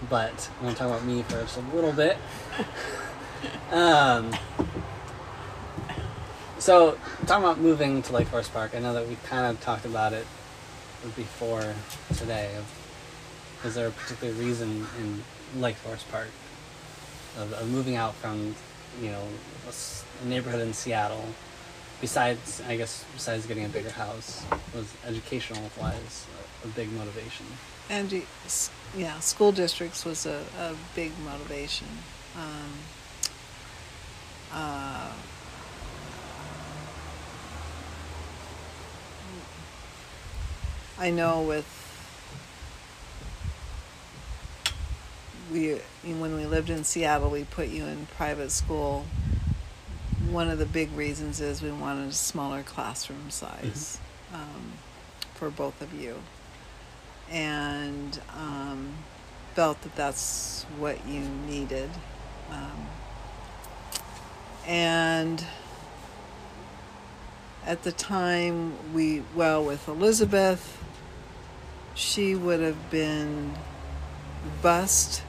but 0.08 0.50
i 0.60 0.64
want 0.64 0.76
to 0.76 0.82
talk 0.82 0.90
about 0.90 1.04
me 1.04 1.22
for 1.22 1.40
just 1.40 1.56
a 1.58 1.60
little 1.74 1.92
bit. 1.92 2.16
Um, 3.72 4.36
so 6.58 6.96
talking 7.26 7.44
about 7.44 7.58
moving 7.58 8.02
to 8.02 8.12
lake 8.12 8.28
forest 8.28 8.52
park 8.52 8.72
i 8.74 8.78
know 8.78 8.92
that 8.92 9.08
we 9.08 9.16
kind 9.24 9.46
of 9.46 9.60
talked 9.62 9.84
about 9.84 10.12
it 10.12 10.26
before 11.16 11.74
today 12.14 12.54
is 13.64 13.74
there 13.74 13.88
a 13.88 13.90
particular 13.90 14.32
reason 14.34 14.86
in 15.00 15.22
Lake 15.60 15.76
Forest 15.76 16.10
Park 16.10 16.28
of, 17.38 17.52
of 17.52 17.70
moving 17.70 17.96
out 17.96 18.14
from, 18.14 18.54
you 19.00 19.10
know, 19.10 19.22
a, 19.68 20.26
neighborhood 20.26 20.60
in 20.60 20.72
Seattle? 20.72 21.24
Besides, 22.00 22.62
I 22.66 22.76
guess, 22.76 23.04
besides 23.14 23.46
getting 23.46 23.64
a 23.64 23.68
bigger 23.68 23.90
house, 23.90 24.44
was 24.74 24.92
educational 25.06 25.70
wise 25.80 26.26
a, 26.64 26.68
a 26.68 26.70
big 26.70 26.92
motivation. 26.92 27.46
And 27.88 28.22
yeah, 28.96 29.18
school 29.20 29.52
districts 29.52 30.04
was 30.04 30.26
a, 30.26 30.42
a 30.58 30.74
big 30.94 31.12
motivation. 31.24 31.86
Um, 32.36 32.72
uh, 34.52 35.12
I 40.98 41.10
know 41.10 41.42
with 41.42 41.81
we 45.52 45.78
when 46.04 46.34
we 46.34 46.46
lived 46.46 46.70
in 46.70 46.84
Seattle, 46.84 47.30
we 47.30 47.44
put 47.44 47.68
you 47.68 47.84
in 47.84 48.06
private 48.16 48.50
school. 48.50 49.04
One 50.30 50.48
of 50.48 50.58
the 50.58 50.66
big 50.66 50.90
reasons 50.96 51.40
is 51.40 51.62
we 51.62 51.70
wanted 51.70 52.08
a 52.08 52.12
smaller 52.12 52.62
classroom 52.62 53.30
size 53.30 53.98
um, 54.32 54.72
for 55.34 55.50
both 55.50 55.82
of 55.82 55.92
you 55.92 56.16
and 57.30 58.20
um, 58.36 58.94
felt 59.54 59.82
that 59.82 59.94
that's 59.94 60.64
what 60.78 61.06
you 61.06 61.20
needed. 61.20 61.90
Um, 62.50 62.86
and 64.66 65.44
at 67.66 67.82
the 67.82 67.92
time, 67.92 68.92
we, 68.92 69.22
well, 69.34 69.64
with 69.64 69.88
Elizabeth, 69.88 70.82
she 71.94 72.34
would 72.34 72.60
have 72.60 72.90
been 72.90 73.54
bused 74.62 75.22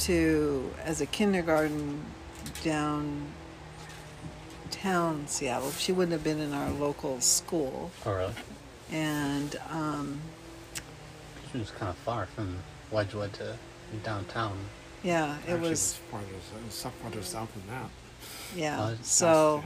to, 0.00 0.72
as 0.84 1.00
a 1.00 1.06
kindergarten 1.06 2.02
downtown 2.64 3.26
Seattle. 5.26 5.70
She 5.72 5.92
wouldn't 5.92 6.12
have 6.12 6.24
been 6.24 6.40
in 6.40 6.52
our 6.52 6.70
local 6.70 7.20
school. 7.20 7.90
Oh, 8.04 8.12
really? 8.14 8.34
And 8.90 9.56
um, 9.70 10.20
It 11.54 11.58
was 11.58 11.70
kind 11.70 11.88
of 11.90 11.96
far 11.98 12.26
from 12.26 12.56
Wedgwood 12.90 13.32
to 13.34 13.56
downtown. 14.02 14.56
yeah, 15.02 15.36
it 15.46 15.52
Actually, 15.52 15.70
was, 15.70 15.94
farther, 16.10 16.26
it 16.26 16.64
was 16.66 16.74
some 16.74 16.92
farther 17.02 17.22
south 17.22 17.52
than 17.54 17.62
that. 17.68 17.90
yeah. 18.56 18.80
Uh, 18.80 18.94
So. 19.02 19.62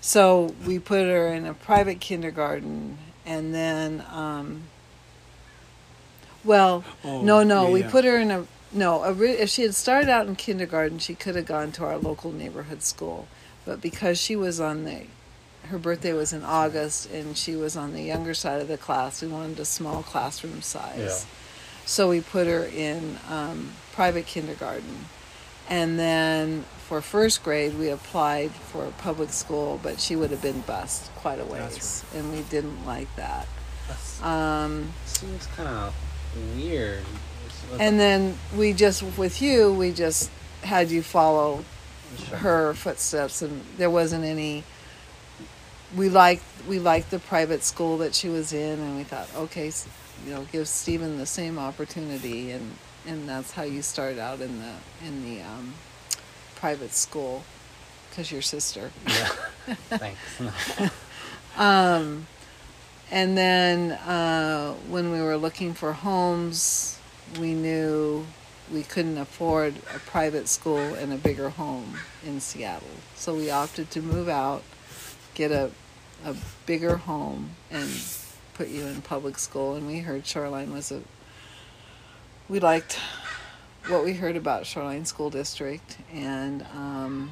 So 0.00 0.54
we 0.64 0.78
put 0.78 1.00
her 1.06 1.28
in 1.32 1.46
a 1.46 1.54
private 1.54 1.98
kindergarten, 2.00 2.96
and 3.24 3.52
then, 3.52 4.04
um, 4.12 4.62
well, 6.44 6.84
Oh, 7.02 7.22
no, 7.22 7.42
no, 7.42 7.66
yeah, 7.66 7.72
we 7.72 7.80
yeah. 7.80 7.90
put 7.90 8.04
her 8.04 8.16
in 8.18 8.30
a 8.30 8.46
no. 8.76 9.02
If 9.04 9.50
she 9.50 9.62
had 9.62 9.74
started 9.74 10.08
out 10.08 10.26
in 10.26 10.36
kindergarten, 10.36 10.98
she 10.98 11.14
could 11.14 11.34
have 11.36 11.46
gone 11.46 11.72
to 11.72 11.84
our 11.84 11.96
local 11.98 12.32
neighborhood 12.32 12.82
school, 12.82 13.26
but 13.64 13.80
because 13.80 14.18
she 14.18 14.36
was 14.36 14.60
on 14.60 14.84
the, 14.84 15.02
her 15.68 15.78
birthday 15.78 16.12
was 16.12 16.32
in 16.32 16.42
August, 16.44 17.10
and 17.10 17.36
she 17.36 17.56
was 17.56 17.76
on 17.76 17.92
the 17.92 18.02
younger 18.02 18.34
side 18.34 18.60
of 18.60 18.68
the 18.68 18.78
class, 18.78 19.22
we 19.22 19.28
wanted 19.28 19.58
a 19.58 19.64
small 19.64 20.02
classroom 20.02 20.62
size. 20.62 21.26
Yeah. 21.26 21.32
So 21.86 22.08
we 22.08 22.20
put 22.20 22.46
her 22.46 22.64
in 22.64 23.18
um, 23.28 23.72
private 23.92 24.26
kindergarten. 24.26 25.06
And 25.68 25.98
then 25.98 26.64
for 26.86 27.00
first 27.00 27.42
grade, 27.42 27.76
we 27.76 27.88
applied 27.88 28.52
for 28.52 28.92
public 28.98 29.30
school, 29.30 29.80
but 29.82 30.00
she 30.00 30.14
would 30.14 30.30
have 30.30 30.42
been 30.42 30.60
bused 30.60 31.10
quite 31.16 31.40
a 31.40 31.44
ways. 31.44 31.60
That's 32.02 32.14
And 32.14 32.32
we 32.32 32.42
didn't 32.42 32.86
like 32.86 33.14
that. 33.16 33.48
That 33.88 34.26
Um, 34.26 34.92
seems 35.04 35.46
kind 35.46 35.68
of 35.68 35.94
weird. 36.56 37.02
And 37.78 37.98
then 37.98 38.38
we 38.56 38.72
just, 38.72 39.02
with 39.18 39.40
you, 39.42 39.72
we 39.72 39.92
just 39.92 40.30
had 40.62 40.90
you 40.90 41.02
follow 41.02 41.64
her 42.32 42.74
footsteps, 42.74 43.42
and 43.42 43.62
there 43.76 43.90
wasn't 43.90 44.24
any. 44.24 44.64
We 45.96 46.08
liked 46.08 46.42
we 46.68 46.78
liked 46.78 47.10
the 47.10 47.18
private 47.18 47.62
school 47.62 47.98
that 47.98 48.14
she 48.14 48.28
was 48.28 48.52
in, 48.52 48.80
and 48.80 48.96
we 48.96 49.04
thought, 49.04 49.28
okay, 49.36 49.70
you 50.24 50.32
know, 50.32 50.46
give 50.50 50.68
Stephen 50.68 51.18
the 51.18 51.26
same 51.26 51.58
opportunity, 51.58 52.50
and 52.50 52.76
and 53.06 53.28
that's 53.28 53.52
how 53.52 53.62
you 53.62 53.82
start 53.82 54.18
out 54.18 54.40
in 54.40 54.60
the 54.60 55.06
in 55.06 55.24
the 55.24 55.42
um, 55.42 55.74
private 56.56 56.92
school 56.92 57.44
because 58.10 58.32
your 58.32 58.42
sister. 58.42 58.90
Yeah. 59.06 59.28
Thanks. 59.90 60.20
Um, 61.56 62.26
and 63.10 63.36
then 63.36 63.92
uh, 63.92 64.74
when 64.88 65.10
we 65.10 65.20
were 65.20 65.36
looking 65.36 65.72
for 65.72 65.92
homes, 65.92 66.95
we 67.40 67.54
knew 67.54 68.26
we 68.72 68.82
couldn't 68.82 69.18
afford 69.18 69.74
a 69.94 69.98
private 70.00 70.48
school 70.48 70.94
and 70.94 71.12
a 71.12 71.16
bigger 71.16 71.50
home 71.50 71.98
in 72.24 72.40
Seattle. 72.40 72.88
So 73.14 73.34
we 73.34 73.50
opted 73.50 73.90
to 73.92 74.02
move 74.02 74.28
out, 74.28 74.62
get 75.34 75.52
a, 75.52 75.70
a 76.24 76.34
bigger 76.66 76.96
home, 76.96 77.50
and 77.70 77.88
put 78.54 78.68
you 78.68 78.86
in 78.86 79.02
public 79.02 79.38
school. 79.38 79.74
And 79.74 79.86
we 79.86 80.00
heard 80.00 80.26
Shoreline 80.26 80.72
was 80.72 80.90
a. 80.90 81.02
We 82.48 82.60
liked 82.60 82.98
what 83.88 84.04
we 84.04 84.14
heard 84.14 84.36
about 84.36 84.66
Shoreline 84.66 85.04
School 85.04 85.30
District, 85.30 85.98
and 86.12 86.64
um, 86.74 87.30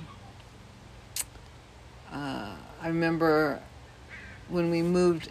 uh, 2.13 2.55
I 2.81 2.89
remember 2.89 3.61
when 4.49 4.71
we 4.71 4.83
moved 4.83 5.31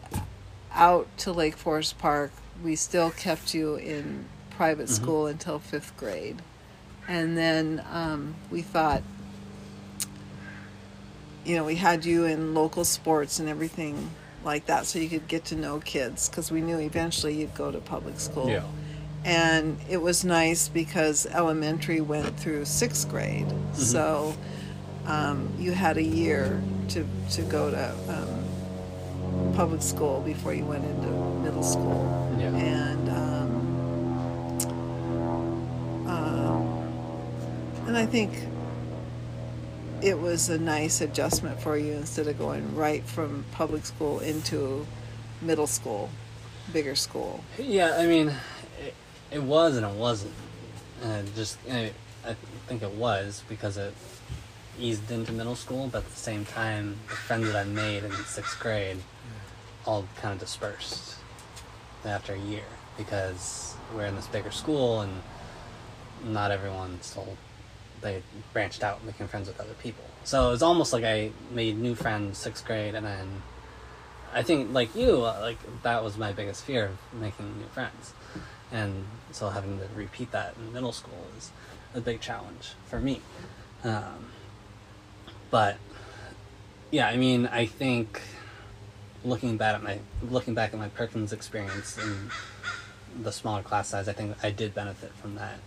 out 0.73 1.07
to 1.19 1.31
Lake 1.31 1.55
Forest 1.55 1.97
Park, 1.97 2.31
we 2.63 2.75
still 2.75 3.11
kept 3.11 3.53
you 3.53 3.75
in 3.75 4.25
private 4.57 4.87
Mhm. 4.87 4.91
school 4.95 5.27
until 5.27 5.59
fifth 5.59 5.95
grade. 5.97 6.41
And 7.07 7.37
then 7.37 7.83
um, 7.91 8.35
we 8.51 8.61
thought, 8.61 9.01
you 11.45 11.55
know, 11.55 11.63
we 11.65 11.75
had 11.75 12.05
you 12.05 12.25
in 12.25 12.53
local 12.53 12.85
sports 12.85 13.39
and 13.39 13.49
everything 13.49 14.09
like 14.45 14.65
that 14.67 14.85
so 14.85 14.99
you 14.99 15.09
could 15.09 15.27
get 15.27 15.45
to 15.45 15.55
know 15.55 15.79
kids 15.79 16.29
because 16.29 16.51
we 16.51 16.61
knew 16.61 16.79
eventually 16.79 17.33
you'd 17.33 17.55
go 17.55 17.71
to 17.71 17.79
public 17.79 18.19
school. 18.19 18.49
yeah. 18.49 18.63
And 19.25 19.77
it 19.89 20.01
was 20.01 20.25
nice 20.25 20.67
because 20.67 21.25
elementary 21.27 22.01
went 22.01 22.37
through 22.37 22.65
sixth 22.65 23.09
grade. 23.09 23.47
So 23.73 24.35
um, 25.05 25.49
you 25.57 25.71
had 25.71 25.95
a 25.97 26.03
year 26.03 26.61
to, 26.89 27.05
to 27.31 27.41
go 27.43 27.71
to 27.71 27.93
um, 28.09 29.53
public 29.55 29.81
school 29.81 30.21
before 30.25 30.53
you 30.53 30.65
went 30.65 30.83
into 30.83 31.07
middle 31.41 31.63
school. 31.63 32.35
Yeah. 32.37 32.47
And 32.53 33.02
and 37.93 38.01
I 38.01 38.07
think 38.07 38.31
it 40.01 40.17
was 40.17 40.49
a 40.49 40.57
nice 40.57 40.99
adjustment 40.99 41.61
for 41.61 41.77
you 41.77 41.91
instead 41.93 42.27
of 42.27 42.39
going 42.39 42.75
right 42.75 43.03
from 43.03 43.45
public 43.51 43.85
school 43.85 44.19
into 44.19 44.87
middle 45.43 45.67
school, 45.67 46.09
bigger 46.73 46.95
school. 46.95 47.43
Yeah, 47.59 47.95
I 47.99 48.07
mean, 48.07 48.33
it, 48.83 48.95
it 49.29 49.43
was 49.43 49.77
and 49.77 49.85
it 49.85 49.93
wasn't. 49.93 50.33
It 51.03 51.35
just, 51.35 51.59
I, 51.71 51.91
I 52.25 52.35
think 52.65 52.81
it 52.81 52.93
was 52.93 53.43
because 53.47 53.77
it 53.77 53.93
eased 54.79 55.11
into 55.11 55.31
middle 55.31 55.55
school, 55.55 55.87
but 55.91 55.99
at 55.99 56.09
the 56.09 56.15
same 56.15 56.45
time, 56.45 56.95
the 57.09 57.15
friends 57.15 57.45
that 57.45 57.55
I 57.55 57.63
made 57.63 58.03
in 58.03 58.11
sixth 58.25 58.59
grade 58.59 58.97
all 59.85 60.07
kind 60.19 60.33
of 60.33 60.39
dispersed 60.39 61.17
after 62.05 62.33
a 62.33 62.39
year 62.39 62.65
because 62.97 63.75
we're 63.95 64.07
in 64.07 64.15
this 64.15 64.27
bigger 64.27 64.49
school 64.51 65.01
and 65.01 65.21
not 66.23 66.49
everyone 66.49 66.97
still 67.01 67.37
they 68.03 68.21
branched 68.53 68.83
out 68.83 69.03
making 69.03 69.27
friends 69.27 69.47
with 69.47 69.59
other 69.59 69.73
people. 69.81 70.03
So 70.23 70.51
it's 70.51 70.61
almost 70.61 70.93
like 70.93 71.03
I 71.03 71.31
made 71.51 71.77
new 71.77 71.95
friends 71.95 72.37
sixth 72.37 72.65
grade 72.65 72.95
and 72.95 73.05
then 73.05 73.41
I 74.33 74.41
think 74.41 74.73
like 74.73 74.95
you, 74.95 75.17
like 75.17 75.59
that 75.83 76.03
was 76.03 76.17
my 76.17 76.31
biggest 76.31 76.63
fear 76.63 76.85
of 76.85 77.21
making 77.21 77.59
new 77.59 77.67
friends, 77.67 78.13
and 78.71 79.05
so 79.31 79.49
having 79.49 79.77
to 79.79 79.87
repeat 79.95 80.31
that 80.31 80.55
in 80.57 80.73
middle 80.73 80.91
school 80.91 81.27
is 81.37 81.51
a 81.93 82.01
big 82.01 82.19
challenge 82.19 82.73
for 82.85 82.99
me. 82.99 83.21
Um, 83.83 84.31
but 85.51 85.77
yeah, 86.89 87.07
I 87.07 87.17
mean, 87.17 87.45
I 87.47 87.65
think 87.67 88.21
looking 89.23 89.57
back 89.57 89.75
at 89.75 89.83
my 89.83 89.99
looking 90.29 90.53
back 90.53 90.73
at 90.73 90.79
my 90.79 90.89
Perkins 90.89 91.31
experience 91.31 91.97
and 91.97 92.31
the 93.21 93.31
smaller 93.31 93.61
class 93.61 93.89
size, 93.89 94.07
I 94.07 94.13
think 94.13 94.35
I 94.43 94.49
did 94.49 94.73
benefit 94.73 95.11
from 95.13 95.35
that. 95.35 95.59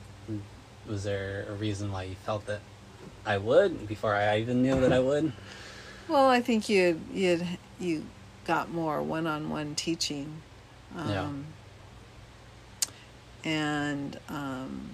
Was 0.89 1.05
there 1.05 1.47
a 1.49 1.53
reason 1.55 1.91
why 1.93 2.05
you 2.05 2.14
felt 2.24 2.47
that 2.47 2.61
I 3.24 3.39
would 3.39 3.89
before 3.89 4.14
I 4.14 4.39
even 4.39 4.62
knew 4.62 4.80
that 4.80 4.93
I 4.93 5.01
would? 5.01 5.32
Well, 6.09 6.28
I 6.30 6.41
think 6.41 6.68
you 6.68 7.01
you 7.12 7.45
you 7.80 8.07
got 8.45 8.70
more 8.70 9.03
one-on-one 9.03 9.74
teaching, 9.74 10.41
um, 10.97 11.09
Yeah. 11.11 11.28
and 13.45 14.20
um, 14.28 14.91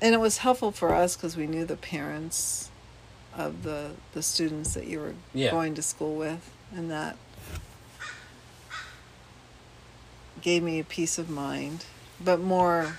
and 0.00 0.14
it 0.14 0.18
was 0.18 0.38
helpful 0.38 0.72
for 0.72 0.94
us 0.94 1.14
because 1.14 1.36
we 1.36 1.46
knew 1.46 1.66
the 1.66 1.76
parents 1.76 2.70
of 3.36 3.64
the 3.64 3.90
the 4.12 4.22
students 4.22 4.72
that 4.72 4.86
you 4.86 4.98
were 5.00 5.14
Yeah. 5.34 5.50
going 5.50 5.74
to 5.74 5.82
school 5.82 6.16
with, 6.16 6.50
and 6.74 6.90
that 6.90 7.18
gave 10.40 10.62
me 10.62 10.80
a 10.80 10.84
peace 10.84 11.18
of 11.18 11.28
mind. 11.28 11.84
But 12.24 12.40
more 12.40 12.96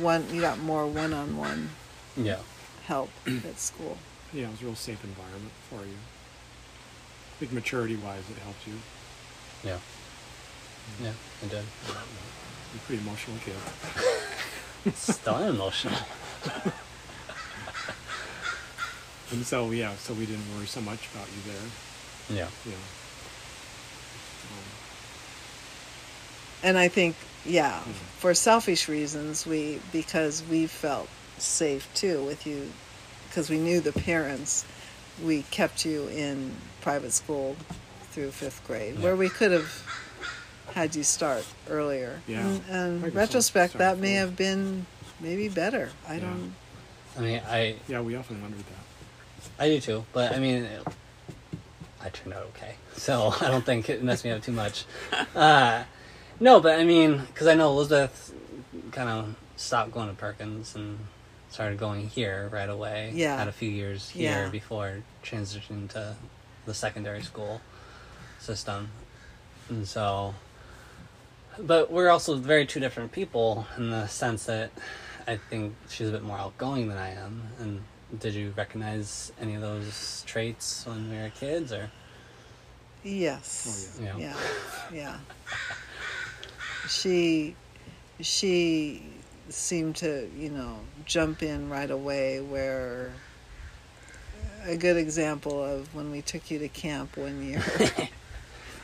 one, 0.00 0.24
you 0.34 0.40
got 0.40 0.58
more 0.58 0.86
one-on-one 0.86 1.70
Yeah. 2.16 2.38
help 2.86 3.10
at 3.26 3.58
school. 3.58 3.98
Yeah, 4.32 4.46
it 4.48 4.50
was 4.52 4.62
a 4.62 4.64
real 4.66 4.74
safe 4.74 5.02
environment 5.04 5.52
for 5.70 5.84
you. 5.84 5.94
I 5.94 7.38
think 7.38 7.52
maturity 7.52 7.96
wise, 7.96 8.22
it 8.30 8.38
helped 8.42 8.66
you. 8.66 8.74
Yeah. 9.62 9.78
Yeah, 11.02 11.12
I 11.44 11.46
did. 11.48 11.64
You're 11.86 11.96
a 11.96 12.78
pretty 12.86 13.02
emotional 13.02 13.36
kid. 13.44 14.94
Still 14.94 15.36
am 15.36 15.54
emotional. 15.54 15.98
And 19.32 19.44
so, 19.44 19.72
yeah, 19.72 19.92
so 19.96 20.14
we 20.14 20.24
didn't 20.24 20.44
worry 20.54 20.66
so 20.66 20.80
much 20.80 21.00
about 21.12 21.26
you 21.26 21.52
there. 21.52 21.62
Yeah. 22.38 22.48
Yeah. 22.64 22.74
Um, 24.52 24.64
and 26.62 26.78
I 26.78 26.86
think, 26.86 27.16
yeah, 27.46 27.80
Mhm. 27.80 27.92
for 28.18 28.34
selfish 28.34 28.88
reasons, 28.88 29.46
we 29.46 29.80
because 29.92 30.42
we 30.50 30.66
felt 30.66 31.08
safe 31.38 31.86
too 31.94 32.22
with 32.24 32.46
you, 32.46 32.72
because 33.28 33.48
we 33.50 33.58
knew 33.58 33.80
the 33.80 33.92
parents, 33.92 34.64
we 35.22 35.42
kept 35.50 35.84
you 35.84 36.08
in 36.08 36.54
private 36.80 37.12
school 37.12 37.56
through 38.12 38.30
fifth 38.32 38.62
grade, 38.66 38.94
Yeah. 38.96 39.02
where 39.02 39.16
we 39.16 39.28
could 39.28 39.52
have 39.52 39.70
had 40.74 40.94
you 40.94 41.04
start 41.04 41.44
earlier. 41.70 42.20
Yeah. 42.26 42.40
And, 42.46 42.62
and 42.68 43.04
I 43.04 43.08
guess 43.08 43.14
retrospect, 43.16 43.72
so. 43.74 43.78
that 43.78 43.98
may 43.98 44.14
Start 44.16 44.28
have 44.28 44.36
been 44.36 44.86
maybe 45.20 45.48
better. 45.48 45.90
I 46.08 46.14
Yeah. 46.14 46.20
don't. 46.20 46.54
I 47.16 47.20
mean, 47.20 47.42
I 47.48 47.76
yeah, 47.88 48.00
we 48.00 48.14
often 48.16 48.40
wondered 48.42 48.60
that. 48.60 48.84
I 49.58 49.68
do 49.68 49.80
too, 49.80 50.04
but 50.12 50.32
I 50.32 50.38
mean, 50.38 50.64
it, 50.64 50.82
I 52.02 52.08
turned 52.10 52.34
out 52.34 52.42
okay, 52.56 52.74
so 52.96 53.34
I 53.40 53.48
don't 53.48 53.64
think 53.64 53.88
it 53.88 54.02
messed 54.02 54.24
me 54.24 54.30
up 54.30 54.42
too 54.42 54.52
much. 54.52 54.84
Uh, 55.34 55.84
no, 56.40 56.60
but 56.60 56.78
I 56.78 56.84
mean, 56.84 57.22
because 57.26 57.46
I 57.46 57.54
know 57.54 57.70
Elizabeth 57.70 58.32
kind 58.92 59.08
of 59.08 59.34
stopped 59.56 59.90
going 59.92 60.08
to 60.08 60.14
Perkins 60.14 60.74
and 60.74 60.98
started 61.48 61.78
going 61.78 62.08
here 62.08 62.48
right 62.52 62.68
away. 62.68 63.12
Yeah. 63.14 63.36
had 63.38 63.48
a 63.48 63.52
few 63.52 63.70
years 63.70 64.10
here 64.10 64.44
Yeah. 64.44 64.48
before 64.50 65.02
transitioning 65.24 65.88
to 65.90 66.16
the 66.66 66.74
secondary 66.74 67.22
school 67.22 67.60
system, 68.38 68.90
and 69.68 69.86
so. 69.88 70.34
But 71.58 71.90
we're 71.90 72.10
also 72.10 72.36
very 72.36 72.66
two 72.66 72.80
different 72.80 73.12
people 73.12 73.66
in 73.78 73.90
the 73.90 74.06
sense 74.08 74.44
that 74.44 74.70
I 75.26 75.38
think 75.38 75.74
she's 75.88 76.08
a 76.08 76.12
bit 76.12 76.22
more 76.22 76.36
outgoing 76.36 76.88
than 76.88 76.98
I 76.98 77.10
am. 77.14 77.44
And 77.58 77.82
did 78.20 78.34
you 78.34 78.52
recognize 78.54 79.32
any 79.40 79.54
of 79.54 79.62
those 79.62 80.22
traits 80.26 80.84
when 80.86 81.08
we 81.10 81.16
were 81.16 81.30
kids, 81.30 81.72
or 81.72 81.90
Yes. 83.02 83.98
Oh, 83.98 84.04
yeah. 84.04 84.16
Yeah. 84.18 84.36
Yeah. 84.92 85.16
She 86.88 87.54
she 88.20 89.02
seemed 89.48 89.96
to, 89.96 90.28
you 90.36 90.50
know, 90.50 90.78
jump 91.04 91.42
in 91.42 91.68
right 91.68 91.90
away 91.90 92.40
where 92.40 93.12
a 94.64 94.76
good 94.76 94.96
example 94.96 95.62
of 95.62 95.94
when 95.94 96.10
we 96.10 96.22
took 96.22 96.50
you 96.50 96.58
to 96.58 96.68
camp 96.68 97.16
one 97.16 97.42
year. 97.46 97.62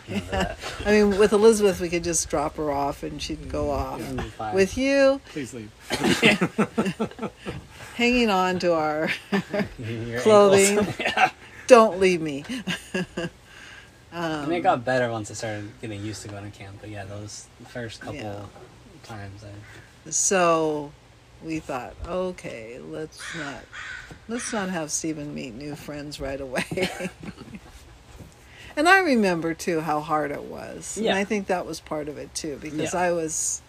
Remember 0.09 0.27
that? 0.31 0.59
I 0.85 0.91
mean, 0.93 1.19
with 1.19 1.33
Elizabeth, 1.33 1.81
we 1.81 1.89
could 1.89 2.05
just 2.05 2.29
drop 2.29 2.57
her 2.57 2.71
off 2.73 3.03
and 3.05 3.23
she'd 3.23 3.49
go 3.49 3.71
off. 3.71 4.01
Yeah. 4.01 4.53
With 4.55 4.77
you, 4.77 5.21
Please 5.27 5.55
leave. 5.55 5.71
hanging 7.95 8.29
on 8.31 8.59
to 8.61 8.73
our 8.75 9.09
Your 9.79 10.21
clothing. 10.21 10.79
ankles. 10.79 11.01
yeah. 11.01 11.31
don't 11.69 12.01
leave 12.01 12.21
me. 12.21 12.45
I 14.13 14.45
mean, 14.47 14.59
it 14.59 14.61
got 14.63 14.85
better 14.85 15.11
once 15.11 15.31
I 15.31 15.35
started 15.35 15.71
getting 15.81 16.05
used 16.05 16.23
to 16.23 16.29
going 16.29 16.51
to 16.51 16.57
camp. 16.57 16.79
But 16.81 16.91
yeah, 16.91 17.05
those 17.05 17.47
first 17.69 18.01
couple 18.01 18.17
Yeah. 18.17 18.45
times, 19.05 19.43
I 19.45 20.11
So 20.11 20.93
we 21.43 21.59
thought, 21.61 21.95
okay, 22.07 22.79
let's 22.79 23.35
not 23.37 23.65
let's 24.29 24.53
not 24.53 24.69
have 24.69 24.91
Stephen 24.91 25.35
meet 25.35 25.55
new 25.55 25.75
friends 25.75 26.21
right 26.21 26.41
away. 26.41 26.65
and 28.77 28.89
I 28.89 28.99
remember 29.01 29.55
too 29.55 29.81
how 29.81 30.01
hard 30.01 30.31
it 30.31 30.45
was. 30.45 30.99
Yeah. 31.01 31.11
And 31.11 31.19
I 31.19 31.25
think 31.25 31.47
that 31.47 31.67
was 31.67 31.81
part 31.81 32.09
of 32.09 32.19
it 32.19 32.35
too 32.35 32.59
because 32.61 32.95
Yeah. 32.95 33.01
I 33.01 33.13
was 33.13 33.63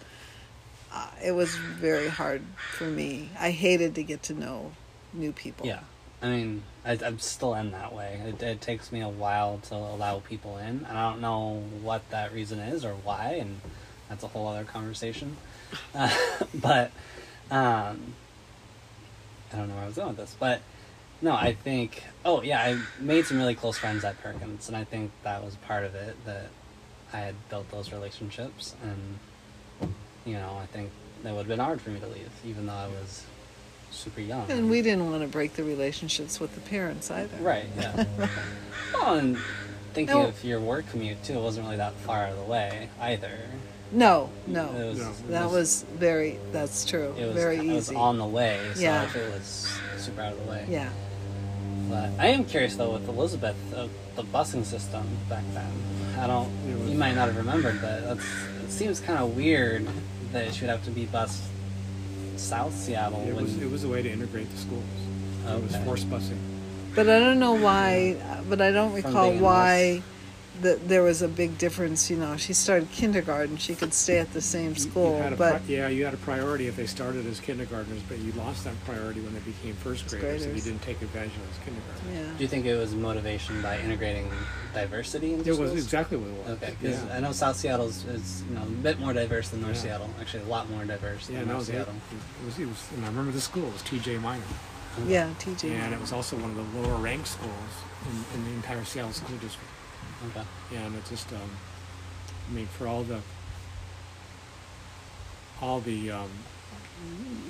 uh, 0.93 1.07
it 1.23 1.31
was 1.31 1.55
very 1.55 2.07
hard 2.07 2.43
for 2.77 2.85
me. 2.85 3.29
I 3.39 3.51
hated 3.51 3.95
to 3.95 4.03
get 4.03 4.23
to 4.23 4.33
know 4.33 4.73
new 5.13 5.31
people. 5.31 5.65
Yeah, 5.65 5.79
I 6.23 6.27
mean, 6.27 6.63
I, 6.85 6.97
I'm 7.05 7.19
still 7.19 7.53
in 7.53 7.71
that 7.71 7.93
way. 7.93 8.21
It, 8.25 8.41
it 8.41 8.61
takes 8.61 8.93
me 8.93 9.01
a 9.01 9.09
while 9.09 9.59
to 9.63 9.75
allow 9.75 10.19
people 10.19 10.57
in, 10.57 10.85
and 10.87 10.97
I 10.97 11.11
don't 11.11 11.19
know 11.19 11.61
what 11.81 12.09
that 12.11 12.33
reason 12.33 12.59
is 12.59 12.85
or 12.85 12.93
why, 12.93 13.37
and 13.41 13.59
that's 14.07 14.23
a 14.23 14.29
whole 14.29 14.47
other 14.47 14.63
conversation. 14.63 15.37
Uh, 15.95 16.07
but 16.53 16.91
um, 17.49 18.13
I 19.51 19.55
don't 19.55 19.69
know 19.69 19.73
where 19.73 19.83
I 19.83 19.87
was 19.87 19.95
going 19.95 20.09
with 20.09 20.17
this, 20.17 20.35
but 20.39 20.61
no, 21.19 21.33
I 21.33 21.53
think. 21.53 22.03
Oh 22.23 22.43
yeah, 22.43 22.61
I 22.61 22.79
made 22.99 23.25
some 23.25 23.39
really 23.39 23.55
close 23.55 23.79
friends 23.79 24.03
at 24.03 24.21
Perkins, 24.21 24.67
and 24.67 24.77
I 24.77 24.83
think 24.83 25.09
that 25.23 25.43
was 25.43 25.55
part 25.55 25.83
of 25.83 25.95
it 25.95 26.15
that 26.25 26.49
I 27.11 27.21
had 27.21 27.33
built 27.49 27.71
those 27.71 27.91
relationships, 27.91 28.75
and 28.83 29.89
you 30.25 30.33
know, 30.33 30.59
I 30.61 30.67
think 30.67 30.91
that 31.23 31.31
would 31.31 31.39
have 31.39 31.47
been 31.47 31.57
hard 31.57 31.81
for 31.81 31.89
me 31.89 31.99
to 31.99 32.07
leave, 32.07 32.29
even 32.45 32.67
though 32.67 32.73
I 32.73 32.87
was 32.87 33.25
super 33.93 34.21
young. 34.21 34.49
And 34.49 34.69
we 34.69 34.81
didn't 34.81 35.09
want 35.09 35.21
to 35.21 35.27
break 35.27 35.53
the 35.53 35.63
relationships 35.63 36.39
with 36.39 36.53
the 36.55 36.61
parents 36.61 37.09
either. 37.11 37.37
Right, 37.41 37.65
yeah. 37.77 38.05
well, 38.93 39.15
and 39.15 39.37
thinking 39.93 40.15
No. 40.15 40.27
of 40.27 40.43
your 40.43 40.59
work 40.59 40.89
commute 40.89 41.23
too, 41.23 41.33
it 41.37 41.41
wasn't 41.41 41.65
really 41.65 41.77
that 41.77 41.93
far 41.97 42.25
out 42.25 42.31
of 42.31 42.37
the 42.37 42.43
way 42.45 42.89
either. 42.99 43.31
No, 43.91 44.29
no. 44.47 44.65
It 44.73 44.85
was, 44.89 44.97
No. 44.99 45.09
it 45.09 45.27
that 45.29 45.51
was 45.51 45.85
very, 45.95 46.39
that's 46.51 46.83
true. 46.85 47.13
it 47.17 47.25
was, 47.27 47.35
very 47.35 47.57
easy. 47.57 47.69
it 47.69 47.73
was 47.75 47.91
on 47.91 48.17
the 48.17 48.25
way, 48.25 48.59
so 48.73 48.81
Yeah. 48.81 49.03
if 49.03 49.15
it 49.15 49.31
was 49.33 49.71
super 49.97 50.21
out 50.21 50.33
of 50.33 50.43
the 50.43 50.49
way. 50.51 50.65
yeah. 50.69 50.89
But 51.89 52.09
I 52.17 52.27
am 52.27 52.45
curious 52.45 52.75
though 52.75 52.91
with 52.93 53.07
Elizabeth, 53.07 53.55
uh, 53.75 53.87
the 54.15 54.23
busing 54.23 54.65
system 54.65 55.05
back 55.29 55.43
then. 55.53 55.71
I 56.19 56.27
don't. 56.27 56.49
Was- 56.79 56.89
You 56.89 56.97
might 56.97 57.13
not 57.13 57.27
have 57.27 57.37
remembered, 57.37 57.81
but 57.81 58.03
that's, 58.03 58.25
it 58.63 58.71
seems 58.71 58.99
kind 58.99 59.19
of 59.19 59.35
weird 59.35 59.87
that 60.31 60.53
she 60.55 60.61
would 60.61 60.69
have 60.71 60.83
to 60.85 60.91
be 60.91 61.05
bused 61.05 61.41
South 62.43 62.73
Seattle. 62.75 63.21
It 63.27 63.33
when, 63.33 63.45
was 63.45 63.57
it 63.61 63.69
was 63.71 63.83
a 63.83 63.87
way 63.87 64.01
to 64.01 64.09
integrate 64.11 64.49
the 64.51 64.57
schools. 64.57 64.83
It 65.47 65.63
was 65.63 65.73
Okay. 65.75 65.83
forced 65.85 66.09
busing. 66.09 66.37
But 66.95 67.09
I 67.09 67.19
don't 67.19 67.39
know 67.39 67.53
why, 67.53 68.17
but 68.49 68.61
I 68.61 68.71
don't 68.71 68.93
recall 68.93 69.25
being 69.29 69.37
in 69.37 69.43
why 69.43 70.03
that 70.61 70.87
there 70.87 71.01
was 71.03 71.21
a 71.21 71.27
big 71.27 71.57
difference. 71.57 72.09
You 72.09 72.17
know, 72.17 72.37
she 72.37 72.53
started 72.53 72.91
kindergarten, 72.91 73.57
she 73.57 73.73
could 73.75 73.93
stay 73.93 74.19
at 74.19 74.31
the 74.33 74.41
same 74.41 74.69
You- 74.69 74.75
you 74.75 74.79
school, 74.79 75.19
but 75.37 75.37
pri- 75.37 75.61
yeah, 75.67 75.87
you 75.87 76.05
had 76.05 76.13
a 76.13 76.17
priority 76.17 76.67
if 76.67 76.75
they 76.75 76.85
started 76.85 77.25
as 77.25 77.39
kindergartners, 77.39 78.01
but 78.07 78.19
you 78.19 78.31
lost 78.33 78.63
that 78.65 78.73
priority 78.85 79.19
when 79.21 79.33
they 79.33 79.39
became 79.39 79.73
first 79.75 80.03
First 80.03 80.19
graders, 80.19 80.45
if 80.45 80.55
you 80.55 80.61
didn't 80.61 80.81
take 80.83 81.01
advantage 81.01 81.31
of 81.35 81.41
those 81.47 81.65
kindergartners. 81.65 82.13
yeah. 82.13 82.37
Do 82.37 82.43
you 82.43 82.47
think 82.47 82.65
it 82.65 82.75
was 82.77 82.93
motivation 82.93 83.61
by 83.61 83.79
integrating 83.79 84.29
diversity 84.73 85.33
into 85.33 85.49
It 85.51 85.57
was 85.57 85.73
exactly 85.73 86.17
what 86.17 86.29
it 86.29 86.37
was. 86.37 86.63
Okay, 86.63 86.75
because 86.79 87.03
yeah. 87.03 87.15
I 87.15 87.19
know 87.19 87.31
South 87.31 87.55
Seattle 87.57 87.87
is, 87.87 88.05
is 88.05 88.43
you 88.49 88.55
know 88.55 88.61
a 88.63 88.65
bit 88.65 88.99
more 88.99 89.13
diverse 89.13 89.49
than 89.49 89.61
North 89.61 89.75
Yeah. 89.77 89.81
Seattle. 89.81 90.09
Actually, 90.19 90.43
a 90.43 90.47
lot 90.47 90.69
more 90.69 90.85
diverse 90.85 91.29
Yeah, 91.29 91.39
than 91.39 91.47
no, 91.47 91.53
North 91.55 91.67
they, 91.67 91.73
it 91.73 91.75
Seattle. 91.85 91.93
was, 92.45 92.59
it 92.59 92.67
was, 92.67 92.77
and 92.95 93.05
I 93.05 93.07
remember 93.09 93.31
the 93.31 93.41
school 93.41 93.67
it 93.67 93.73
was 93.73 93.81
T.J. 93.83 94.17
Minor, 94.19 94.43
Yeah, 95.07 95.29
TJ. 95.39 95.71
and 95.71 95.93
it 95.93 95.99
was 95.99 96.11
also 96.11 96.35
one 96.37 96.51
of 96.51 96.55
the 96.55 96.79
lower 96.79 96.95
ranked 96.97 97.27
schools 97.27 97.73
in, 98.09 98.39
in 98.39 98.45
the 98.45 98.51
entire 98.51 98.83
Seattle 98.85 99.13
school 99.13 99.35
district. 99.37 99.69
Okay. 100.29 100.43
Yeah, 100.71 100.79
and 100.85 100.95
it 100.95 101.05
just, 101.09 101.31
um, 101.33 101.49
I 102.49 102.53
mean, 102.53 102.67
for 102.67 102.87
all 102.87 103.03
the, 103.03 103.19
all 105.61 105.79
the, 105.79 106.11
um, 106.11 106.29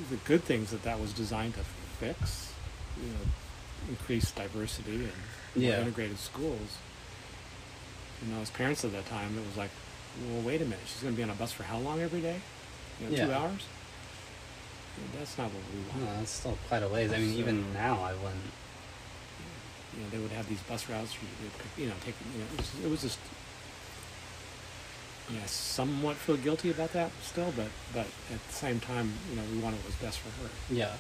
the 0.10 0.16
good 0.18 0.44
things 0.44 0.72
that 0.72 0.84
that 0.84 1.00
was 1.00 1.14
designed 1.14 1.54
to 1.56 1.62
fix, 2.00 2.52
you 3.02 3.10
know, 3.10 3.20
increase 3.90 4.32
diversity 4.32 4.96
and 4.96 5.04
more 5.56 5.66
Yeah. 5.72 5.82
integrated 5.82 6.18
schools. 6.20 6.78
You 8.26 8.34
know, 8.34 8.42
as 8.42 8.50
parents 8.50 8.86
at 8.86 8.92
that 8.94 9.06
time, 9.08 9.38
it 9.38 9.46
was 9.46 9.58
like, 9.58 9.72
well, 10.30 10.42
wait 10.42 10.62
a 10.62 10.66
minute, 10.66 10.80
she's 10.86 11.02
going 11.02 11.14
to 11.14 11.18
be 11.18 11.24
on 11.24 11.30
a 11.30 11.34
bus 11.36 11.52
for 11.52 11.64
how 11.64 11.78
long 11.80 12.02
every 12.02 12.22
day? 12.22 12.40
You 13.02 13.10
know, 13.10 13.16
two 13.16 13.28
Yeah. 13.30 13.38
hours? 13.38 13.62
Yeah, 14.98 15.20
that's 15.20 15.38
not 15.38 15.48
what 15.52 15.64
we 15.74 16.00
No, 16.02 16.06
want. 16.06 16.20
that's 16.20 16.32
still 16.32 16.58
quite 16.70 16.84
a 16.84 16.88
ways. 16.88 17.12
I 17.12 17.18
mean, 17.18 17.34
So- 17.34 17.40
even 17.40 17.74
now, 17.74 18.02
I 18.04 18.14
wouldn't. 18.14 18.52
You 19.96 20.04
know, 20.04 20.10
they 20.10 20.18
would 20.18 20.32
have 20.32 20.48
these 20.50 20.62
bus 20.62 20.90
routes 20.90 21.14
you 21.14 21.28
to, 21.50 21.82
you 21.82 21.88
know, 21.88 21.96
take, 22.04 22.16
you 22.34 22.40
know, 22.40 22.46
it 22.54 22.58
was, 22.58 22.86
it 22.86 22.90
was 22.90 23.02
just, 23.02 23.20
yeah, 25.30 25.46
somewhat 25.46 26.16
feel 26.18 26.38
guilty 26.38 26.72
about 26.72 26.94
that 26.94 27.12
still, 27.22 27.54
but, 27.56 27.68
but 27.94 28.08
at 28.32 28.48
the 28.48 28.54
same 28.54 28.80
time, 28.80 29.14
you 29.30 29.36
know, 29.36 29.44
we 29.52 29.60
wanted 29.60 29.78
what 29.78 29.88
was 29.88 29.96
best 29.96 30.20
for 30.20 30.30
her. 30.42 30.50
Yeah. 30.70 30.94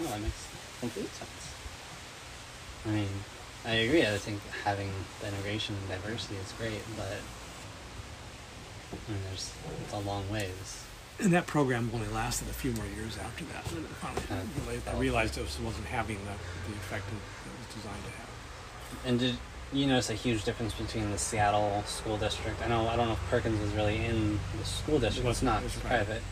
No, 0.00 0.06
that 0.06 0.20
makes 0.20 0.46
complete 0.80 1.12
sense. 1.14 1.54
I 2.86 2.88
mean, 2.90 3.08
I 3.66 3.72
agree. 3.72 4.06
I 4.06 4.16
think 4.16 4.40
having 4.64 4.90
the 5.20 5.28
integration 5.28 5.76
and 5.76 5.88
diversity 5.88 6.36
is 6.36 6.52
great, 6.52 6.80
but 6.96 7.18
I 8.92 9.12
mean, 9.12 9.20
there's 9.28 9.52
it's 9.84 9.92
a 9.92 9.98
long 9.98 10.28
ways. 10.30 10.84
And 11.22 11.32
that 11.32 11.46
program 11.46 11.90
only 11.92 12.08
lasted 12.08 12.48
a 12.48 12.52
few 12.52 12.72
more 12.72 12.86
years 12.96 13.18
after 13.18 13.44
that. 13.46 13.64
Mm-hmm. 13.64 13.84
Finally 13.94 14.50
realized- 14.66 14.88
I 14.88 14.98
realized 14.98 15.38
it 15.38 15.42
was- 15.42 15.58
wasn't 15.60 15.86
having 15.86 16.16
the, 16.16 16.70
the 16.70 16.76
effect 16.78 17.04
it 17.08 17.14
it 17.14 17.52
was 17.58 17.74
designed 17.74 18.04
to 18.04 18.10
have. 18.12 19.06
And 19.06 19.18
did 19.20 19.36
you 19.72 19.86
notice 19.86 20.10
a 20.10 20.14
huge 20.14 20.44
difference 20.44 20.72
between 20.74 21.10
the 21.10 21.18
Seattle 21.18 21.82
school 21.86 22.16
district? 22.16 22.62
I 22.62 22.68
know 22.68 22.88
I 22.88 22.96
don't 22.96 23.06
know 23.08 23.12
if 23.14 23.30
Perkins 23.30 23.60
was 23.60 23.70
really 23.72 24.04
in 24.04 24.40
the 24.58 24.64
school 24.64 24.98
district. 24.98 25.18
It's 25.28 25.42
wasn't. 25.42 25.60
It 25.60 25.64
was 25.64 25.74
It's 25.74 25.82
private. 25.84 26.06
private. 26.06 26.22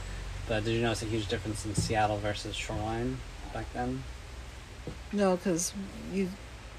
But 0.49 0.65
did 0.65 0.73
you 0.73 0.81
notice 0.83 1.03
a 1.03 1.07
huge 1.07 1.29
difference 1.29 1.67
in 1.67 1.75
Seattle 1.75 2.17
versus 2.19 2.57
Shoreline 2.57 3.19
back 3.53 3.67
then? 3.75 4.03
No, 5.13 5.37
because 5.37 5.75
you, 6.13 6.31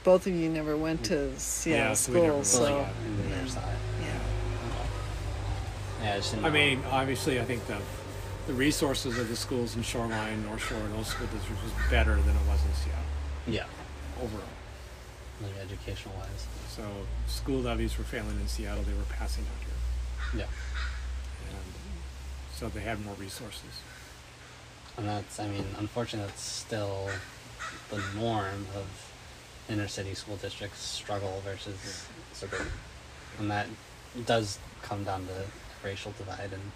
both 0.03 0.25
of 0.25 0.33
you 0.33 0.49
never 0.49 0.75
went 0.75 1.03
to 1.05 1.13
mm. 1.13 1.37
Seattle 1.37 1.85
Yeah, 1.89 1.93
so 1.93 2.11
we 2.11 2.21
never 2.21 2.43
school, 2.43 2.65
really 2.65 2.71
so 2.71 2.77
got 2.79 2.93
and 3.05 3.31
there's 3.31 3.55
that. 3.55 3.67
yeah. 4.01 4.19
Yeah, 6.01 6.21
I 6.43 6.47
I 6.47 6.49
mean, 6.49 6.81
obviously, 6.89 7.39
I 7.39 7.45
think 7.45 7.65
the, 7.67 7.77
the 8.49 8.55
resources 8.55 9.19
of 9.19 9.29
the 9.29 9.35
schools 9.35 9.75
in 9.75 9.83
Shoreline, 9.83 10.43
North 10.43 10.67
Shore, 10.67 10.79
and 10.79 10.91
those 10.95 11.05
school 11.05 11.27
districts 11.27 11.61
was 11.63 11.71
better 11.91 12.15
than 12.15 12.35
it 12.35 12.45
was 12.47 12.59
in 12.65 12.73
Seattle. 12.73 13.05
Yeah, 13.45 13.65
overall. 14.19 14.41
like 15.43 15.51
educational 15.61 16.15
wise. 16.15 16.47
So 16.67 16.81
school 17.27 17.59
levies 17.59 17.95
were 17.99 18.03
failing 18.03 18.39
in 18.41 18.47
Seattle; 18.47 18.81
they 18.81 18.93
were 18.93 19.05
passing 19.07 19.43
out 19.45 19.63
here, 19.63 20.41
Yeah, 20.41 20.47
and 21.51 21.73
so 22.51 22.69
they 22.69 22.79
had 22.79 23.05
more 23.05 23.13
resources. 23.19 23.83
and 24.97 25.07
that's 25.07 25.39
I 25.39 25.47
mean, 25.47 25.65
unfortunately, 25.77 26.27
that's 26.31 26.41
still 26.41 27.07
the 27.91 28.01
norm 28.15 28.65
of 28.75 29.11
inner 29.69 29.87
city 29.87 30.15
school 30.15 30.37
districts 30.37 30.79
struggle 30.81 31.39
versus 31.45 32.07
suburban, 32.33 32.65
and 33.37 33.51
that 33.51 33.67
does 34.25 34.57
come 34.81 35.03
down 35.03 35.27
to 35.27 35.87
racial 35.87 36.13
divide, 36.17 36.51
and 36.51 36.71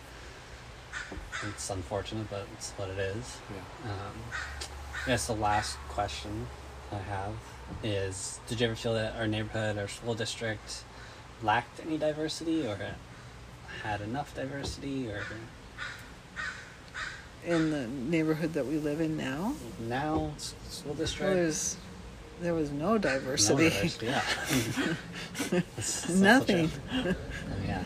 it's 1.48 1.70
unfortunate, 1.70 2.30
but 2.30 2.48
it's 2.54 2.72
what 2.72 2.90
it 2.90 2.98
is. 3.00 3.38
Yeah. 3.50 3.92
Um, 3.92 4.14
I 5.04 5.08
guess 5.08 5.28
the 5.28 5.36
last 5.36 5.78
question 5.90 6.48
I 6.92 6.98
have 6.98 7.34
is: 7.84 8.40
Did 8.48 8.60
you 8.62 8.68
ever 8.68 8.76
feel 8.76 8.94
that 8.94 9.16
our 9.16 9.28
neighborhood 9.28 9.78
or 9.78 9.88
school 9.88 10.14
district 10.14 10.84
lacked 11.42 11.80
any 11.86 11.98
diversity, 11.98 12.66
or 12.66 12.78
had 13.84 14.02
enough 14.02 14.34
diversity, 14.36 15.10
or 15.10 15.24
In 17.46 17.72
the 17.72 17.88
neighborhood 17.88 18.54
that 18.54 18.66
we 18.66 18.78
live 18.78 19.02
in 19.02 19.18
now, 19.18 19.54
now 19.80 20.32
school 20.70 20.94
district? 20.94 21.26
well, 21.30 21.36
there's 21.36 21.78
there 22.42 22.54
was 22.54 22.72
no 22.72 22.94
No 22.94 22.98
diversity. 22.98 23.70
diversity, 23.70 24.06
yeah. 24.08 24.22
That's 25.76 26.10
Nothing. 26.10 26.72
yeah. 27.66 27.84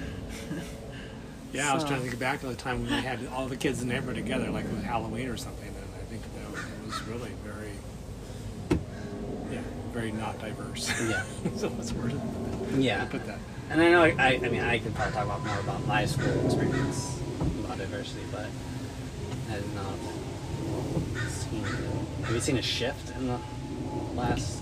Yeah, 1.54 1.72
I 1.72 1.74
was 1.74 1.84
So- 1.84 1.90
trying 1.90 2.02
to 2.04 2.08
think 2.10 2.20
back 2.20 2.42
to 2.42 2.48
the 2.48 2.56
time 2.56 2.84
when 2.84 2.92
we 2.96 3.02
had 3.02 3.20
all 3.34 3.48
the 3.48 3.56
kids 3.56 3.82
in 3.82 3.88
the 3.88 3.94
neighborhood 3.94 4.16
together, 4.16 4.50
like 4.50 4.66
it 4.66 4.74
was 4.74 4.84
Halloween 4.84 5.30
or 5.30 5.38
something, 5.38 5.68
and 5.68 5.76
I 5.96 6.04
think 6.10 6.22
that 6.36 6.52
was, 6.52 6.60
it 6.60 6.86
was 6.86 7.02
really 7.08 7.32
very, 7.46 7.72
yeah, 9.52 9.62
very 9.94 10.12
not 10.12 10.40
diverse. 10.40 10.90
Yeah. 11.10 11.24
so 11.56 11.70
that's 11.78 11.92
where 11.94 12.10
to 12.10 12.82
Yeah. 12.82 13.06
put 13.06 13.26
that. 13.28 13.40
And 13.70 13.82
I 13.82 13.90
know, 13.92 14.04
I, 14.04 14.40
I 14.44 14.50
mean, 14.50 14.62
I 14.62 14.80
could 14.80 14.94
probably 14.96 15.14
talk 15.14 15.26
about 15.26 15.46
more 15.46 15.60
about 15.60 15.86
my 15.88 16.06
school 16.06 16.46
experience 16.46 17.20
about 17.64 17.78
diversity, 17.78 18.22
but 18.32 18.46
I 19.50 19.52
have 19.54 19.76
not 19.76 21.30
seen. 21.30 21.64
Have 22.24 22.34
you 22.34 22.40
seen 22.40 22.58
a 22.58 22.62
shift 22.62 23.16
in 23.18 23.28
the 23.28 23.40
last 24.16 24.62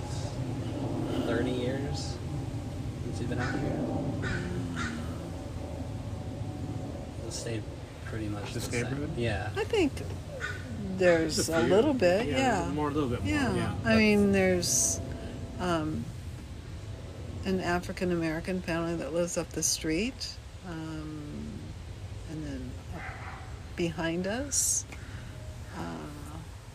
thirty 1.26 1.52
years 1.52 2.18
since 3.06 3.20
you've 3.20 3.30
been 3.30 3.40
out 3.40 3.54
here? 3.60 3.80
It 7.28 7.34
stayed 7.34 7.64
pretty 8.06 8.28
much 8.28 8.54
This 8.54 8.66
the 8.68 8.72
same. 8.74 8.84
neighborhood? 8.84 9.12
Yeah. 9.18 9.50
I 9.56 9.64
think 9.64 9.92
there's 10.98 11.36
Just 11.38 11.50
a 11.50 11.60
little 11.62 11.94
bit, 11.94 12.28
yeah. 12.28 12.70
More, 12.74 12.90
a 12.90 12.92
little 12.92 13.10
bit 13.10 13.24
more, 13.24 13.34
Yeah, 13.34 13.54
yeah. 13.54 13.74
I 13.84 13.96
mean, 13.96 14.32
there's 14.32 15.00
um, 15.60 16.06
an 17.46 17.60
African 17.62 18.12
American 18.12 18.62
family 18.62 18.96
that 18.96 19.14
lives 19.14 19.38
up 19.38 19.50
the 19.50 19.64
street, 19.64 20.30
um, 20.68 21.22
and 22.32 22.46
then 22.46 22.72
up 22.96 23.02
behind 23.76 24.28
us, 24.28 24.86
uh, 25.78 25.82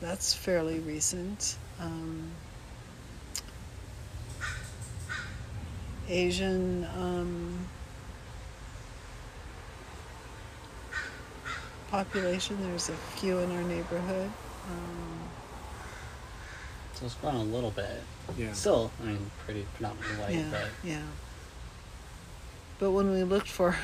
that's 0.00 0.34
fairly 0.34 0.80
recent. 0.80 1.56
Um, 1.80 2.30
Asian 6.08 6.86
um, 6.96 7.66
population. 11.90 12.56
There's 12.62 12.88
a 12.88 12.92
few 13.16 13.38
in 13.38 13.50
our 13.52 13.62
neighborhood. 13.62 14.30
Um, 14.70 15.28
So 16.94 17.06
it's 17.06 17.14
grown 17.16 17.34
a 17.36 17.42
little 17.44 17.70
bit. 17.70 18.02
Yeah. 18.38 18.52
Still, 18.52 18.90
I 19.02 19.06
mean, 19.06 19.30
pretty 19.44 19.66
predominantly 19.74 20.16
white, 20.22 20.34
yeah, 20.34 20.48
but 20.50 20.68
yeah. 20.84 21.02
But 22.78 22.92
when 22.92 23.10
we 23.10 23.24
looked 23.24 23.48
for 23.48 23.76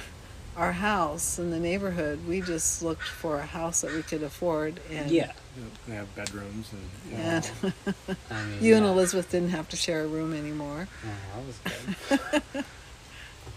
our 0.57 0.73
house 0.73 1.39
in 1.39 1.51
the 1.51 1.59
neighborhood, 1.59 2.21
we 2.27 2.41
just 2.41 2.83
looked 2.83 3.03
for 3.03 3.39
a 3.39 3.47
house 3.47 3.81
that 3.83 3.93
we 3.93 4.03
could 4.03 4.23
afford. 4.23 4.81
And 4.91 5.11
yeah. 5.11 5.33
Yeah, 5.57 5.65
They 5.89 5.95
have 5.95 6.15
bedrooms 6.15 6.71
and. 6.73 7.13
yeah. 7.13 7.43
And 7.63 7.73
I 8.31 8.45
mean, 8.45 8.63
you 8.63 8.77
and. 8.77 8.85
Elizabeth 8.87 9.31
didn't 9.31 9.51
have 9.51 9.69
to 9.71 9.77
share 9.77 10.05
a 10.05 10.07
room 10.07 10.33
anymore. 10.35 10.87
Oh, 11.05 11.41
that 11.41 12.21
was 12.21 12.31
good. 12.53 12.65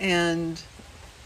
And 0.01 0.61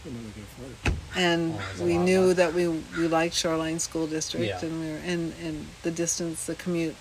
And 0.04 0.14
then 0.16 0.24
we 0.24 0.32
can 0.32 0.42
afford 0.42 0.70
it. 0.84 0.92
and 1.16 1.54
Oh, 1.54 1.82
a 1.82 1.84
we 1.86 1.96
lot 1.96 2.04
knew 2.04 2.34
that 2.34 2.52
we 2.52 2.68
we 2.68 3.08
liked 3.08 3.34
Shoreline 3.34 3.78
School 3.78 4.06
District, 4.06 4.44
Yeah. 4.46 4.60
and 4.64 4.80
we 4.80 4.90
were 4.92 4.98
and 4.98 5.32
and 5.42 5.66
the 5.82 5.90
distance, 5.90 6.44
the 6.46 6.54
commute 6.54 6.96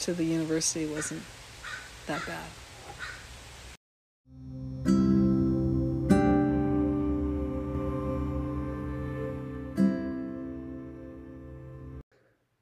to 0.00 0.14
the 0.14 0.24
university 0.24 0.86
wasn't 0.86 1.22
that 2.06 2.24
bad. 2.26 2.48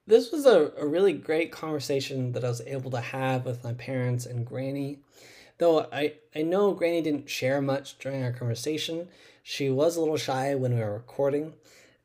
This 0.06 0.32
was 0.32 0.46
a, 0.46 0.72
a 0.78 0.86
really 0.86 1.12
great 1.12 1.52
conversation 1.52 2.32
that 2.32 2.44
I 2.44 2.48
was 2.48 2.62
able 2.62 2.90
to 2.92 3.00
have 3.00 3.44
with 3.44 3.62
my 3.62 3.74
parents 3.74 4.24
and 4.24 4.46
Granny. 4.46 4.98
Though 5.58 5.86
I, 5.92 6.14
I 6.34 6.42
know 6.42 6.72
Granny 6.72 7.02
didn't 7.02 7.28
share 7.28 7.60
much 7.60 7.98
during 7.98 8.22
our 8.22 8.32
conversation, 8.32 9.08
she 9.50 9.70
was 9.70 9.96
a 9.96 10.00
little 10.00 10.18
shy 10.18 10.54
when 10.54 10.74
we 10.74 10.80
were 10.82 10.92
recording 10.92 11.54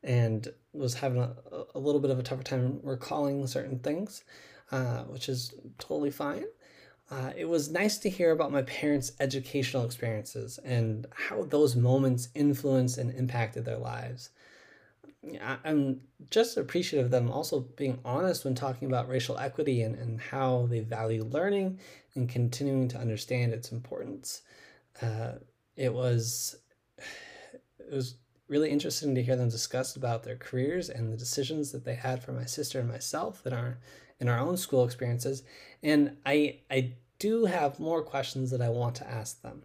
and 0.02 0.48
was 0.72 0.94
having 0.94 1.20
a, 1.20 1.34
a 1.74 1.78
little 1.78 2.00
bit 2.00 2.10
of 2.10 2.18
a 2.18 2.22
tougher 2.22 2.42
time 2.42 2.80
recalling 2.82 3.46
certain 3.46 3.78
things, 3.80 4.24
uh, 4.72 5.02
which 5.02 5.28
is 5.28 5.52
totally 5.78 6.10
fine. 6.10 6.46
Uh, 7.10 7.32
it 7.36 7.44
was 7.44 7.70
nice 7.70 7.98
to 7.98 8.08
hear 8.08 8.30
about 8.30 8.50
my 8.50 8.62
parents' 8.62 9.12
educational 9.20 9.84
experiences 9.84 10.58
and 10.64 11.06
how 11.12 11.42
those 11.42 11.76
moments 11.76 12.30
influenced 12.34 12.96
and 12.96 13.14
impacted 13.14 13.66
their 13.66 13.76
lives. 13.76 14.30
I'm 15.64 16.00
just 16.30 16.56
appreciative 16.56 17.04
of 17.04 17.10
them 17.10 17.30
also 17.30 17.60
being 17.76 17.98
honest 18.06 18.46
when 18.46 18.54
talking 18.54 18.88
about 18.88 19.06
racial 19.06 19.36
equity 19.36 19.82
and, 19.82 19.96
and 19.96 20.18
how 20.18 20.66
they 20.70 20.80
value 20.80 21.24
learning 21.24 21.78
and 22.14 22.26
continuing 22.26 22.88
to 22.88 22.98
understand 22.98 23.52
its 23.52 23.70
importance. 23.70 24.40
Uh, 25.02 25.32
it 25.76 25.92
was 25.92 26.56
it 27.94 27.96
was 27.96 28.16
really 28.48 28.70
interesting 28.70 29.14
to 29.14 29.22
hear 29.22 29.36
them 29.36 29.48
discuss 29.48 29.96
about 29.96 30.24
their 30.24 30.36
careers 30.36 30.90
and 30.90 31.12
the 31.12 31.16
decisions 31.16 31.72
that 31.72 31.84
they 31.84 31.94
had 31.94 32.22
for 32.22 32.32
my 32.32 32.44
sister 32.44 32.80
and 32.80 32.88
myself 32.88 33.46
in 33.46 33.52
our 33.52 33.78
in 34.20 34.28
our 34.28 34.38
own 34.38 34.56
school 34.56 34.84
experiences. 34.84 35.44
And 35.82 36.16
I 36.26 36.60
I 36.70 36.94
do 37.18 37.46
have 37.46 37.80
more 37.80 38.02
questions 38.02 38.50
that 38.50 38.60
I 38.60 38.68
want 38.68 38.96
to 38.96 39.08
ask 39.08 39.40
them 39.40 39.62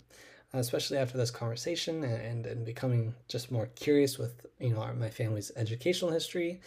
especially 0.54 0.98
after 0.98 1.18
this 1.18 1.30
conversation 1.30 2.04
and, 2.04 2.46
and 2.46 2.66
becoming 2.66 3.14
just 3.28 3.52
more 3.52 3.68
curious 3.76 4.18
with 4.18 4.46
you 4.60 4.74
know 4.74 4.88
my 4.98 5.10
family's 5.10 5.52
educational 5.56 6.12
history 6.12 6.60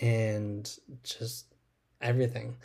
and 0.00 0.78
just 1.02 1.46
everything 2.00 2.56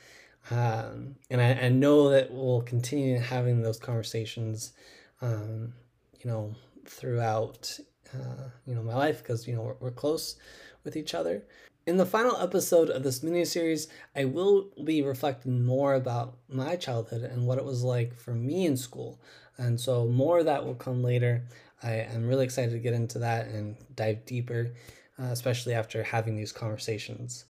um, 0.51 1.15
and 1.29 1.41
I, 1.41 1.53
I 1.53 1.69
know 1.69 2.09
that 2.09 2.31
we'll 2.31 2.61
continue 2.61 3.19
having 3.19 3.61
those 3.61 3.79
conversations 3.79 4.73
um, 5.21 5.73
you 6.21 6.29
know 6.29 6.53
throughout 6.85 7.79
uh, 8.16 8.49
you 8.66 8.76
know 8.76 8.84
my 8.84 8.95
life 8.95 9.22
because 9.22 9.47
you 9.47 9.55
know 9.55 9.61
we're, 9.61 9.76
we're 9.80 9.91
close 9.91 10.36
with 10.84 10.95
each 10.95 11.13
other 11.13 11.43
in 11.88 11.97
the 11.97 12.05
final 12.05 12.36
episode 12.38 12.89
of 12.89 13.03
this 13.03 13.22
mini 13.22 13.45
series, 13.45 13.88
I 14.16 14.26
will 14.26 14.70
be 14.84 15.03
reflecting 15.03 15.63
more 15.63 15.93
about 15.93 16.38
my 16.49 16.76
childhood 16.76 17.22
and 17.22 17.45
what 17.45 17.59
it 17.59 17.66
was 17.66 17.84
like 17.84 18.16
for 18.16 18.32
me 18.32 18.66
in 18.66 18.76
school. 18.76 19.20
And 19.57 19.80
so, 19.80 20.07
more 20.07 20.39
of 20.39 20.45
that 20.45 20.66
will 20.66 20.76
come 20.76 21.03
later. 21.03 21.43
I 21.84 21.91
am 21.91 22.28
really 22.28 22.45
excited 22.45 22.72
to 22.72 22.80
get 22.80 22.93
into 22.93 23.20
that 23.20 23.47
and 23.47 23.76
dive 23.95 24.26
deeper, 24.26 24.72
uh, 25.20 25.26
especially 25.26 25.76
after 25.76 26.01
having 26.01 26.36
these 26.36 26.51
conversations. 26.51 27.45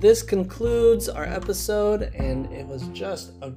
This 0.00 0.22
concludes 0.22 1.08
our 1.08 1.24
episode, 1.24 2.02
and 2.14 2.52
it 2.52 2.66
was 2.66 2.86
just 2.88 3.32
a 3.40 3.50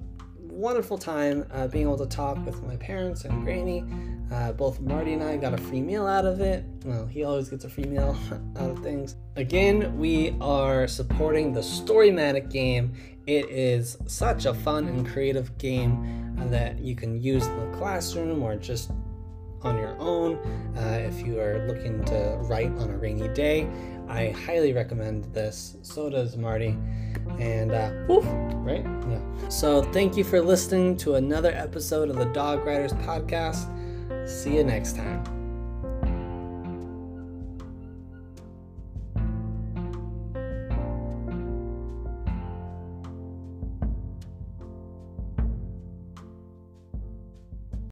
wonderful 0.51 0.97
time 0.97 1.45
uh, 1.51 1.67
being 1.67 1.85
able 1.85 1.97
to 1.97 2.05
talk 2.05 2.43
with 2.45 2.61
my 2.63 2.75
parents 2.75 3.25
and 3.25 3.43
Granny. 3.43 3.85
Uh, 4.31 4.51
both 4.51 4.79
Marty 4.79 5.13
and 5.13 5.23
I 5.23 5.37
got 5.37 5.53
a 5.53 5.57
free 5.57 5.81
meal 5.81 6.05
out 6.05 6.25
of 6.25 6.39
it. 6.39 6.63
Well, 6.85 7.05
he 7.05 7.23
always 7.23 7.49
gets 7.49 7.65
a 7.65 7.69
free 7.69 7.85
meal 7.85 8.17
out 8.57 8.69
of 8.69 8.79
things. 8.79 9.15
Again, 9.35 9.97
we 9.97 10.35
are 10.41 10.87
supporting 10.87 11.53
the 11.53 11.61
Storymatic 11.61 12.51
game. 12.51 12.93
It 13.27 13.49
is 13.49 13.97
such 14.07 14.45
a 14.45 14.53
fun 14.53 14.87
and 14.87 15.07
creative 15.07 15.57
game 15.57 16.35
uh, 16.39 16.47
that 16.47 16.79
you 16.79 16.95
can 16.95 17.21
use 17.21 17.45
in 17.47 17.71
the 17.71 17.77
classroom 17.77 18.43
or 18.43 18.55
just 18.55 18.91
on 19.63 19.77
your 19.77 19.95
own 19.99 20.35
uh, 20.77 21.07
if 21.07 21.25
you 21.25 21.39
are 21.39 21.67
looking 21.67 22.03
to 22.05 22.37
write 22.43 22.71
on 22.77 22.89
a 22.89 22.97
rainy 22.97 23.27
day. 23.29 23.69
I 24.07 24.29
highly 24.29 24.73
recommend 24.73 25.25
this. 25.33 25.77
So 25.83 26.09
does 26.09 26.35
Marty. 26.35 26.77
And, 27.39 27.71
uh, 27.71 27.91
woof, 28.07 28.25
right? 28.65 28.85
Yeah. 29.09 29.49
So, 29.49 29.81
thank 29.81 30.15
you 30.17 30.23
for 30.23 30.41
listening 30.41 30.97
to 30.97 31.15
another 31.15 31.51
episode 31.51 32.09
of 32.09 32.17
the 32.17 32.25
Dog 32.25 32.65
Riders 32.65 32.93
podcast. 32.93 33.67
See 34.27 34.55
you 34.55 34.63
next 34.63 34.95
time. 34.95 35.40